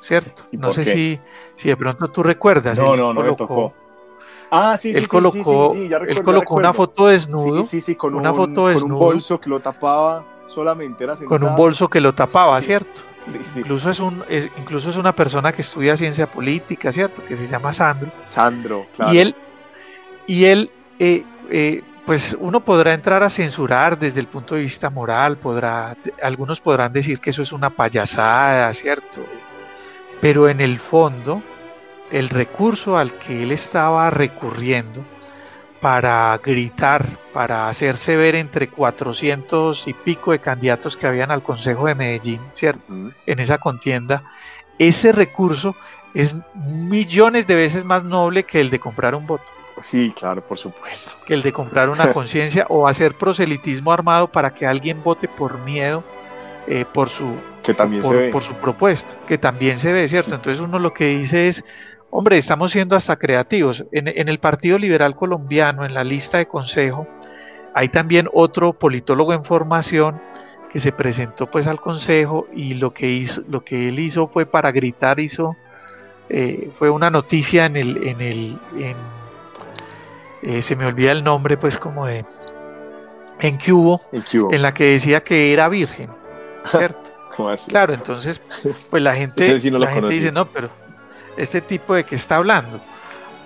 ¿cierto? 0.00 0.44
No 0.52 0.70
sé 0.70 0.84
si, 0.84 1.20
si 1.56 1.68
de 1.68 1.76
pronto 1.76 2.08
tú 2.08 2.22
recuerdas. 2.22 2.78
No, 2.78 2.96
no, 2.96 3.12
no 3.12 3.22
me 3.22 3.32
tocó. 3.34 3.74
Ah, 4.50 4.76
sí, 4.76 4.92
sí, 4.92 4.98
él 4.98 5.06
colocó, 5.06 5.72
sí, 5.72 5.90
él 6.08 6.22
colocó 6.22 6.54
una 6.54 6.72
foto 6.72 7.06
desnudo, 7.06 7.62
sí, 7.64 7.80
sí, 7.80 7.94
con 7.94 8.14
una 8.14 8.34
foto 8.34 8.66
desnudo, 8.66 8.82
con 8.82 8.92
un 8.92 8.98
bolso 8.98 9.40
que 9.40 9.48
lo 9.48 9.60
tapaba 9.60 10.24
solamente 10.50 11.04
era 11.04 11.14
Con 11.16 11.44
un 11.44 11.54
bolso 11.54 11.88
que 11.88 12.00
lo 12.00 12.12
tapaba, 12.12 12.60
¿cierto? 12.60 13.02
Sí, 13.16 13.38
sí. 13.42 13.60
Incluso 13.60 13.90
es, 13.90 14.00
un, 14.00 14.24
incluso 14.58 14.90
es 14.90 14.96
una 14.96 15.14
persona 15.14 15.52
que 15.52 15.62
estudia 15.62 15.96
ciencia 15.96 16.30
política, 16.30 16.90
¿cierto? 16.90 17.24
Que 17.24 17.36
se 17.36 17.46
llama 17.46 17.72
Sandro. 17.72 18.10
Sandro, 18.24 18.86
claro. 18.92 19.14
Y 19.14 19.18
él, 19.20 19.34
y 20.26 20.44
él 20.44 20.70
eh, 20.98 21.24
eh, 21.50 21.82
pues 22.04 22.36
uno 22.40 22.60
podrá 22.60 22.92
entrar 22.92 23.22
a 23.22 23.30
censurar 23.30 23.98
desde 23.98 24.18
el 24.18 24.26
punto 24.26 24.56
de 24.56 24.62
vista 24.62 24.90
moral, 24.90 25.36
podrá, 25.36 25.96
algunos 26.20 26.60
podrán 26.60 26.92
decir 26.92 27.20
que 27.20 27.30
eso 27.30 27.42
es 27.42 27.52
una 27.52 27.70
payasada, 27.70 28.72
¿cierto? 28.74 29.20
Pero 30.20 30.48
en 30.48 30.60
el 30.60 30.80
fondo, 30.80 31.42
el 32.10 32.28
recurso 32.28 32.98
al 32.98 33.12
que 33.14 33.44
él 33.44 33.52
estaba 33.52 34.10
recurriendo, 34.10 35.04
para 35.80 36.38
gritar, 36.44 37.18
para 37.32 37.68
hacerse 37.68 38.16
ver 38.16 38.34
entre 38.34 38.68
400 38.68 39.88
y 39.88 39.94
pico 39.94 40.32
de 40.32 40.38
candidatos 40.38 40.96
que 40.96 41.06
habían 41.06 41.30
al 41.30 41.42
Consejo 41.42 41.86
de 41.86 41.94
Medellín, 41.94 42.40
¿cierto? 42.52 42.94
En 43.26 43.38
esa 43.40 43.58
contienda, 43.58 44.22
ese 44.78 45.12
recurso 45.12 45.74
es 46.12 46.36
millones 46.54 47.46
de 47.46 47.54
veces 47.54 47.84
más 47.84 48.04
noble 48.04 48.44
que 48.44 48.60
el 48.60 48.70
de 48.70 48.78
comprar 48.78 49.14
un 49.14 49.26
voto. 49.26 49.44
Sí, 49.80 50.12
claro, 50.14 50.42
por 50.42 50.58
supuesto. 50.58 51.12
Que 51.24 51.32
el 51.32 51.42
de 51.42 51.52
comprar 51.52 51.88
una 51.88 52.12
conciencia 52.14 52.66
o 52.68 52.86
hacer 52.86 53.14
proselitismo 53.14 53.92
armado 53.92 54.28
para 54.28 54.52
que 54.52 54.66
alguien 54.66 55.02
vote 55.02 55.28
por 55.28 55.58
miedo, 55.60 56.04
eh, 56.66 56.84
por 56.92 57.08
su 57.08 57.34
que 57.62 57.74
también 57.74 58.02
por, 58.02 58.14
se 58.14 58.22
ve. 58.22 58.30
por 58.30 58.42
su 58.42 58.54
propuesta, 58.54 59.08
que 59.26 59.38
también 59.38 59.78
se 59.78 59.92
ve, 59.92 60.08
¿cierto? 60.08 60.34
Entonces 60.34 60.60
uno 60.60 60.78
lo 60.78 60.92
que 60.92 61.06
dice 61.06 61.48
es, 61.48 61.64
Hombre, 62.10 62.38
estamos 62.38 62.72
siendo 62.72 62.96
hasta 62.96 63.16
creativos. 63.16 63.84
En, 63.92 64.28
el 64.28 64.38
Partido 64.40 64.78
Liberal 64.78 65.14
Colombiano, 65.14 65.84
en 65.84 65.94
la 65.94 66.02
lista 66.02 66.38
de 66.38 66.46
consejo, 66.46 67.06
hay 67.72 67.88
también 67.88 68.28
otro 68.32 68.72
politólogo 68.72 69.32
en 69.32 69.44
formación 69.44 70.20
que 70.72 70.80
se 70.80 70.90
presentó 70.92 71.48
pues 71.48 71.66
al 71.66 71.80
consejo 71.80 72.48
y 72.52 72.74
lo 72.74 72.92
que 72.92 73.08
hizo, 73.08 73.42
lo 73.48 73.64
que 73.64 73.88
él 73.88 73.98
hizo 74.00 74.26
fue 74.26 74.44
para 74.44 74.72
gritar, 74.72 75.20
hizo, 75.20 75.56
eh, 76.28 76.70
fue 76.78 76.90
una 76.90 77.10
noticia 77.10 77.66
en 77.66 77.76
el, 77.76 78.08
en 78.08 78.20
el, 78.20 78.58
eh, 80.42 80.62
se 80.62 80.76
me 80.76 80.86
olvida 80.86 81.12
el 81.12 81.22
nombre 81.22 81.56
pues 81.56 81.78
como 81.78 82.06
de, 82.06 82.24
en 83.40 83.58
Cubo, 83.58 84.00
en, 84.12 84.62
la 84.62 84.74
que 84.74 84.92
decía 84.92 85.22
que 85.22 85.52
era 85.52 85.68
virgen, 85.68 86.10
¿cierto? 86.64 87.10
Claro, 87.68 87.94
entonces, 87.94 88.40
pues 88.90 89.02
la 89.02 89.14
gente, 89.14 89.58
la 89.70 89.86
gente 89.92 90.08
dice, 90.08 90.30
no, 90.30 90.46
pero 90.46 90.68
este 91.40 91.60
tipo 91.60 91.94
de 91.94 92.04
que 92.04 92.16
está 92.16 92.36
hablando. 92.36 92.80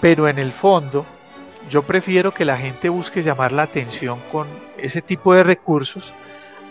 Pero 0.01 0.29
en 0.29 0.39
el 0.39 0.53
fondo, 0.53 1.07
yo 1.71 1.83
prefiero 1.83 2.33
que 2.33 2.45
la 2.45 2.57
gente 2.57 2.89
busque 2.89 3.23
llamar 3.23 3.53
la 3.53 3.63
atención 3.63 4.21
con 4.31 4.47
ese 4.77 5.01
tipo 5.01 5.33
de 5.35 5.43
recursos 5.43 6.13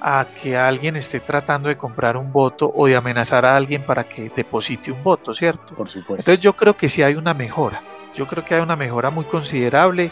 a 0.02 0.28
que 0.42 0.58
alguien 0.58 0.98
esté 0.98 1.22
tratando 1.22 1.70
de 1.70 1.78
comprar 1.78 2.18
un 2.18 2.32
voto 2.32 2.72
o 2.76 2.88
de 2.88 2.96
amenazar 2.96 3.46
a 3.46 3.56
alguien 3.56 3.84
para 3.84 4.04
que 4.04 4.30
deposite 4.36 4.92
un 4.92 5.02
voto, 5.02 5.34
¿cierto? 5.34 5.74
Por 5.76 5.90
supuesto. 5.90 6.16
Entonces 6.16 6.42
yo 6.42 6.54
creo 6.54 6.76
que 6.76 6.90
sí 6.90 7.02
hay 7.02 7.16
una 7.16 7.34
mejora. 7.34 7.82
Yo 8.16 8.28
creo 8.28 8.44
que 8.44 8.56
hay 8.56 8.62
una 8.62 8.76
mejora 8.76 9.10
muy 9.10 9.24
considerable 9.26 10.12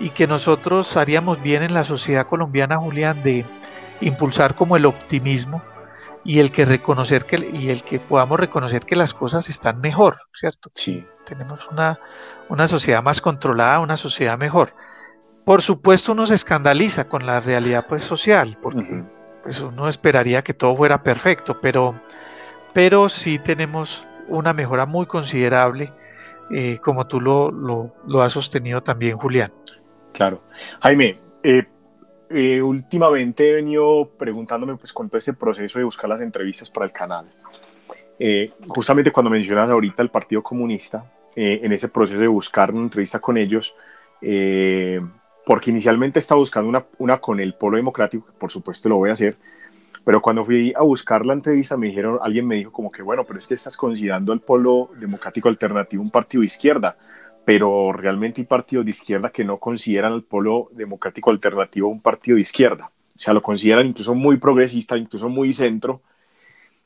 y 0.00 0.10
que 0.10 0.26
nosotros 0.26 0.96
haríamos 0.96 1.42
bien 1.42 1.62
en 1.62 1.74
la 1.74 1.84
sociedad 1.84 2.26
colombiana, 2.26 2.78
Julián, 2.78 3.22
de 3.22 3.44
impulsar 4.00 4.54
como 4.54 4.76
el 4.76 4.86
optimismo 4.86 5.62
y 6.26 6.40
el 6.40 6.50
que 6.50 6.64
reconocer 6.64 7.24
que 7.24 7.36
y 7.52 7.70
el 7.70 7.84
que 7.84 8.00
podamos 8.00 8.38
reconocer 8.40 8.84
que 8.84 8.96
las 8.96 9.14
cosas 9.14 9.48
están 9.48 9.80
mejor, 9.80 10.18
¿cierto? 10.34 10.70
Sí. 10.74 11.06
Tenemos 11.24 11.66
una, 11.70 12.00
una 12.48 12.66
sociedad 12.66 13.02
más 13.02 13.20
controlada, 13.20 13.78
una 13.78 13.96
sociedad 13.96 14.36
mejor. 14.36 14.74
Por 15.44 15.62
supuesto 15.62 16.12
uno 16.12 16.26
se 16.26 16.34
escandaliza 16.34 17.08
con 17.08 17.24
la 17.24 17.38
realidad 17.38 17.86
pues 17.88 18.02
social, 18.02 18.58
porque 18.60 19.04
pues, 19.44 19.60
uno 19.60 19.88
esperaría 19.88 20.42
que 20.42 20.52
todo 20.52 20.74
fuera 20.74 21.04
perfecto, 21.04 21.60
pero, 21.60 21.94
pero 22.74 23.08
sí 23.08 23.38
tenemos 23.38 24.04
una 24.26 24.52
mejora 24.52 24.84
muy 24.84 25.06
considerable, 25.06 25.92
eh, 26.50 26.78
como 26.82 27.06
tú 27.06 27.20
lo, 27.20 27.52
lo, 27.52 27.94
lo, 28.04 28.22
has 28.22 28.32
sostenido 28.32 28.82
también, 28.82 29.16
Julián. 29.16 29.52
Claro. 30.12 30.42
Jaime, 30.80 31.20
eh, 31.44 31.68
eh, 32.30 32.60
últimamente 32.60 33.50
he 33.50 33.54
venido 33.54 34.10
preguntándome 34.18 34.76
pues 34.76 34.92
con 34.92 35.08
todo 35.08 35.18
ese 35.18 35.34
proceso 35.34 35.78
de 35.78 35.84
buscar 35.84 36.08
las 36.08 36.20
entrevistas 36.20 36.70
para 36.70 36.86
el 36.86 36.92
canal. 36.92 37.26
Eh, 38.18 38.52
justamente 38.66 39.12
cuando 39.12 39.30
mencionas 39.30 39.70
ahorita 39.70 40.02
el 40.02 40.08
Partido 40.08 40.42
Comunista, 40.42 41.04
eh, 41.36 41.60
en 41.62 41.72
ese 41.72 41.88
proceso 41.88 42.18
de 42.18 42.26
buscar 42.26 42.72
una 42.72 42.82
entrevista 42.82 43.20
con 43.20 43.36
ellos, 43.36 43.74
porque 45.44 45.70
inicialmente 45.70 46.18
estaba 46.18 46.40
buscando 46.40 46.86
una, 46.98 47.18
con 47.18 47.38
el 47.38 47.54
Polo 47.54 47.76
Democrático, 47.76 48.26
que 48.26 48.32
por 48.32 48.50
supuesto 48.50 48.88
lo 48.88 48.96
voy 48.96 49.10
a 49.10 49.12
hacer, 49.12 49.36
pero 50.04 50.22
cuando 50.22 50.44
fui 50.44 50.72
a 50.74 50.82
buscar 50.82 51.24
la 51.26 51.34
entrevista 51.34 51.76
me 51.76 51.88
dijeron, 51.88 52.18
alguien 52.22 52.46
me 52.46 52.56
dijo 52.56 52.72
como 52.72 52.90
que 52.90 53.02
bueno, 53.02 53.24
pero 53.24 53.38
es 53.38 53.46
que 53.46 53.54
estás 53.54 53.76
considerando 53.76 54.32
el 54.32 54.40
Polo 54.40 54.90
Democrático 54.98 55.48
Alternativo 55.48 56.02
un 56.02 56.10
partido 56.10 56.40
de 56.40 56.46
izquierda 56.46 56.96
pero 57.46 57.92
realmente 57.92 58.40
hay 58.40 58.44
partidos 58.44 58.84
de 58.84 58.90
izquierda 58.90 59.30
que 59.30 59.44
no 59.44 59.58
consideran 59.58 60.12
al 60.12 60.24
polo 60.24 60.68
democrático 60.72 61.30
alternativo 61.30 61.88
un 61.88 62.00
partido 62.00 62.34
de 62.34 62.40
izquierda. 62.40 62.90
O 63.14 63.18
sea, 63.20 63.32
lo 63.32 63.40
consideran 63.40 63.86
incluso 63.86 64.16
muy 64.16 64.36
progresista, 64.38 64.96
incluso 64.96 65.28
muy 65.28 65.52
centro. 65.52 66.02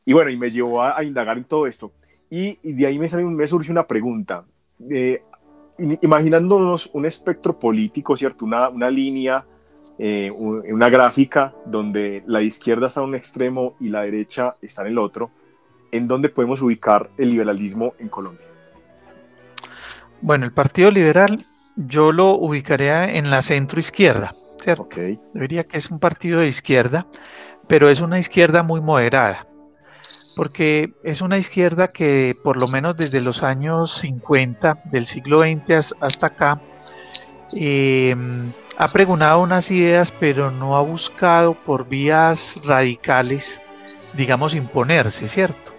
Y 0.05 0.13
bueno, 0.13 0.31
y 0.31 0.37
me 0.37 0.51
llevó 0.51 0.83
a, 0.83 1.03
indagar 1.03 1.39
en 1.39 1.45
todo 1.45 1.67
esto. 1.67 1.93
Y, 2.29 2.59
de 2.75 2.87
ahí 2.87 2.99
me, 2.99 3.09
sale, 3.09 3.25
me 3.25 3.47
surge 3.47 3.73
una 3.73 3.87
pregunta. 3.87 4.45
Eh, 4.91 5.23
imaginándonos 6.03 6.91
un 6.93 7.07
espectro 7.07 7.59
político, 7.59 8.15
¿cierto? 8.15 8.45
Una, 8.45 8.69
una 8.69 8.91
línea, 8.91 9.47
eh, 9.99 10.31
una 10.31 10.91
gráfica 10.91 11.55
donde 11.65 12.23
la 12.27 12.43
izquierda 12.43 12.89
está 12.89 13.01
en 13.01 13.09
un 13.09 13.15
extremo 13.15 13.77
y 13.81 13.89
la 13.89 14.03
derecha 14.03 14.57
está 14.61 14.83
en 14.83 14.89
el 14.89 14.99
otro, 14.99 15.31
¿en 15.91 16.07
dónde 16.07 16.29
podemos 16.29 16.61
ubicar 16.61 17.09
el 17.17 17.31
liberalismo 17.31 17.95
en 17.99 18.11
Colombia? 18.11 18.50
Bueno, 20.23 20.45
el 20.45 20.53
Partido 20.53 20.91
Liberal 20.91 21.47
yo 21.77 22.13
lo 22.13 22.33
ubicaría 22.33 23.05
en 23.13 23.31
la 23.31 23.43
centro 23.43 23.81
izquierda, 23.81 24.35
¿cierto? 24.63 24.83
Okay. 24.83 25.19
diría 25.35 25.65
que 25.65 25.79
es 25.79 25.91
un 25.91 25.99
partido 25.99 26.41
de 26.41 26.49
izquierda, 26.49 27.07
pero 27.69 27.89
es 27.89 28.01
una 28.01 28.19
izquierda 28.19 28.63
muy 28.63 28.81
moderada, 28.81 29.47
porque 30.37 30.93
es 31.05 31.21
una 31.21 31.39
izquierda 31.39 31.89
que 31.89 32.37
por 32.43 32.57
lo 32.57 32.69
menos 32.69 32.97
desde 32.97 33.21
los 33.21 33.43
años 33.43 33.93
50 34.01 34.83
del 34.85 35.07
siglo 35.07 35.41
XX 35.41 35.95
hasta 36.01 36.27
acá 36.27 36.61
em, 37.53 38.53
ha 38.77 38.89
pregonado 38.89 39.41
unas 39.41 39.71
ideas, 39.71 40.13
pero 40.13 40.51
no 40.51 40.77
ha 40.77 40.83
buscado 40.83 41.55
por 41.55 41.89
vías 41.89 42.61
radicales 42.65 43.61
digamos, 44.15 44.55
imponerse, 44.55 45.29
¿cierto? 45.29 45.73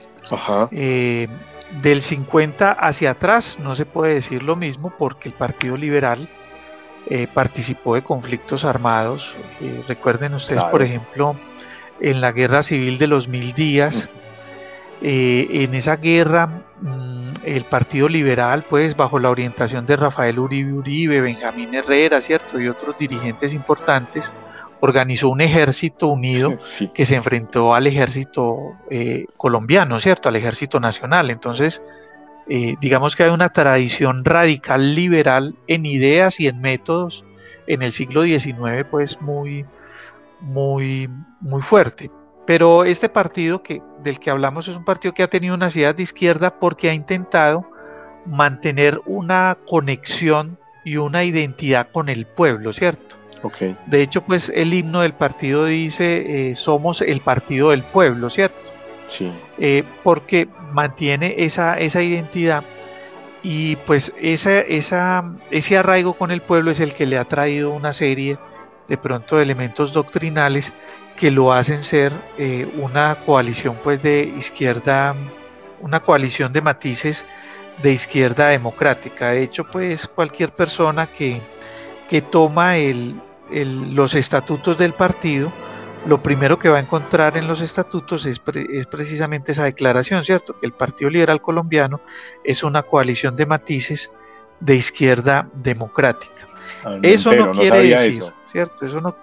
Eh, 0.71 1.27
del 1.81 2.01
50 2.01 2.71
hacia 2.71 3.11
atrás 3.11 3.57
no 3.59 3.75
se 3.75 3.85
puede 3.85 4.15
decir 4.15 4.43
lo 4.43 4.55
mismo 4.55 4.93
porque 4.97 5.29
el 5.29 5.35
Partido 5.35 5.77
Liberal 5.77 6.27
eh, 7.09 7.27
participó 7.33 7.95
de 7.95 8.03
conflictos 8.03 8.65
armados. 8.65 9.33
Eh, 9.61 9.83
recuerden 9.87 10.33
ustedes, 10.33 10.63
por 10.65 10.81
ejemplo, 10.81 11.35
en 11.99 12.21
la 12.21 12.31
guerra 12.31 12.61
civil 12.63 12.97
de 12.97 13.07
los 13.07 13.27
mil 13.27 13.53
días, 13.53 14.09
en 15.03 15.73
esa 15.73 15.95
guerra 15.95 16.45
mm, 16.81 17.11
el 17.43 17.63
Partido 17.65 18.07
Liberal, 18.07 18.65
pues 18.69 18.95
bajo 18.95 19.19
la 19.19 19.29
orientación 19.29 19.85
de 19.85 19.95
Rafael 19.95 20.39
Uribe 20.39 20.73
Uribe, 20.73 21.21
Benjamín 21.21 21.73
Herrera, 21.73 22.21
¿cierto? 22.21 22.59
Y 22.59 22.67
otros 22.67 22.97
dirigentes 22.97 23.53
importantes, 23.53 24.31
organizó 24.81 25.29
un 25.29 25.41
ejército 25.41 26.07
unido 26.07 26.57
que 26.93 27.05
se 27.05 27.15
enfrentó 27.15 27.73
al 27.73 27.87
ejército 27.87 28.75
eh, 28.89 29.25
colombiano, 29.37 29.99
¿cierto? 29.99 30.27
Al 30.27 30.35
ejército 30.35 30.79
nacional. 30.79 31.29
Entonces, 31.29 31.81
eh, 32.49 32.75
digamos 32.81 33.15
que 33.15 33.23
hay 33.23 33.29
una 33.29 33.49
tradición 33.49 34.25
radical 34.25 34.95
liberal 34.95 35.55
en 35.67 35.85
ideas 35.85 36.39
y 36.39 36.47
en 36.47 36.59
métodos 36.59 37.23
en 37.67 37.83
el 37.83 37.93
siglo 37.93 38.23
XIX, 38.23 38.85
pues 38.89 39.21
muy, 39.21 39.65
muy, 40.41 41.09
muy 41.39 41.61
fuerte. 41.61 42.11
Pero 42.45 42.83
este 42.83 43.07
partido 43.07 43.61
que, 43.61 43.81
del 44.03 44.19
que 44.19 44.31
hablamos 44.31 44.67
es 44.67 44.75
un 44.75 44.83
partido 44.83 45.13
que 45.13 45.23
ha 45.23 45.29
tenido 45.29 45.53
una 45.53 45.69
ideas 45.69 45.95
de 45.95 46.03
izquierda 46.03 46.59
porque 46.59 46.89
ha 46.89 46.93
intentado 46.93 47.69
mantener 48.25 48.99
una 49.05 49.57
conexión 49.67 50.57
y 50.83 50.97
una 50.97 51.23
identidad 51.23 51.89
con 51.91 52.09
el 52.09 52.25
pueblo, 52.25 52.73
¿cierto? 52.73 53.20
De 53.85 54.01
hecho, 54.01 54.21
pues 54.21 54.51
el 54.53 54.73
himno 54.73 55.01
del 55.01 55.13
partido 55.13 55.65
dice, 55.65 56.49
eh, 56.51 56.55
somos 56.55 57.01
el 57.01 57.21
partido 57.21 57.71
del 57.71 57.83
pueblo, 57.83 58.29
¿cierto? 58.29 58.71
Sí. 59.07 59.31
Eh, 59.57 59.83
porque 60.03 60.47
mantiene 60.71 61.35
esa, 61.37 61.79
esa 61.79 62.01
identidad 62.01 62.63
y 63.43 63.75
pues 63.77 64.13
esa, 64.21 64.59
esa, 64.59 65.33
ese 65.49 65.77
arraigo 65.77 66.13
con 66.13 66.31
el 66.31 66.41
pueblo 66.41 66.71
es 66.71 66.79
el 66.79 66.93
que 66.93 67.05
le 67.05 67.17
ha 67.17 67.25
traído 67.25 67.71
una 67.71 67.91
serie 67.91 68.37
de 68.87 68.97
pronto 68.97 69.37
de 69.37 69.43
elementos 69.43 69.93
doctrinales 69.93 70.73
que 71.15 71.31
lo 71.31 71.51
hacen 71.51 71.83
ser 71.83 72.13
eh, 72.37 72.67
una 72.77 73.15
coalición 73.25 73.77
pues 73.83 74.01
de 74.01 74.23
izquierda, 74.37 75.15
una 75.81 76.01
coalición 76.01 76.53
de 76.53 76.61
matices 76.61 77.25
de 77.81 77.93
izquierda 77.93 78.47
democrática. 78.47 79.31
De 79.31 79.43
hecho, 79.43 79.65
pues 79.65 80.07
cualquier 80.07 80.51
persona 80.51 81.07
que, 81.07 81.41
que 82.09 82.21
toma 82.21 82.77
el, 82.77 83.15
los 83.51 84.15
estatutos 84.15 84.77
del 84.77 84.93
partido, 84.93 85.51
lo 86.05 86.21
primero 86.21 86.57
que 86.57 86.69
va 86.69 86.77
a 86.77 86.81
encontrar 86.81 87.37
en 87.37 87.47
los 87.47 87.61
estatutos 87.61 88.25
es, 88.25 88.39
precisamente 88.39 89.51
esa 89.51 89.65
declaración, 89.65 90.23
¿cierto? 90.23 90.55
Que 90.57 90.65
el 90.65 90.73
Partido 90.73 91.09
Liberal 91.09 91.41
Colombiano 91.41 92.01
es 92.43 92.63
una 92.63 92.83
coalición 92.83 93.35
de 93.35 93.45
matices 93.45 94.11
de 94.59 94.75
izquierda 94.75 95.47
democrática. 95.53 96.47
Ah, 96.83 96.97
eso 97.03 97.33
no 97.33 97.51
quiere 97.51 97.87
decir, 97.87 98.23
¿cierto? 98.45 98.85
Eso 98.85 99.01
no, 99.01 99.15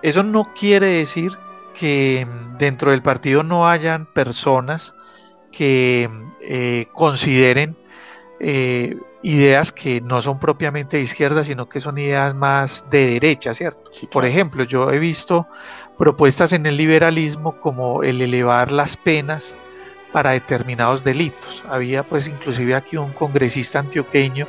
eso 0.00 0.22
no 0.22 0.52
quiere 0.54 0.86
decir 0.86 1.32
que 1.74 2.26
dentro 2.58 2.90
del 2.90 3.02
partido 3.02 3.42
no 3.42 3.68
hayan 3.68 4.06
personas 4.06 4.94
que 5.50 6.08
eh, 6.40 6.86
consideren 6.92 7.76
eh, 8.40 8.96
ideas 9.22 9.72
que 9.72 10.00
no 10.00 10.20
son 10.20 10.38
propiamente 10.38 10.96
de 10.96 11.04
izquierda, 11.04 11.44
sino 11.44 11.68
que 11.68 11.80
son 11.80 11.98
ideas 11.98 12.34
más 12.34 12.84
de 12.90 13.06
derecha, 13.06 13.54
¿cierto? 13.54 13.90
Por 14.10 14.24
ejemplo, 14.24 14.64
yo 14.64 14.90
he 14.90 14.98
visto 14.98 15.46
propuestas 15.96 16.52
en 16.52 16.66
el 16.66 16.76
liberalismo 16.76 17.60
como 17.60 18.02
el 18.02 18.20
elevar 18.20 18.72
las 18.72 18.96
penas 18.96 19.54
para 20.10 20.32
determinados 20.32 21.04
delitos. 21.04 21.62
Había 21.68 22.02
pues 22.02 22.26
inclusive 22.26 22.74
aquí 22.74 22.96
un 22.96 23.12
congresista 23.12 23.78
antioqueño 23.78 24.46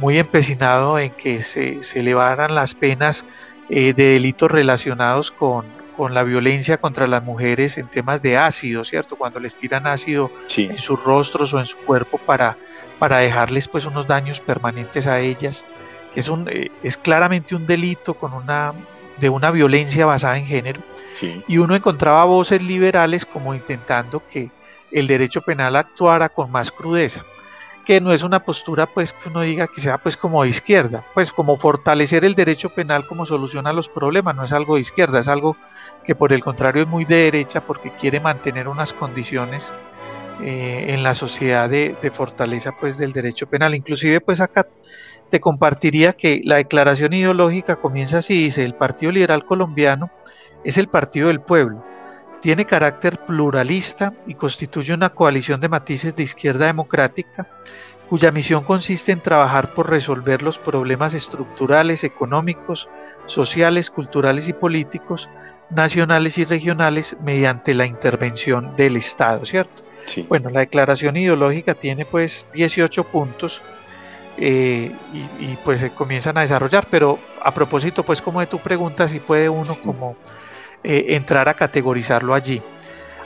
muy 0.00 0.18
empecinado 0.18 0.98
en 0.98 1.10
que 1.10 1.42
se, 1.42 1.80
elevaran 1.94 2.54
las 2.54 2.74
penas 2.74 3.24
eh, 3.68 3.92
de 3.92 4.12
delitos 4.12 4.50
relacionados 4.50 5.30
con, 5.30 5.66
con 5.96 6.14
la 6.14 6.22
violencia 6.22 6.78
contra 6.78 7.06
las 7.06 7.22
mujeres 7.22 7.76
en 7.76 7.88
temas 7.88 8.22
de 8.22 8.38
ácido, 8.38 8.84
¿cierto? 8.84 9.16
Cuando 9.16 9.38
les 9.38 9.54
tiran 9.54 9.86
ácido 9.86 10.30
en 10.56 10.78
sus 10.78 11.02
rostros 11.04 11.52
o 11.52 11.60
en 11.60 11.66
su 11.66 11.76
cuerpo 11.78 12.18
para 12.18 12.56
para 13.00 13.16
dejarles 13.16 13.66
pues 13.66 13.86
unos 13.86 14.06
daños 14.06 14.40
permanentes 14.40 15.06
a 15.06 15.20
ellas, 15.20 15.64
que 16.12 16.20
es, 16.20 16.28
un, 16.28 16.46
eh, 16.50 16.70
es 16.82 16.98
claramente 16.98 17.56
un 17.56 17.66
delito 17.66 18.12
con 18.12 18.34
una, 18.34 18.74
de 19.18 19.30
una 19.30 19.50
violencia 19.50 20.04
basada 20.04 20.38
en 20.38 20.44
género. 20.44 20.80
Y 21.48 21.58
uno 21.58 21.74
encontraba 21.74 22.22
voces 22.24 22.62
liberales 22.62 23.24
como 23.24 23.52
intentando 23.54 24.22
que 24.30 24.50
el 24.92 25.08
derecho 25.08 25.40
penal 25.40 25.74
actuara 25.74 26.28
con 26.28 26.52
más 26.52 26.70
crudeza 26.70 27.24
que 27.84 28.00
no 28.00 28.12
es 28.12 28.22
una 28.22 28.44
postura 28.44 28.86
pues 28.86 29.12
que 29.12 29.28
uno 29.30 29.40
diga 29.40 29.66
que 29.66 29.80
sea 29.80 29.98
pues 29.98 30.16
como 30.16 30.42
de 30.42 30.50
izquierda, 30.50 31.02
pues 31.12 31.32
como 31.32 31.56
fortalecer 31.56 32.24
el 32.24 32.36
derecho 32.36 32.68
penal 32.68 33.06
como 33.06 33.26
solución 33.26 33.66
a 33.66 33.72
los 33.72 33.88
problemas, 33.88 34.36
no 34.36 34.44
es 34.44 34.52
algo 34.52 34.76
de 34.76 34.82
izquierda, 34.82 35.18
es 35.18 35.26
algo 35.26 35.56
que 36.04 36.14
por 36.14 36.32
el 36.32 36.44
contrario 36.44 36.82
es 36.82 36.88
muy 36.88 37.04
de 37.04 37.16
derecha 37.16 37.62
porque 37.62 37.90
quiere 37.90 38.20
mantener 38.20 38.68
unas 38.68 38.92
condiciones 38.92 39.66
eh, 40.42 40.86
en 40.94 41.02
la 41.02 41.14
sociedad 41.14 41.68
de, 41.68 42.12
fortaleza 42.14 42.72
pues 42.78 42.96
del 42.96 43.12
derecho 43.12 43.46
penal. 43.46 43.74
Inclusive 43.74 44.20
pues 44.20 44.40
acá 44.40 44.66
te 45.30 45.40
compartiría 45.40 46.12
que 46.12 46.40
la 46.44 46.56
declaración 46.56 47.12
ideológica 47.12 47.76
comienza 47.76 48.18
así, 48.18 48.44
dice, 48.44 48.64
el 48.64 48.74
Partido 48.74 49.12
Liberal 49.12 49.44
Colombiano 49.44 50.10
es 50.64 50.76
el 50.76 50.88
partido 50.88 51.28
del 51.28 51.40
pueblo, 51.40 51.84
tiene 52.42 52.64
carácter 52.64 53.18
pluralista 53.24 54.12
y 54.26 54.34
constituye 54.34 54.92
una 54.92 55.10
coalición 55.10 55.60
de 55.60 55.68
matices 55.68 56.16
de 56.16 56.22
izquierda 56.22 56.66
democrática 56.66 57.46
cuya 58.10 58.32
misión 58.32 58.64
consiste 58.64 59.12
en 59.12 59.20
trabajar 59.20 59.72
por 59.72 59.88
resolver 59.88 60.42
los 60.42 60.58
problemas 60.58 61.14
estructurales, 61.14 62.02
económicos, 62.02 62.88
sociales, 63.26 63.88
culturales 63.88 64.48
y 64.48 64.52
políticos 64.52 65.28
nacionales 65.70 66.38
y 66.38 66.44
regionales 66.44 67.16
mediante 67.22 67.74
la 67.74 67.86
intervención 67.86 68.74
del 68.76 68.96
Estado, 68.96 69.44
¿cierto? 69.44 69.82
Bueno, 70.28 70.50
la 70.50 70.60
declaración 70.60 71.16
ideológica 71.16 71.74
tiene 71.74 72.04
pues 72.04 72.46
18 72.52 73.04
puntos 73.04 73.60
eh, 74.36 74.90
y, 75.38 75.56
pues 75.64 75.80
se 75.80 75.90
comienzan 75.90 76.38
a 76.38 76.42
desarrollar, 76.42 76.86
pero 76.90 77.18
a 77.42 77.52
propósito 77.52 78.02
pues 78.02 78.22
como 78.22 78.40
de 78.40 78.46
tu 78.46 78.58
pregunta, 78.58 79.06
si 79.08 79.20
puede 79.20 79.48
uno 79.48 79.74
como 79.84 80.16
eh, 80.82 81.06
entrar 81.10 81.48
a 81.48 81.54
categorizarlo 81.54 82.34
allí. 82.34 82.62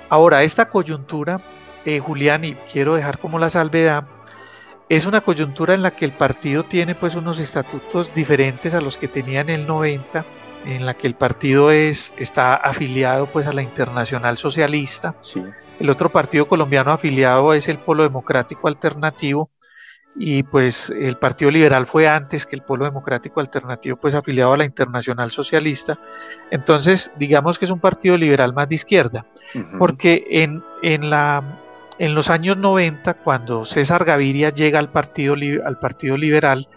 Ahora, 0.08 0.42
esta 0.42 0.68
coyuntura, 0.68 1.40
eh, 1.84 2.00
Julián, 2.00 2.44
y 2.44 2.54
quiero 2.72 2.94
dejar 2.94 3.18
como 3.18 3.38
la 3.38 3.50
salvedad, 3.50 4.04
es 4.88 5.06
una 5.06 5.20
coyuntura 5.20 5.74
en 5.74 5.82
la 5.82 5.92
que 5.92 6.04
el 6.04 6.12
partido 6.12 6.64
tiene 6.64 6.94
pues 6.94 7.14
unos 7.14 7.38
estatutos 7.38 8.12
diferentes 8.14 8.74
a 8.74 8.80
los 8.80 8.98
que 8.98 9.08
tenía 9.08 9.40
en 9.40 9.50
el 9.50 9.66
90, 9.66 10.24
en 10.66 10.86
la 10.86 10.94
que 10.94 11.06
el 11.06 11.14
partido 11.14 11.70
es, 11.70 12.12
está 12.18 12.54
afiliado 12.54 13.26
pues 13.26 13.46
a 13.46 13.52
la 13.52 13.62
Internacional 13.62 14.38
Socialista. 14.38 15.14
Sí 15.20 15.42
el 15.78 15.90
otro 15.90 16.08
partido 16.08 16.46
colombiano 16.46 16.92
afiliado 16.92 17.52
es 17.52 17.68
el 17.68 17.78
Polo 17.78 18.02
Democrático 18.02 18.68
Alternativo 18.68 19.50
y 20.16 20.44
pues 20.44 20.90
el 20.90 21.16
Partido 21.16 21.50
Liberal 21.50 21.86
fue 21.86 22.06
antes 22.06 22.46
que 22.46 22.54
el 22.54 22.62
Polo 22.62 22.84
Democrático 22.84 23.40
Alternativo 23.40 23.96
pues 23.96 24.14
afiliado 24.14 24.52
a 24.52 24.56
la 24.56 24.64
Internacional 24.64 25.32
Socialista. 25.32 25.98
Entonces 26.50 27.10
digamos 27.16 27.58
que 27.58 27.64
es 27.64 27.70
un 27.70 27.80
partido 27.80 28.16
liberal 28.16 28.54
más 28.54 28.68
de 28.68 28.76
izquierda, 28.76 29.26
porque 29.78 30.24
en, 30.30 30.62
en, 30.82 31.10
la, 31.10 31.42
en 31.98 32.14
los 32.14 32.30
años 32.30 32.56
90 32.56 33.14
cuando 33.14 33.64
César 33.64 34.04
Gaviria 34.04 34.50
llega 34.50 34.78
al 34.78 34.90
Partido, 34.90 35.34
al 35.64 35.78
partido 35.78 36.16
Liberal, 36.16 36.68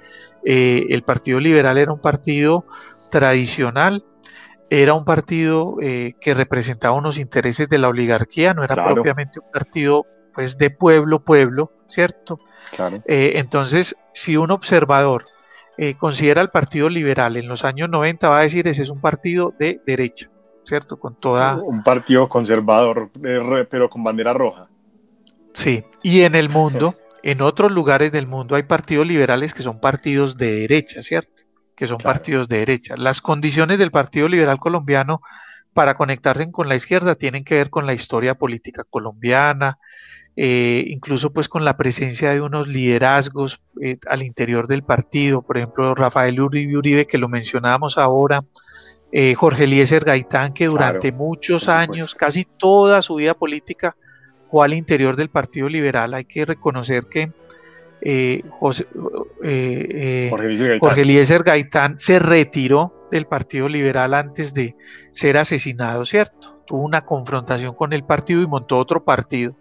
eh, 0.45 0.85
el 0.89 1.03
Partido 1.03 1.39
Liberal 1.39 1.77
era 1.77 1.91
un 1.91 1.99
partido 1.99 2.65
tradicional, 3.09 4.03
era 4.69 4.93
un 4.93 5.05
partido 5.05 5.77
eh, 5.81 6.13
que 6.19 6.33
representaba 6.33 6.95
unos 6.95 7.17
intereses 7.17 7.69
de 7.69 7.77
la 7.77 7.87
oligarquía, 7.87 8.53
no 8.53 8.63
era 8.63 8.75
propiamente 8.75 9.39
un 9.39 9.51
partido 9.51 10.05
pues 10.33 10.57
de 10.57 10.69
pueblo, 10.69 11.23
pueblo, 11.23 11.71
¿cierto? 11.87 12.39
Claro. 12.75 13.01
Eh, 13.05 13.33
entonces, 13.35 13.95
si 14.13 14.37
un 14.37 14.51
observador 14.51 15.25
eh, 15.77 15.95
considera 15.95 16.41
al 16.41 16.51
Partido 16.51 16.89
Liberal 16.89 17.37
en 17.37 17.47
los 17.47 17.63
años 17.63 17.89
90, 17.89 18.27
va 18.27 18.39
a 18.39 18.41
decir 18.41 18.67
ese 18.67 18.83
es 18.83 18.89
un 18.89 18.99
partido 18.99 19.53
de 19.57 19.81
derecha, 19.85 20.29
¿cierto? 20.63 20.99
Con 20.99 21.15
toda... 21.15 21.55
Un 21.55 21.81
partido 21.81 22.27
conservador, 22.27 23.09
pero 23.69 23.89
con 23.89 24.03
bandera 24.03 24.33
roja. 24.33 24.66
Sí, 25.57 25.83
y 26.03 26.21
en 26.21 26.35
el 26.35 26.49
mundo, 26.49 26.95
en 27.23 27.41
otros 27.41 27.71
lugares 27.71 28.11
del 28.11 28.27
mundo 28.27 28.55
hay 28.55 28.63
partidos 28.63 29.07
liberales 29.07 29.55
que 29.55 29.63
son 29.63 29.79
partidos 29.79 30.37
de 30.37 30.51
derecha, 30.51 31.01
¿cierto? 31.01 31.47
que 31.75 31.87
son 31.87 31.97
partidos 31.97 32.47
de 32.47 32.59
derecha. 32.59 32.95
Las 32.95 33.21
condiciones 33.21 33.79
del 33.79 33.89
Partido 33.89 34.27
Liberal 34.27 34.59
Colombiano 34.59 35.21
para 35.73 35.95
conectarse 35.95 36.51
con 36.51 36.69
la 36.69 36.75
izquierda 36.75 37.15
tienen 37.15 37.43
que 37.43 37.55
ver 37.55 37.71
con 37.71 37.87
la 37.87 37.93
historia 37.93 38.35
política 38.35 38.83
colombiana, 38.87 39.79
eh, 40.35 40.83
incluso 40.87 41.33
pues 41.33 41.49
con 41.49 41.65
la 41.65 41.75
presencia 41.75 42.31
de 42.31 42.41
unos 42.41 42.67
liderazgos 42.67 43.59
eh, 43.81 43.97
al 44.07 44.21
interior 44.21 44.67
del 44.67 44.83
partido, 44.83 45.41
por 45.41 45.57
ejemplo 45.57 45.95
Rafael 45.95 46.39
Uribe 46.39 46.77
Uribe, 46.77 47.07
que 47.07 47.17
lo 47.17 47.29
mencionábamos 47.29 47.97
ahora, 47.97 48.43
eh, 49.11 49.33
Jorge 49.33 49.63
Eliezer 49.63 50.03
Gaitán, 50.03 50.53
que 50.53 50.67
durante 50.67 51.11
muchos 51.11 51.67
años, 51.67 52.13
casi 52.13 52.45
toda 52.45 53.01
su 53.01 53.15
vida 53.15 53.33
política, 53.33 53.95
al 54.63 54.73
interior 54.73 55.15
del 55.15 55.29
Partido 55.29 55.69
Liberal. 55.69 56.13
Hay 56.13 56.25
que 56.25 56.45
reconocer 56.45 57.05
que 57.05 57.31
eh, 58.01 58.43
eh, 59.43 60.29
Jorge, 60.79 61.01
Eliezer 61.01 61.43
Gaitán 61.43 61.97
se 61.97 62.19
retiró 62.19 63.07
del 63.11 63.25
Partido 63.25 63.67
Liberal 63.67 64.13
antes 64.13 64.53
de 64.53 64.75
ser 65.11 65.37
asesinado, 65.37 66.05
¿cierto? 66.05 66.63
Tuvo 66.65 66.83
una 66.83 67.05
confrontación 67.05 67.73
con 67.73 67.93
el 67.93 68.03
partido 68.03 68.41
y 68.41 68.47
montó 68.47 68.77
otro 68.77 69.03
partido. 69.03 69.55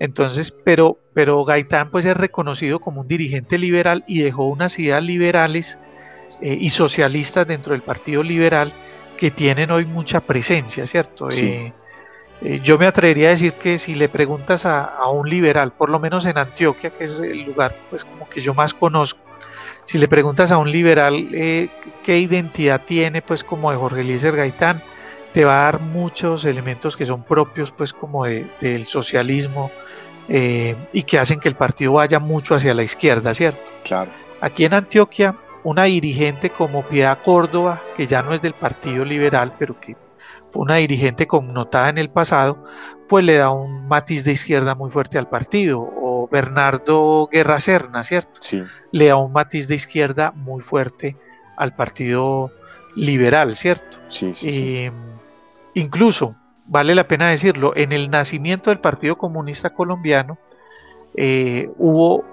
Entonces, 0.00 0.54
pero, 0.64 0.98
pero 1.14 1.44
Gaitán 1.44 1.90
pues 1.90 2.04
es 2.04 2.16
reconocido 2.16 2.80
como 2.80 3.02
un 3.02 3.08
dirigente 3.08 3.58
liberal 3.58 4.04
y 4.06 4.22
dejó 4.22 4.46
unas 4.46 4.78
ideas 4.78 5.02
liberales 5.02 5.78
y 6.40 6.68
socialistas 6.68 7.46
dentro 7.46 7.72
del 7.72 7.80
Partido 7.80 8.22
Liberal 8.22 8.72
que 9.16 9.30
tienen 9.30 9.70
hoy 9.70 9.84
mucha 9.84 10.20
presencia, 10.20 10.86
¿cierto? 10.86 11.28
Eh, 11.30 11.72
eh, 12.42 12.60
yo 12.62 12.78
me 12.78 12.86
atrevería 12.86 13.28
a 13.28 13.30
decir 13.30 13.54
que 13.54 13.78
si 13.78 13.94
le 13.94 14.08
preguntas 14.08 14.66
a, 14.66 15.08
un 15.10 15.28
liberal, 15.28 15.72
por 15.72 15.90
lo 15.90 15.98
menos 15.98 16.26
en 16.26 16.38
Antioquia, 16.38 16.90
que 16.90 17.04
es 17.04 17.20
el 17.20 17.44
lugar 17.44 17.74
pues 17.90 18.04
como 18.04 18.28
que 18.28 18.40
yo 18.40 18.54
más 18.54 18.74
conozco, 18.74 19.20
si 19.84 19.98
le 19.98 20.08
preguntas 20.08 20.50
a 20.50 20.58
un 20.58 20.70
liberal 20.70 21.28
eh, 21.32 21.68
qué 22.02 22.18
identidad 22.18 22.82
tiene 22.84 23.22
pues 23.22 23.44
como 23.44 23.70
de 23.70 23.76
Jorge 23.76 24.00
Eliezer 24.00 24.36
Gaitán, 24.36 24.82
te 25.32 25.44
va 25.44 25.60
a 25.60 25.62
dar 25.64 25.80
muchos 25.80 26.44
elementos 26.44 26.96
que 26.96 27.06
son 27.06 27.22
propios 27.22 27.70
pues 27.70 27.92
como 27.92 28.24
del 28.24 28.86
socialismo 28.86 29.70
y 30.28 31.02
que 31.04 31.18
hacen 31.20 31.38
que 31.38 31.48
el 31.48 31.54
partido 31.54 31.92
vaya 31.92 32.18
mucho 32.18 32.56
hacia 32.56 32.74
la 32.74 32.82
izquierda, 32.82 33.32
¿cierto? 33.32 33.70
Claro. 33.84 34.10
Aquí 34.40 34.64
en 34.64 34.74
Antioquia 34.74 35.36
una 35.66 35.82
dirigente 35.84 36.50
como 36.50 36.82
Piedad 36.82 37.18
Córdoba, 37.24 37.82
que 37.96 38.06
ya 38.06 38.22
no 38.22 38.32
es 38.32 38.40
del 38.40 38.52
Partido 38.52 39.04
Liberal, 39.04 39.52
pero 39.58 39.80
que 39.80 39.96
una 40.54 40.76
dirigente 40.76 41.26
connotada 41.26 41.88
en 41.88 41.98
el 41.98 42.10
pasado, 42.10 42.64
pues 43.08 43.24
le 43.24 43.36
da 43.36 43.50
un 43.50 43.86
matiz 43.88 44.24
de 44.24 44.32
izquierda 44.32 44.74
muy 44.74 44.90
fuerte 44.90 45.18
al 45.18 45.28
partido. 45.28 45.80
O 45.80 46.28
Bernardo 46.30 47.28
Guerra 47.30 47.60
Serna, 47.60 48.02
¿cierto? 48.04 48.40
Sí. 48.40 48.62
Le 48.92 49.06
da 49.06 49.16
un 49.16 49.32
matiz 49.32 49.68
de 49.68 49.74
izquierda 49.74 50.32
muy 50.32 50.62
fuerte 50.62 51.16
al 51.56 51.74
Partido 51.74 52.50
Liberal, 52.94 53.56
¿cierto? 53.56 53.98
Sí, 54.08 54.34
sí, 54.34 54.90
Incluso, 55.74 56.34
vale 56.66 56.94
la 56.94 57.06
pena 57.06 57.28
decirlo, 57.28 57.76
en 57.76 57.92
el 57.92 58.10
nacimiento 58.10 58.70
del 58.70 58.78
Partido 58.78 59.16
Comunista 59.16 59.70
Colombiano 59.70 60.38
eh, 61.14 61.70
hubo 61.76 62.24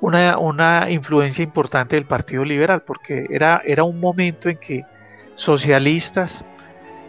una, 0.00 0.90
influencia 0.90 1.42
importante 1.42 1.96
del 1.96 2.04
Partido 2.04 2.44
Liberal, 2.44 2.82
porque 2.82 3.26
era, 3.30 3.62
era 3.64 3.84
un 3.84 4.00
momento 4.00 4.48
en 4.48 4.58
que 4.58 4.84
socialistas 5.34 6.44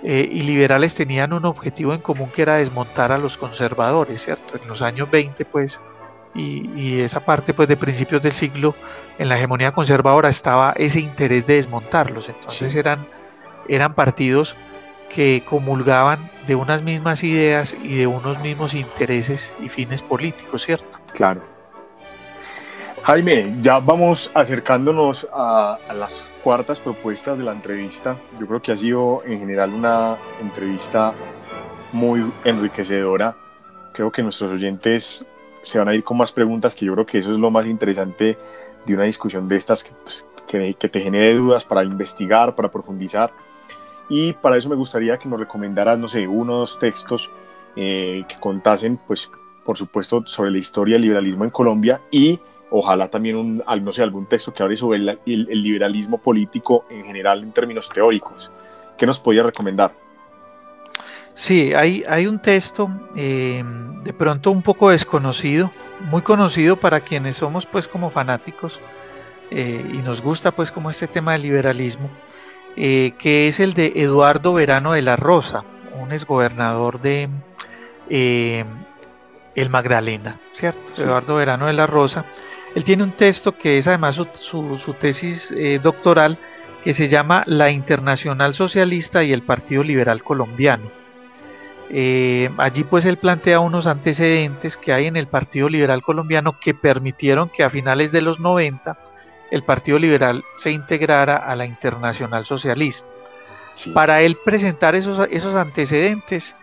eh, 0.04 0.28
y 0.32 0.42
liberales 0.42 0.96
tenían 0.96 1.34
un 1.34 1.46
objetivo 1.46 1.94
en 1.94 2.02
común 2.02 2.30
que 2.30 2.44
era 2.44 2.56
desmontar 2.56 3.12
a 3.12 3.18
los 3.18 3.38
conservadores, 3.38 4.24
¿cierto? 4.24 4.58
En 4.62 4.68
los 4.68 4.82
años 4.82 5.10
20, 5.12 5.46
pues, 5.46 5.80
y, 6.36 7.02
esa 7.02 7.20
parte, 7.22 7.54
pues, 7.54 7.68
de 7.68 7.76
principios 7.76 8.22
del 8.22 8.32
siglo, 8.32 8.76
en 9.18 9.30
la 9.30 9.38
hegemonía 9.38 9.72
conservadora 9.72 10.30
estaba 10.30 10.74
ese 10.78 11.00
interés 11.00 11.46
de 11.48 11.56
desmontarlos. 11.56 12.30
Entonces 12.30 12.76
eran, 12.76 13.06
eran 13.68 13.94
partidos 13.94 14.56
que 15.10 15.44
comulgaban 15.44 16.30
de 16.48 16.56
unas 16.56 16.84
mismas 16.84 17.24
ideas 17.24 17.76
y 17.84 17.98
de 17.98 18.08
unos 18.08 18.40
mismos 18.40 18.74
intereses 18.74 19.52
y 19.60 19.70
fines 19.70 20.02
políticos, 20.02 20.64
¿cierto? 20.64 21.00
Claro. 21.14 21.42
Jaime, 23.04 23.56
ya 23.62 23.80
vamos 23.80 24.32
acercándonos 24.34 25.28
a, 25.34 25.78
las 25.94 26.26
cuartas 26.44 26.80
propuestas 26.80 27.38
de 27.38 27.44
la 27.44 27.52
entrevista. 27.52 28.18
Yo 28.40 28.48
creo 28.48 28.62
que 28.62 28.72
ha 28.72 28.78
sido 28.78 29.24
en 29.26 29.40
general 29.40 29.74
una 29.74 30.18
entrevista 30.42 31.14
muy 31.92 32.32
enriquecedora. 32.44 33.36
Creo 33.94 34.12
que 34.12 34.24
nuestros 34.24 34.52
oyentes 34.52 35.26
se 35.62 35.80
van 35.80 35.90
a 35.90 35.96
ir 35.96 36.04
con 36.04 36.18
más 36.18 36.32
preguntas, 36.32 36.76
que 36.76 36.86
yo 36.86 36.94
creo 36.94 37.06
que 37.06 37.18
eso 37.18 37.34
es 37.34 37.40
lo 37.40 37.52
más 37.52 37.66
interesante 37.66 38.38
de 38.86 38.94
una 38.94 39.04
discusión 39.04 39.46
de 39.46 39.56
estas, 39.56 39.84
que, 39.84 39.92
pues, 40.04 40.28
te 40.48 41.00
genere 41.02 41.36
dudas 41.36 41.66
para 41.66 41.84
investigar, 41.84 42.56
para 42.56 42.72
profundizar. 42.72 43.32
Y 44.10 44.34
para 44.34 44.58
eso 44.58 44.70
me 44.70 44.76
gustaría 44.76 45.18
que 45.18 45.30
nos 45.30 45.40
recomendaras, 45.40 46.00
no 46.00 46.08
sé, 46.08 46.28
unos 46.28 46.80
textos 46.80 47.30
eh, 47.76 48.24
que 48.28 48.40
contasen, 48.40 49.00
pues, 49.06 49.30
por 49.64 49.78
supuesto, 49.78 50.26
sobre 50.26 50.52
la 50.52 50.58
historia 50.58 50.96
del 50.96 51.04
liberalismo 51.04 51.44
en 51.44 51.52
Colombia 51.52 52.02
y 52.10 52.40
ojalá 52.72 53.08
también 53.10 53.36
un, 53.36 53.64
no 53.82 53.94
sé, 53.94 54.04
algún 54.04 54.28
texto 54.28 54.54
que 54.54 54.64
hable 54.64 54.76
sobre 54.76 54.98
el, 54.98 55.64
liberalismo 55.64 56.18
político 56.18 56.86
en 56.90 57.04
general 57.06 57.44
en 57.44 57.52
términos 57.52 57.90
teóricos. 57.90 58.52
¿Qué 58.98 59.06
nos 59.06 59.20
podía 59.20 59.44
recomendar? 59.44 59.94
Sí, 61.34 61.74
hay, 61.74 62.04
hay 62.08 62.28
un 62.28 62.40
texto 62.40 62.90
eh, 63.16 63.64
de 64.04 64.14
pronto 64.14 64.52
un 64.52 64.62
poco 64.62 64.90
desconocido, 64.90 65.72
muy 66.12 66.22
conocido 66.22 66.76
para 66.76 67.00
quienes 67.00 67.38
somos 67.38 67.66
pues 67.66 67.88
como 67.88 68.10
fanáticos 68.10 68.80
eh, 69.50 69.84
y 69.94 69.98
nos 69.98 70.22
gusta 70.22 70.52
pues 70.52 70.72
como 70.72 70.90
este 70.90 71.08
tema 71.08 71.34
del 71.34 71.44
liberalismo, 71.44 72.10
eh, 72.76 73.14
que 73.18 73.48
es 73.48 73.60
el 73.60 73.74
de 73.74 73.94
Eduardo 73.96 74.54
Verano 74.54 74.92
de 74.94 75.02
la 75.02 75.16
Rosa, 75.16 75.64
un 76.00 76.12
exgobernador 76.12 77.00
de 77.00 77.30
el 79.56 79.70
Magdalena, 79.70 80.40
¿cierto? 80.54 81.02
Eduardo 81.02 81.36
Verano 81.36 81.68
de 81.68 81.74
la 81.74 81.88
Rosa, 81.88 82.26
él 82.76 82.84
tiene 82.84 83.04
un 83.04 83.12
texto 83.12 83.58
que 83.58 83.78
es 83.78 83.88
además 83.88 84.16
su, 84.16 84.96
tesis 85.00 85.52
eh, 85.52 85.80
doctoral 85.82 86.38
que 86.84 86.94
se 86.94 87.10
llama 87.10 87.44
La 87.46 87.72
Internacional 87.72 88.54
Socialista 88.54 89.24
y 89.24 89.34
el 89.34 89.42
Partido 89.42 89.84
Liberal 89.84 90.24
Colombiano. 90.24 90.90
Eh, 91.92 92.50
allí 92.58 92.84
pues 92.84 93.06
él 93.06 93.18
plantea 93.18 93.60
unos 93.60 93.88
antecedentes 93.88 94.78
que 94.78 94.94
hay 94.94 95.08
en 95.08 95.18
el 95.18 95.28
Partido 95.28 95.70
Liberal 95.70 96.04
Colombiano 96.04 96.60
que 96.60 96.76
permitieron 96.76 97.50
que 97.50 97.64
a 97.64 97.70
finales 97.70 98.12
de 98.12 98.22
los 98.22 98.40
90 98.40 98.98
el 99.50 99.64
Partido 99.64 99.98
Liberal 99.98 100.44
se 100.56 100.70
integrara 100.72 101.38
a 101.38 101.56
la 101.56 101.66
Internacional 101.66 102.46
Socialista. 102.46 103.12
Para 103.94 104.22
él 104.22 104.38
presentar 104.44 104.94
esos, 104.94 105.28
esos 105.32 105.56
antecedentes, 105.56 106.56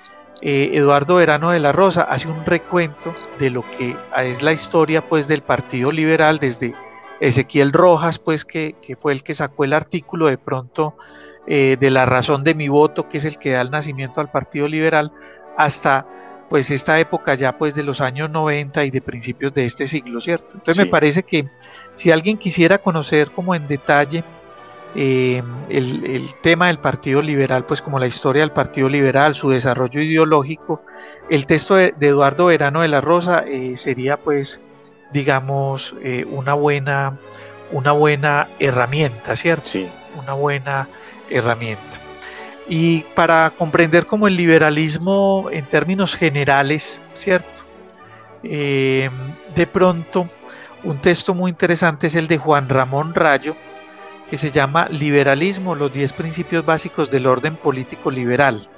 eh, 0.43 0.71
Eduardo 0.75 1.17
Verano 1.17 1.51
de 1.51 1.61
la 1.61 1.73
Rosa 1.73 2.03
hace 2.03 2.29
un 2.29 2.45
recuento 2.45 3.15
de 3.39 3.51
lo 3.51 3.63
que 3.63 3.97
es 4.19 4.43
la 4.43 4.53
historia 4.53 5.03
pues 5.03 5.29
del 5.29 5.43
Partido 5.43 5.91
Liberal 5.91 6.39
desde 6.39 6.75
Ezequiel 7.21 7.73
Rojas 7.73 8.19
pues 8.19 8.45
que, 8.45 8.75
fue 9.01 9.13
el 9.13 9.23
que 9.23 9.35
sacó 9.35 9.65
el 9.65 9.73
artículo 9.73 10.27
de 10.27 10.37
pronto 10.37 10.95
eh, 11.47 11.77
de 11.81 11.91
la 11.91 12.05
razón 12.05 12.45
de 12.45 12.55
mi 12.55 12.69
voto 12.69 13.09
que 13.09 13.19
es 13.19 13.25
el 13.25 13.39
que 13.39 13.53
da 13.53 13.63
el 13.63 13.71
nacimiento 13.71 14.21
al 14.21 14.31
Partido 14.31 14.69
Liberal 14.69 15.11
hasta 15.57 16.07
pues 16.49 16.71
esta 16.71 17.01
época 17.01 17.35
ya 17.35 17.57
pues 17.57 17.75
de 17.75 17.83
los 17.83 18.01
años 18.01 18.31
90 18.31 18.85
y 18.85 18.91
de 18.91 19.01
principios 19.01 19.53
de 19.53 19.65
este 19.65 19.87
siglo, 19.87 20.21
¿cierto? 20.21 20.55
Entonces 20.55 20.85
me 20.85 20.91
parece 20.91 21.23
que 21.23 21.49
si 21.95 22.11
alguien 22.11 22.39
quisiera 22.39 22.79
conocer 22.79 23.31
como 23.31 23.55
en 23.55 23.67
detalle 23.67 24.23
eh, 24.99 25.43
el, 25.69 26.35
tema 26.41 26.69
del 26.69 26.79
Partido 26.79 27.21
Liberal, 27.21 27.67
pues 27.67 27.83
como 27.83 27.99
la 27.99 28.07
historia 28.07 28.41
del 28.41 28.53
Partido 28.53 28.89
Liberal, 28.89 29.35
su 29.35 29.51
desarrollo 29.51 30.01
ideológico, 30.01 30.83
el 31.29 31.45
texto 31.45 31.75
de, 31.75 31.95
Eduardo 32.01 32.47
Verano 32.47 32.81
de 32.81 32.89
la 32.89 33.03
Rosa 33.03 33.45
eh, 33.47 33.77
sería 33.77 34.17
pues, 34.17 34.59
digamos, 35.13 35.95
eh, 36.03 36.25
una, 36.31 36.55
buena, 36.55 37.19
una 37.73 37.93
buena 37.93 38.49
herramienta, 38.59 39.37
¿cierto? 39.37 39.67
Sí. 39.67 39.87
Una 40.19 40.33
buena 40.33 40.89
herramienta. 41.29 41.83
Y 42.67 43.01
para 43.15 43.51
comprender 43.51 44.07
como 44.07 44.27
el 44.27 44.35
liberalismo 44.35 45.51
en 45.53 45.67
términos 45.67 46.17
generales, 46.17 47.03
¿cierto? 47.17 47.65
de 48.43 49.11
pronto, 49.73 50.29
un 50.85 51.01
texto 51.01 51.35
muy 51.35 51.51
interesante 51.51 52.07
es 52.07 52.15
el 52.15 52.29
de 52.29 52.39
Juan 52.39 52.69
Ramón 52.69 53.13
Rayo, 53.13 53.57
que 54.31 54.37
se 54.37 54.51
llama 54.51 54.89
Liberalismo, 54.89 55.75
los 55.75 55.93
10 55.93 56.13
principios 56.13 56.65
básicos 56.65 57.11
del 57.11 57.27
orden 57.27 57.57
político 57.57 58.11
liberal. 58.11 58.69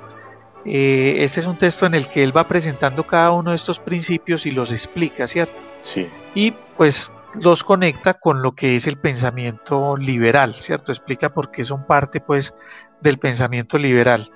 Eh, 0.65 1.17
este 1.21 1.41
es 1.41 1.47
un 1.47 1.57
texto 1.57 1.87
en 1.87 1.95
el 1.95 2.09
que 2.09 2.23
él 2.23 2.37
va 2.37 2.49
presentando 2.49 3.07
cada 3.07 3.31
uno 3.31 3.51
de 3.51 3.57
estos 3.57 3.79
principios 3.79 4.45
y 4.45 4.51
los 4.51 4.71
explica, 4.71 5.27
¿cierto? 5.27 5.67
Sí. 5.83 6.09
Y 6.35 6.53
pues 6.77 7.13
los 7.35 7.65
conecta 7.65 8.15
con 8.15 8.43
lo 8.43 8.53
que 8.53 8.77
es 8.77 8.87
el 8.87 8.99
pensamiento 8.99 9.97
liberal, 9.97 10.55
¿cierto? 10.55 10.93
Explica 10.93 11.31
por 11.31 11.51
qué 11.51 11.65
son 11.65 11.87
parte 11.87 12.21
pues 12.21 12.55
del 13.01 13.19
pensamiento 13.19 13.79
liberal. 13.79 14.31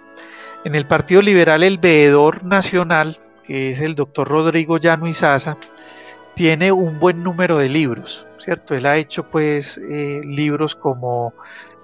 En 0.64 0.74
el 0.74 0.86
Partido 0.86 1.22
Liberal 1.22 1.62
el 1.62 1.78
veedor 1.78 2.44
nacional, 2.44 3.18
que 3.46 3.70
es 3.70 3.80
el 3.80 3.94
doctor 3.94 4.28
Rodrigo 4.28 4.78
Llano 4.78 5.08
Izaza, 5.08 5.56
tiene 6.34 6.72
un 6.72 6.98
buen 6.98 7.22
número 7.22 7.58
de 7.58 7.68
libros, 7.68 8.26
¿cierto? 8.42 8.74
Él 8.74 8.86
ha 8.86 8.96
hecho 8.96 9.28
pues 9.30 9.78
eh, 9.78 10.20
libros 10.24 10.74
como 10.74 11.34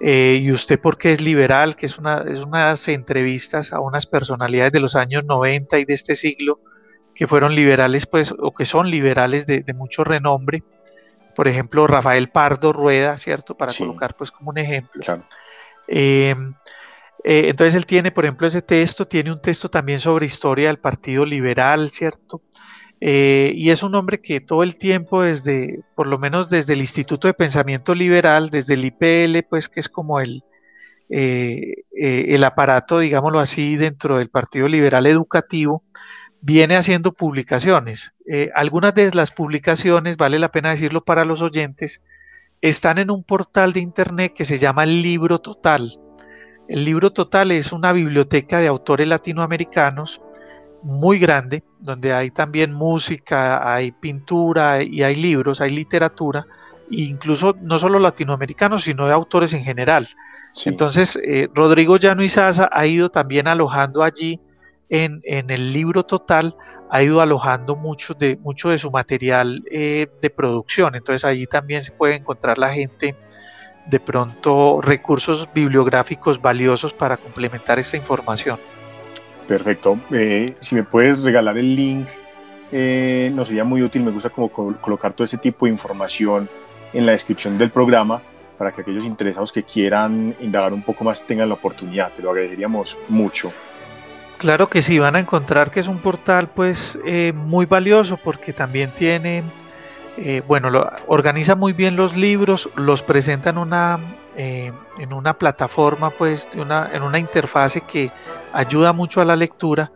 eh, 0.01 0.39
¿Y 0.41 0.51
usted 0.51 0.79
por 0.79 0.97
qué 0.97 1.11
es 1.11 1.21
liberal? 1.21 1.75
que 1.75 1.85
es, 1.85 1.97
una, 1.97 2.21
es 2.21 2.39
unas 2.39 2.87
entrevistas 2.87 3.73
a 3.73 3.81
unas 3.81 4.05
personalidades 4.05 4.71
de 4.71 4.79
los 4.79 4.95
años 4.95 5.25
90 5.25 5.77
y 5.79 5.85
de 5.85 5.93
este 5.93 6.15
siglo 6.15 6.59
que 7.13 7.27
fueron 7.27 7.53
liberales 7.53 8.05
pues 8.05 8.33
o 8.37 8.53
que 8.53 8.63
son 8.63 8.89
liberales 8.89 9.45
de, 9.45 9.63
mucho 9.73 10.05
renombre. 10.05 10.63
Por 11.35 11.49
ejemplo, 11.49 11.85
Rafael 11.85 12.29
Pardo 12.29 12.71
Rueda, 12.71 13.17
¿cierto? 13.17 13.55
Para 13.55 13.73
colocar 13.73 14.15
pues 14.15 14.31
como 14.31 14.51
un 14.51 14.57
ejemplo. 14.57 15.01
Claro. 15.01 15.23
Eh, 15.87 16.35
Eh, 17.23 17.49
entonces 17.49 17.75
él 17.75 17.85
tiene, 17.85 18.11
por 18.11 18.25
ejemplo, 18.25 18.47
ese 18.47 18.61
texto, 18.61 19.07
tiene 19.07 19.31
un 19.31 19.41
texto 19.41 19.69
también 19.69 19.99
sobre 19.99 20.25
historia 20.25 20.67
del 20.67 20.79
Partido 20.79 21.25
Liberal, 21.25 21.91
¿cierto? 21.91 22.41
Eh, 23.01 23.53
y 23.55 23.69
es 23.69 23.83
un 23.83 23.95
hombre 23.95 24.19
que 24.21 24.41
todo 24.41 24.63
el 24.63 24.75
tiempo, 24.77 25.23
desde, 25.23 25.81
por 25.95 26.07
lo 26.07 26.17
menos 26.19 26.49
desde 26.49 26.73
el 26.73 26.79
Instituto 26.79 27.27
de 27.27 27.33
Pensamiento 27.33 27.95
Liberal, 27.95 28.49
desde 28.49 28.73
el 28.73 28.85
IPL, 28.85 29.47
pues 29.49 29.69
que 29.69 29.79
es 29.79 29.87
como 29.89 30.19
el, 30.19 30.43
eh, 31.09 31.83
el 31.91 32.43
aparato, 32.43 32.99
digámoslo 32.99 33.39
así, 33.39 33.77
dentro 33.77 34.17
del 34.17 34.29
Partido 34.29 34.67
Liberal 34.67 35.05
Educativo, 35.05 35.83
viene 36.41 36.75
haciendo 36.77 37.13
publicaciones. 37.13 38.13
algunas 38.55 38.93
de 38.95 39.11
las 39.13 39.31
publicaciones, 39.31 40.17
vale 40.17 40.39
la 40.39 40.51
pena 40.51 40.71
decirlo 40.71 41.03
para 41.03 41.25
los 41.25 41.41
oyentes, 41.41 42.01
están 42.61 42.97
en 42.97 43.11
un 43.11 43.23
portal 43.23 43.73
de 43.73 43.79
internet 43.79 44.33
que 44.35 44.45
se 44.45 44.59
llama 44.59 44.85
Libro 44.85 45.39
Total. 45.39 45.99
El 46.69 46.85
libro 46.85 47.11
total 47.11 47.51
es 47.51 47.71
una 47.71 47.91
biblioteca 47.93 48.59
de 48.59 48.67
autores 48.67 49.07
latinoamericanos 49.07 50.21
muy 50.83 51.19
grande, 51.19 51.63
donde 51.79 52.13
hay 52.13 52.31
también 52.31 52.73
música, 52.73 53.73
hay 53.73 53.91
pintura 53.91 54.83
y 54.83 55.03
hay 55.03 55.15
libros, 55.15 55.61
hay 55.61 55.69
literatura, 55.69 56.45
e 56.91 57.01
incluso 57.01 57.55
no 57.61 57.77
solo 57.77 57.99
latinoamericanos, 57.99 58.83
sino 58.83 59.05
de 59.05 59.13
autores 59.13 59.53
en 59.53 59.63
general. 59.63 60.09
Entonces, 60.65 61.17
eh, 61.23 61.47
Rodrigo 61.53 61.97
Llano 61.97 62.23
Izaza 62.23 62.69
ha 62.71 62.85
ido 62.85 63.09
también 63.09 63.47
alojando 63.47 64.03
allí 64.03 64.39
en, 64.89 65.21
el 65.23 65.71
libro 65.71 66.03
total, 66.03 66.55
ha 66.89 67.03
ido 67.03 67.21
alojando 67.21 67.75
mucho 67.75 68.15
de, 68.15 68.37
mucho 68.37 68.69
de 68.69 68.79
su 68.79 68.89
material 68.89 69.63
eh, 69.69 70.07
de 70.21 70.29
producción. 70.29 70.95
Entonces, 70.95 71.23
allí 71.23 71.45
también 71.45 71.83
se 71.83 71.91
puede 71.91 72.15
encontrar 72.15 72.57
la 72.57 72.73
gente 72.73 73.15
de 73.85 73.99
pronto 73.99 74.81
recursos 74.81 75.47
bibliográficos 75.53 76.41
valiosos 76.41 76.93
para 76.93 77.17
complementar 77.17 77.79
esta 77.79 77.97
información. 77.97 78.59
Perfecto. 79.49 79.97
Eh, 80.11 80.55
si 80.59 80.75
me 80.75 80.83
puedes 80.83 81.23
regalar 81.23 81.57
el 81.57 81.75
link, 81.75 82.07
eh, 82.71 83.31
nos 83.33 83.47
sería 83.47 83.63
muy 83.63 83.81
útil. 83.81 84.03
Me 84.03 84.11
gusta 84.11 84.29
como 84.29 84.47
colocar 84.51 85.13
todo 85.13 85.25
ese 85.25 85.39
tipo 85.39 85.65
de 85.65 85.71
información 85.71 86.47
en 86.93 87.07
la 87.07 87.13
descripción 87.13 87.57
del 87.57 87.71
programa 87.71 88.21
para 88.59 88.71
que 88.71 88.81
aquellos 88.81 89.05
interesados 89.05 89.51
que 89.51 89.63
quieran 89.63 90.35
indagar 90.39 90.71
un 90.71 90.83
poco 90.83 91.03
más 91.03 91.25
tengan 91.25 91.49
la 91.49 91.55
oportunidad. 91.55 92.13
Te 92.13 92.21
lo 92.21 92.29
agradeceríamos 92.29 92.95
mucho. 93.07 93.51
Claro 94.37 94.69
que 94.69 94.83
sí, 94.83 94.99
van 94.99 95.15
a 95.15 95.19
encontrar 95.19 95.71
que 95.71 95.79
es 95.79 95.87
un 95.87 95.97
portal 95.97 96.49
pues 96.53 96.99
eh, 97.07 97.33
muy 97.33 97.65
valioso 97.65 98.17
porque 98.17 98.53
también 98.53 98.91
tiene 98.99 99.43
bueno, 100.47 100.69
lo, 100.69 100.91
organiza 101.07 101.55
muy 101.55 101.71
bien 101.71 101.95
los 101.95 102.13
libros, 102.13 102.69
los 102.75 103.01
presenta 103.01 103.51
en 103.51 103.57
una, 103.57 103.99
eh, 104.41 104.71
en 104.97 105.11
una 105.11 105.33
plataforma, 105.33 106.11
pues, 106.11 106.47
una, 106.55 106.89
en 106.93 107.03
una 107.03 107.19
interfase 107.19 107.81
que 107.81 108.09
ayuda 108.53 108.93
mucho 108.93 109.19
a 109.19 109.25
la 109.25 109.35
lectura 109.35 109.91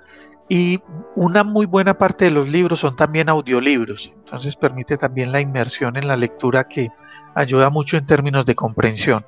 y 0.49 0.81
una 1.15 1.45
muy 1.45 1.65
buena 1.65 1.97
parte 1.97 2.25
de 2.25 2.31
los 2.31 2.49
libros 2.49 2.81
son 2.81 2.97
también 2.97 3.29
audiolibros, 3.29 4.11
entonces 4.13 4.57
permite 4.57 4.97
también 4.97 5.31
la 5.31 5.39
inmersión 5.39 5.95
en 5.95 6.09
la 6.09 6.17
lectura 6.17 6.67
que 6.67 6.91
ayuda 7.33 7.69
mucho 7.69 7.95
en 7.95 8.05
términos 8.05 8.45
de 8.45 8.53
comprensión. 8.53 9.25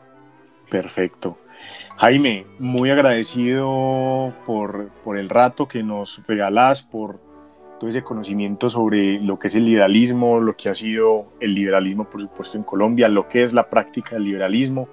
Perfecto. 0.69 1.37
Jaime, 1.95 2.45
muy 2.59 2.89
agradecido 2.89 4.33
por, 4.45 4.89
por 5.01 5.17
el 5.17 5.29
rato 5.29 5.65
que 5.65 5.81
nos 5.81 6.23
regalás, 6.27 6.83
por 6.83 7.21
todo 7.79 7.89
ese 7.89 8.03
conocimiento 8.03 8.69
sobre 8.69 9.21
lo 9.21 9.39
que 9.39 9.47
es 9.47 9.55
el 9.55 9.63
liberalismo, 9.63 10.41
lo 10.41 10.57
que 10.57 10.67
ha 10.67 10.73
sido 10.73 11.27
el 11.39 11.55
liberalismo, 11.55 12.03
por 12.03 12.19
supuesto, 12.19 12.57
en 12.57 12.65
Colombia, 12.65 13.07
lo 13.07 13.29
que 13.29 13.43
es 13.43 13.53
la 13.53 13.69
práctica 13.69 14.15
del 14.15 14.25
liberalismo. 14.25 14.89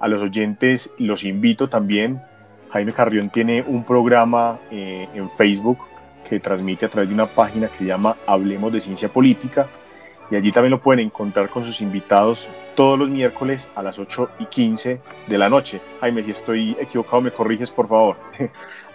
A 0.00 0.08
los 0.08 0.22
oyentes 0.22 0.92
los 0.98 1.24
invito 1.24 1.68
también. 1.68 2.20
Jaime 2.70 2.92
Carrión 2.92 3.30
tiene 3.30 3.62
un 3.62 3.84
programa 3.84 4.58
eh, 4.70 5.08
en 5.14 5.30
Facebook 5.30 5.78
que 6.28 6.40
transmite 6.40 6.86
a 6.86 6.88
través 6.88 7.08
de 7.08 7.14
una 7.14 7.26
página 7.26 7.68
que 7.68 7.78
se 7.78 7.86
llama 7.86 8.16
Hablemos 8.26 8.72
de 8.72 8.80
Ciencia 8.80 9.08
Política 9.08 9.66
y 10.30 10.36
allí 10.36 10.52
también 10.52 10.72
lo 10.72 10.80
pueden 10.80 11.06
encontrar 11.06 11.48
con 11.48 11.64
sus 11.64 11.80
invitados 11.80 12.48
todos 12.74 12.98
los 12.98 13.08
miércoles 13.08 13.68
a 13.74 13.82
las 13.82 13.98
8 13.98 14.30
y 14.40 14.44
15 14.46 15.00
de 15.26 15.38
la 15.38 15.48
noche. 15.48 15.80
Jaime, 16.00 16.22
si 16.22 16.32
estoy 16.32 16.76
equivocado, 16.78 17.22
me 17.22 17.30
corriges, 17.30 17.70
por 17.70 17.88
favor. 17.88 18.16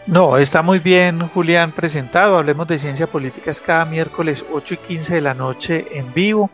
No, 0.06 0.38
está 0.38 0.62
muy 0.62 0.80
bien, 0.80 1.30
Julián, 1.30 1.72
presentado. 1.72 2.38
Hablemos 2.38 2.68
de 2.68 2.78
ciencia 2.78 3.08
política 3.08 3.52
es 3.52 3.62
cada 3.62 3.86
miércoles 3.86 4.46
8 4.52 4.74
y 4.74 4.78
15 4.78 5.16
de 5.16 5.22
la 5.22 5.34
noche 5.34 5.86
en 5.98 6.14
vivo. 6.14 6.50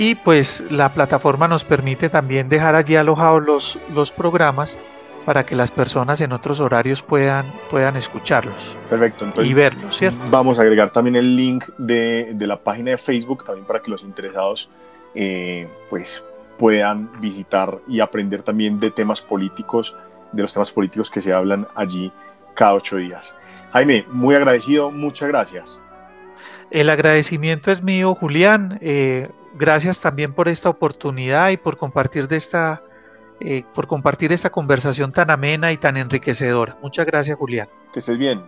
Y 0.00 0.14
pues 0.14 0.64
la 0.70 0.94
plataforma 0.94 1.46
nos 1.46 1.62
permite 1.62 2.08
también 2.08 2.48
dejar 2.48 2.74
allí 2.74 2.96
alojados 2.96 3.44
los, 3.44 3.78
los 3.94 4.10
programas 4.10 4.78
para 5.26 5.44
que 5.44 5.54
las 5.54 5.70
personas 5.70 6.22
en 6.22 6.32
otros 6.32 6.58
horarios 6.58 7.02
puedan, 7.02 7.44
puedan 7.70 7.98
escucharlos. 7.98 8.54
Perfecto, 8.88 9.42
y 9.42 9.52
verlos, 9.52 9.98
¿cierto? 9.98 10.18
Vamos 10.30 10.58
a 10.58 10.62
agregar 10.62 10.88
también 10.88 11.16
el 11.16 11.36
link 11.36 11.66
de, 11.76 12.30
de 12.32 12.46
la 12.46 12.56
página 12.56 12.92
de 12.92 12.96
Facebook, 12.96 13.44
también 13.44 13.66
para 13.66 13.82
que 13.82 13.90
los 13.90 14.02
interesados 14.02 14.70
eh, 15.14 15.68
pues 15.90 16.24
puedan 16.58 17.20
visitar 17.20 17.76
y 17.86 18.00
aprender 18.00 18.40
también 18.42 18.80
de 18.80 18.90
temas 18.90 19.20
políticos 19.20 19.94
de 20.32 20.40
los 20.40 20.54
temas 20.54 20.72
políticos 20.72 21.10
que 21.10 21.20
se 21.20 21.34
hablan 21.34 21.68
allí 21.74 22.10
cada 22.54 22.72
ocho 22.72 22.96
días. 22.96 23.34
Jaime, 23.74 24.06
muy 24.10 24.34
agradecido, 24.34 24.90
muchas 24.90 25.28
gracias. 25.28 25.78
El 26.70 26.88
agradecimiento 26.88 27.70
es 27.70 27.82
mío, 27.82 28.14
Julián. 28.14 28.78
Eh, 28.80 29.28
gracias 29.54 30.00
también 30.00 30.32
por 30.32 30.48
esta 30.48 30.68
oportunidad 30.68 31.50
y 31.50 31.56
por 31.56 31.76
compartir 31.76 32.28
de 32.28 32.36
esta, 32.36 32.82
eh, 33.40 33.64
por 33.74 33.86
compartir 33.86 34.32
esta 34.32 34.50
conversación 34.50 35.12
tan 35.12 35.30
amena 35.30 35.72
y 35.72 35.76
tan 35.76 35.96
enriquecedora. 35.96 36.76
Muchas 36.82 37.06
gracias, 37.06 37.38
Julián. 37.38 37.68
Que 37.92 37.98
estés 37.98 38.18
bien. 38.18 38.42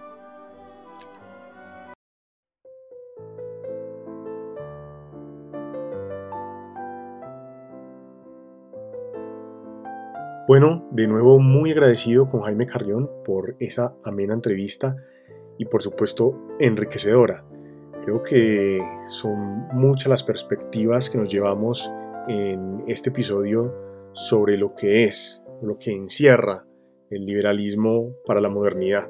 Bueno, 10.49 10.87
de 10.91 11.07
nuevo 11.07 11.39
muy 11.39 11.71
agradecido 11.71 12.29
con 12.29 12.43
Jaime 12.43 12.67
Carrión 12.67 13.09
por 13.25 13.57
esa 13.59 13.95
amena 14.05 14.35
entrevista 14.35 14.97
y 15.57 15.65
por 15.65 15.83
supuesto 15.83 16.37
enriquecedora. 16.59 17.45
Creo 18.05 18.23
que 18.23 18.81
son 19.07 19.69
muchas 19.73 20.09
las 20.09 20.23
perspectivas 20.25 21.09
que 21.09 21.19
nos 21.19 21.29
llevamos 21.29 21.91
en 22.29 22.83
este 22.89 23.11
episodio 23.11 23.73
sobre 24.13 24.57
lo 24.57 24.75
que 24.75 25.05
es, 25.05 25.45
lo 25.63 25.79
que 25.79 25.93
encierra 25.93 26.65
el 27.11 27.25
liberalismo 27.25 28.15
para 28.27 28.41
la 28.41 28.49
modernidad. 28.49 29.09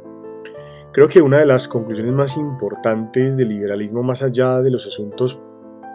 Creo 0.92 1.08
que 1.08 1.22
una 1.22 1.38
de 1.38 1.46
las 1.46 1.68
conclusiones 1.68 2.12
más 2.12 2.36
importantes 2.36 3.36
del 3.38 3.48
liberalismo 3.48 4.02
más 4.02 4.22
allá 4.22 4.60
de 4.60 4.70
los 4.70 4.86
asuntos 4.86 5.40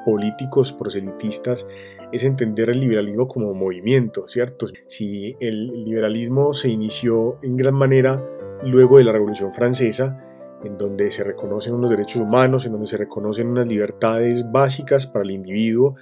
políticos 0.03 0.73
proselitistas 0.73 1.67
es 2.11 2.23
entender 2.23 2.71
el 2.71 2.79
liberalismo 2.79 3.27
como 3.27 3.53
movimiento, 3.53 4.27
¿cierto? 4.27 4.65
Si 4.87 5.35
el 5.39 5.67
liberalismo 5.83 6.53
se 6.53 6.69
inició 6.69 7.37
en 7.43 7.57
gran 7.57 7.75
manera 7.75 8.23
luego 8.63 8.97
de 8.97 9.03
la 9.03 9.11
Revolución 9.11 9.53
Francesa, 9.53 10.26
en 10.63 10.77
donde 10.77 11.11
se 11.11 11.23
reconocen 11.23 11.73
unos 11.73 11.89
derechos 11.89 12.21
humanos, 12.21 12.65
en 12.65 12.71
donde 12.71 12.87
se 12.87 12.97
reconocen 12.97 13.47
unas 13.47 13.67
libertades 13.67 14.49
básicas 14.51 15.07
para 15.07 15.23
el 15.23 15.31
individuo, 15.31 15.95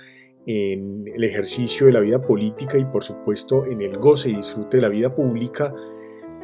en 0.47 1.08
el 1.08 1.24
ejercicio 1.24 1.88
de 1.88 1.93
la 1.93 1.99
vida 1.99 2.22
política 2.22 2.78
y 2.78 2.86
por 2.86 3.03
supuesto 3.03 3.66
en 3.66 3.82
el 3.82 3.97
goce 3.97 4.30
y 4.30 4.36
disfrute 4.36 4.78
de 4.78 4.84
la 4.84 4.89
vida 4.89 5.14
pública, 5.14 5.74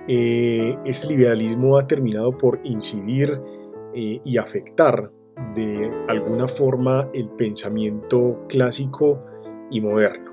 eh, 0.08 0.76
este 0.86 1.08
liberalismo 1.08 1.78
ha 1.78 1.86
terminado 1.86 2.36
por 2.36 2.60
incidir 2.64 3.40
eh, 3.94 4.20
y 4.24 4.38
afectar 4.38 5.12
de 5.56 5.92
alguna 6.08 6.48
forma 6.48 7.10
el 7.14 7.30
pensamiento 7.30 8.46
clásico 8.50 9.24
y 9.70 9.82
moderno. 9.82 10.32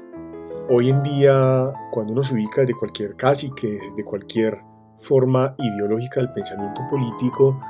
Hoy 0.70 0.90
en 0.90 1.02
día, 1.02 1.72
cuando 1.92 2.12
uno 2.12 2.22
se 2.22 2.34
ubica 2.34 2.64
de 2.64 2.74
cualquier 2.74 3.16
casi 3.16 3.50
que 3.54 3.78
de 3.96 4.04
cualquier 4.04 4.58
forma 4.98 5.54
ideológica 5.58 6.20
del 6.20 6.32
pensamiento 6.32 6.82
político, 6.90 7.60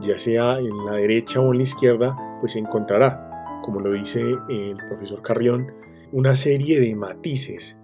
ya 0.00 0.18
sea 0.18 0.58
en 0.58 0.84
la 0.84 0.92
derecha 0.92 1.40
o 1.40 1.52
en 1.52 1.58
la 1.58 1.62
izquierda, 1.62 2.16
pues 2.40 2.56
encontrará, 2.56 3.60
como 3.62 3.80
lo 3.80 3.92
dice 3.92 4.20
el 4.48 4.76
profesor 4.88 5.22
Carrión, 5.22 5.72
una 6.12 6.36
serie 6.36 6.80
de 6.80 6.94
matices 6.94 7.78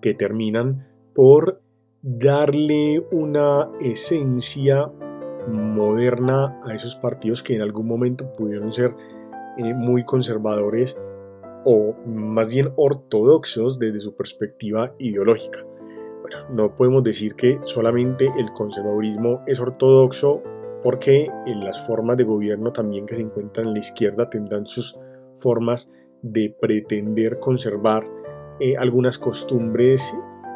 que 0.00 0.14
terminan 0.14 0.86
por 1.14 1.58
darle 2.02 3.04
una 3.10 3.70
esencia 3.80 4.90
moderna 5.48 6.60
a 6.64 6.74
esos 6.74 6.96
partidos 6.96 7.42
que 7.42 7.54
en 7.54 7.62
algún 7.62 7.86
momento 7.86 8.32
pudieron 8.32 8.72
ser 8.72 8.94
eh, 9.56 9.74
muy 9.74 10.04
conservadores 10.04 10.96
o 11.64 11.94
más 12.06 12.48
bien 12.48 12.72
ortodoxos 12.76 13.78
desde 13.78 13.98
su 13.98 14.14
perspectiva 14.16 14.94
ideológica. 14.98 15.64
No 16.50 16.74
podemos 16.74 17.02
decir 17.04 17.34
que 17.34 17.58
solamente 17.64 18.30
el 18.38 18.52
conservadurismo 18.52 19.42
es 19.46 19.60
ortodoxo 19.60 20.42
porque 20.82 21.28
en 21.46 21.64
las 21.64 21.86
formas 21.86 22.16
de 22.16 22.24
gobierno 22.24 22.72
también 22.72 23.06
que 23.06 23.16
se 23.16 23.22
encuentran 23.22 23.68
en 23.68 23.72
la 23.74 23.80
izquierda 23.80 24.30
tendrán 24.30 24.66
sus 24.66 24.98
formas 25.36 25.90
de 26.22 26.54
pretender 26.60 27.38
conservar 27.38 28.06
eh, 28.60 28.76
algunas 28.76 29.18
costumbres 29.18 30.14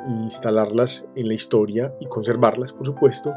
instalarlas 0.09 1.09
en 1.14 1.29
la 1.29 1.35
historia 1.35 1.95
y 2.01 2.07
conservarlas, 2.07 2.73
por 2.73 2.87
supuesto. 2.87 3.33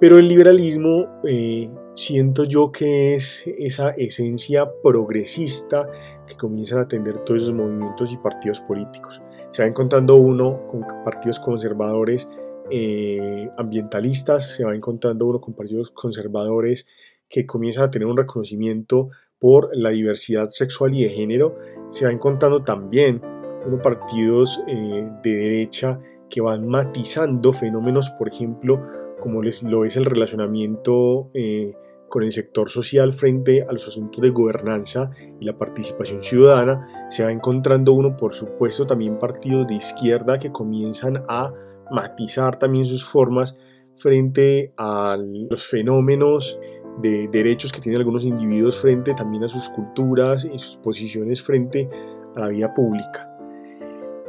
Pero 0.00 0.18
el 0.18 0.26
liberalismo 0.26 1.20
eh, 1.28 1.70
siento 1.94 2.44
yo 2.44 2.72
que 2.72 3.14
es 3.14 3.44
esa 3.46 3.90
esencia 3.90 4.68
progresista 4.82 5.88
que 6.26 6.36
comienzan 6.36 6.80
a 6.80 6.82
atender 6.82 7.18
todos 7.24 7.42
esos 7.42 7.54
movimientos 7.54 8.12
y 8.12 8.16
partidos 8.16 8.60
políticos. 8.62 9.22
Se 9.52 9.62
va 9.62 9.68
encontrando 9.68 10.16
uno 10.16 10.66
con 10.66 10.82
partidos 11.04 11.38
conservadores 11.38 12.26
eh, 12.70 13.50
ambientalistas, 13.58 14.56
se 14.56 14.64
va 14.64 14.74
encontrando 14.74 15.26
uno 15.26 15.42
con 15.42 15.52
partidos 15.52 15.90
conservadores 15.90 16.86
que 17.28 17.44
comienzan 17.44 17.84
a 17.84 17.90
tener 17.90 18.08
un 18.08 18.16
reconocimiento 18.16 19.10
por 19.38 19.68
la 19.76 19.90
diversidad 19.90 20.48
sexual 20.48 20.94
y 20.94 21.02
de 21.02 21.10
género, 21.10 21.58
se 21.90 22.06
va 22.06 22.12
encontrando 22.12 22.64
también 22.64 23.20
unos 23.66 23.82
partidos 23.82 24.62
eh, 24.68 25.06
de 25.22 25.36
derecha 25.36 26.00
que 26.30 26.40
van 26.40 26.66
matizando 26.66 27.52
fenómenos, 27.52 28.08
por 28.10 28.28
ejemplo, 28.28 28.80
como 29.20 29.42
les, 29.42 29.62
lo 29.64 29.84
es 29.84 29.98
el 29.98 30.06
relacionamiento 30.06 31.28
eh, 31.34 31.74
con 32.12 32.24
el 32.24 32.30
sector 32.30 32.68
social 32.68 33.14
frente 33.14 33.62
a 33.62 33.72
los 33.72 33.88
asuntos 33.88 34.20
de 34.20 34.28
gobernanza 34.28 35.08
y 35.40 35.46
la 35.46 35.56
participación 35.56 36.20
ciudadana, 36.20 37.06
se 37.08 37.24
va 37.24 37.32
encontrando 37.32 37.94
uno, 37.94 38.18
por 38.18 38.34
supuesto, 38.34 38.84
también 38.84 39.18
partidos 39.18 39.66
de 39.66 39.76
izquierda 39.76 40.38
que 40.38 40.52
comienzan 40.52 41.24
a 41.26 41.54
matizar 41.90 42.58
también 42.58 42.84
sus 42.84 43.02
formas 43.02 43.58
frente 43.96 44.74
a 44.76 45.16
los 45.18 45.66
fenómenos 45.66 46.60
de 47.00 47.28
derechos 47.28 47.72
que 47.72 47.80
tienen 47.80 48.02
algunos 48.02 48.26
individuos 48.26 48.78
frente 48.78 49.14
también 49.14 49.44
a 49.44 49.48
sus 49.48 49.70
culturas 49.70 50.44
y 50.44 50.58
sus 50.58 50.76
posiciones 50.76 51.42
frente 51.42 51.88
a 52.36 52.40
la 52.40 52.48
vida 52.48 52.74
pública. 52.74 53.26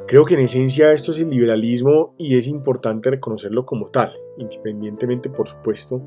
Creo 0.08 0.24
que 0.24 0.36
en 0.36 0.40
esencia 0.40 0.94
esto 0.94 1.12
es 1.12 1.20
el 1.20 1.30
liberalismo 1.30 2.16
y 2.18 2.38
es 2.38 2.48
importante 2.48 3.10
reconocerlo 3.10 3.66
como 3.66 3.88
tal, 3.88 4.14
independientemente 4.38 5.30
por 5.30 5.50
supuesto 5.50 6.02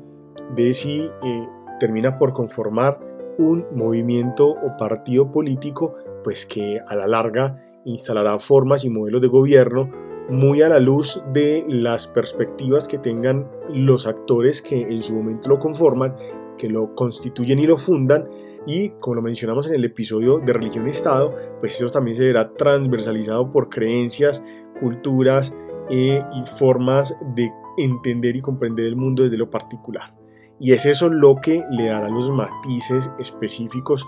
de 0.55 0.73
si 0.73 1.01
eh, 1.01 1.47
termina 1.79 2.17
por 2.17 2.33
conformar 2.33 2.99
un 3.37 3.65
movimiento 3.73 4.47
o 4.47 4.77
partido 4.77 5.31
político 5.31 5.95
pues 6.23 6.45
que 6.45 6.79
a 6.85 6.95
la 6.95 7.07
larga 7.07 7.63
instalará 7.85 8.37
formas 8.39 8.83
y 8.83 8.89
modelos 8.89 9.21
de 9.21 9.27
gobierno 9.27 9.89
muy 10.29 10.61
a 10.61 10.69
la 10.69 10.79
luz 10.79 11.23
de 11.31 11.65
las 11.67 12.07
perspectivas 12.07 12.87
que 12.87 12.97
tengan 12.97 13.49
los 13.69 14.07
actores 14.07 14.61
que 14.61 14.81
en 14.81 15.01
su 15.01 15.15
momento 15.15 15.49
lo 15.49 15.59
conforman, 15.59 16.15
que 16.57 16.67
lo 16.67 16.93
constituyen 16.95 17.59
y 17.59 17.65
lo 17.65 17.77
fundan, 17.77 18.27
y 18.65 18.89
como 18.99 19.15
lo 19.15 19.21
mencionamos 19.21 19.69
en 19.69 19.75
el 19.75 19.85
episodio 19.85 20.39
de 20.39 20.51
religión 20.51 20.85
y 20.87 20.89
Estado, 20.89 21.33
pues 21.61 21.75
eso 21.75 21.89
también 21.89 22.17
se 22.17 22.25
verá 22.25 22.53
transversalizado 22.53 23.49
por 23.49 23.69
creencias, 23.69 24.45
culturas 24.81 25.55
eh, 25.89 26.21
y 26.35 26.45
formas 26.45 27.17
de 27.33 27.49
entender 27.77 28.35
y 28.35 28.41
comprender 28.41 28.85
el 28.85 28.97
mundo 28.97 29.23
desde 29.23 29.37
lo 29.37 29.49
particular. 29.49 30.13
Y 30.59 30.71
es 30.71 30.85
eso 30.85 31.09
lo 31.09 31.35
que 31.35 31.63
le 31.69 31.87
dará 31.87 32.09
los 32.09 32.31
matices 32.31 33.11
específicos 33.19 34.07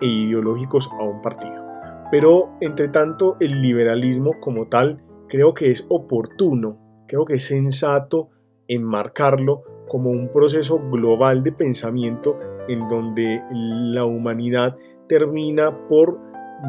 e 0.00 0.06
ideológicos 0.06 0.90
a 0.98 1.04
un 1.04 1.20
partido. 1.20 1.62
Pero, 2.10 2.50
entre 2.60 2.88
tanto, 2.88 3.36
el 3.40 3.60
liberalismo 3.62 4.40
como 4.40 4.66
tal 4.66 5.02
creo 5.28 5.54
que 5.54 5.70
es 5.70 5.86
oportuno, 5.90 7.04
creo 7.06 7.24
que 7.24 7.34
es 7.34 7.46
sensato 7.46 8.30
enmarcarlo 8.66 9.62
como 9.88 10.10
un 10.10 10.32
proceso 10.32 10.80
global 10.90 11.42
de 11.42 11.52
pensamiento 11.52 12.38
en 12.68 12.88
donde 12.88 13.42
la 13.50 14.04
humanidad 14.04 14.76
termina 15.08 15.88
por 15.88 16.18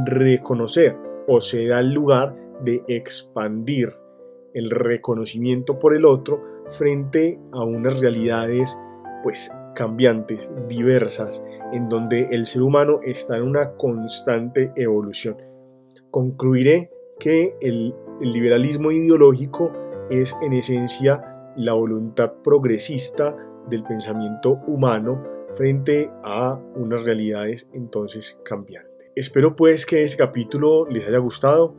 reconocer 0.05 0.97
o 1.27 1.41
se 1.41 1.67
da 1.67 1.79
el 1.79 1.93
lugar 1.93 2.35
de 2.63 2.83
expandir 2.87 3.89
el 4.53 4.69
reconocimiento 4.69 5.79
por 5.79 5.95
el 5.95 6.05
otro 6.05 6.41
frente 6.69 7.39
a 7.51 7.63
unas 7.63 7.99
realidades 7.99 8.79
pues 9.23 9.55
cambiantes, 9.75 10.51
diversas, 10.67 11.43
en 11.71 11.89
donde 11.89 12.27
el 12.31 12.45
ser 12.45 12.61
humano 12.61 12.99
está 13.03 13.37
en 13.37 13.43
una 13.43 13.71
constante 13.73 14.71
evolución. 14.75 15.37
Concluiré 16.09 16.91
que 17.19 17.55
el 17.61 17.93
liberalismo 18.19 18.91
ideológico 18.91 19.71
es 20.09 20.35
en 20.41 20.53
esencia 20.53 21.23
la 21.55 21.73
voluntad 21.73 22.33
progresista 22.43 23.35
del 23.69 23.83
pensamiento 23.83 24.59
humano 24.67 25.23
frente 25.53 26.11
a 26.23 26.59
unas 26.75 27.03
realidades 27.03 27.69
entonces 27.73 28.39
cambiantes. 28.43 28.91
Espero 29.15 29.55
pues 29.55 29.85
que 29.85 30.03
este 30.03 30.17
capítulo 30.17 30.87
les 30.87 31.07
haya 31.07 31.17
gustado. 31.17 31.75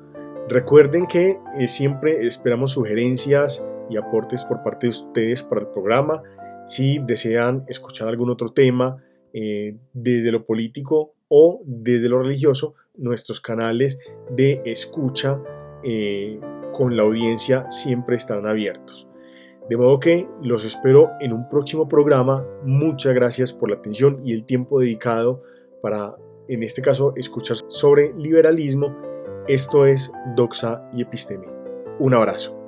Recuerden 0.48 1.06
que 1.06 1.38
eh, 1.58 1.68
siempre 1.68 2.26
esperamos 2.26 2.72
sugerencias 2.72 3.64
y 3.88 3.96
aportes 3.96 4.44
por 4.44 4.62
parte 4.62 4.86
de 4.86 4.90
ustedes 4.90 5.42
para 5.42 5.62
el 5.62 5.68
programa. 5.68 6.22
Si 6.66 6.98
desean 6.98 7.64
escuchar 7.68 8.08
algún 8.08 8.30
otro 8.30 8.52
tema 8.52 8.96
eh, 9.32 9.76
desde 9.92 10.30
lo 10.30 10.44
político 10.44 11.14
o 11.28 11.62
desde 11.64 12.08
lo 12.08 12.22
religioso, 12.22 12.74
nuestros 12.98 13.40
canales 13.40 13.98
de 14.30 14.60
escucha 14.64 15.40
eh, 15.82 16.38
con 16.72 16.96
la 16.96 17.02
audiencia 17.02 17.70
siempre 17.70 18.16
estarán 18.16 18.46
abiertos. 18.46 19.08
De 19.68 19.76
modo 19.76 20.00
que 20.00 20.28
los 20.42 20.64
espero 20.64 21.10
en 21.20 21.32
un 21.32 21.48
próximo 21.48 21.88
programa. 21.88 22.44
Muchas 22.64 23.14
gracias 23.14 23.52
por 23.52 23.70
la 23.70 23.76
atención 23.76 24.20
y 24.24 24.32
el 24.32 24.44
tiempo 24.44 24.80
dedicado 24.80 25.42
para, 25.80 26.12
en 26.48 26.62
este 26.62 26.82
caso, 26.82 27.14
escuchar 27.16 27.56
sobre 27.68 28.12
liberalismo. 28.18 28.94
Esto 29.48 29.86
es 29.86 30.12
Doxa 30.36 30.88
y 30.92 31.02
Episteme. 31.02 31.46
Un 31.98 32.14
abrazo. 32.14 32.61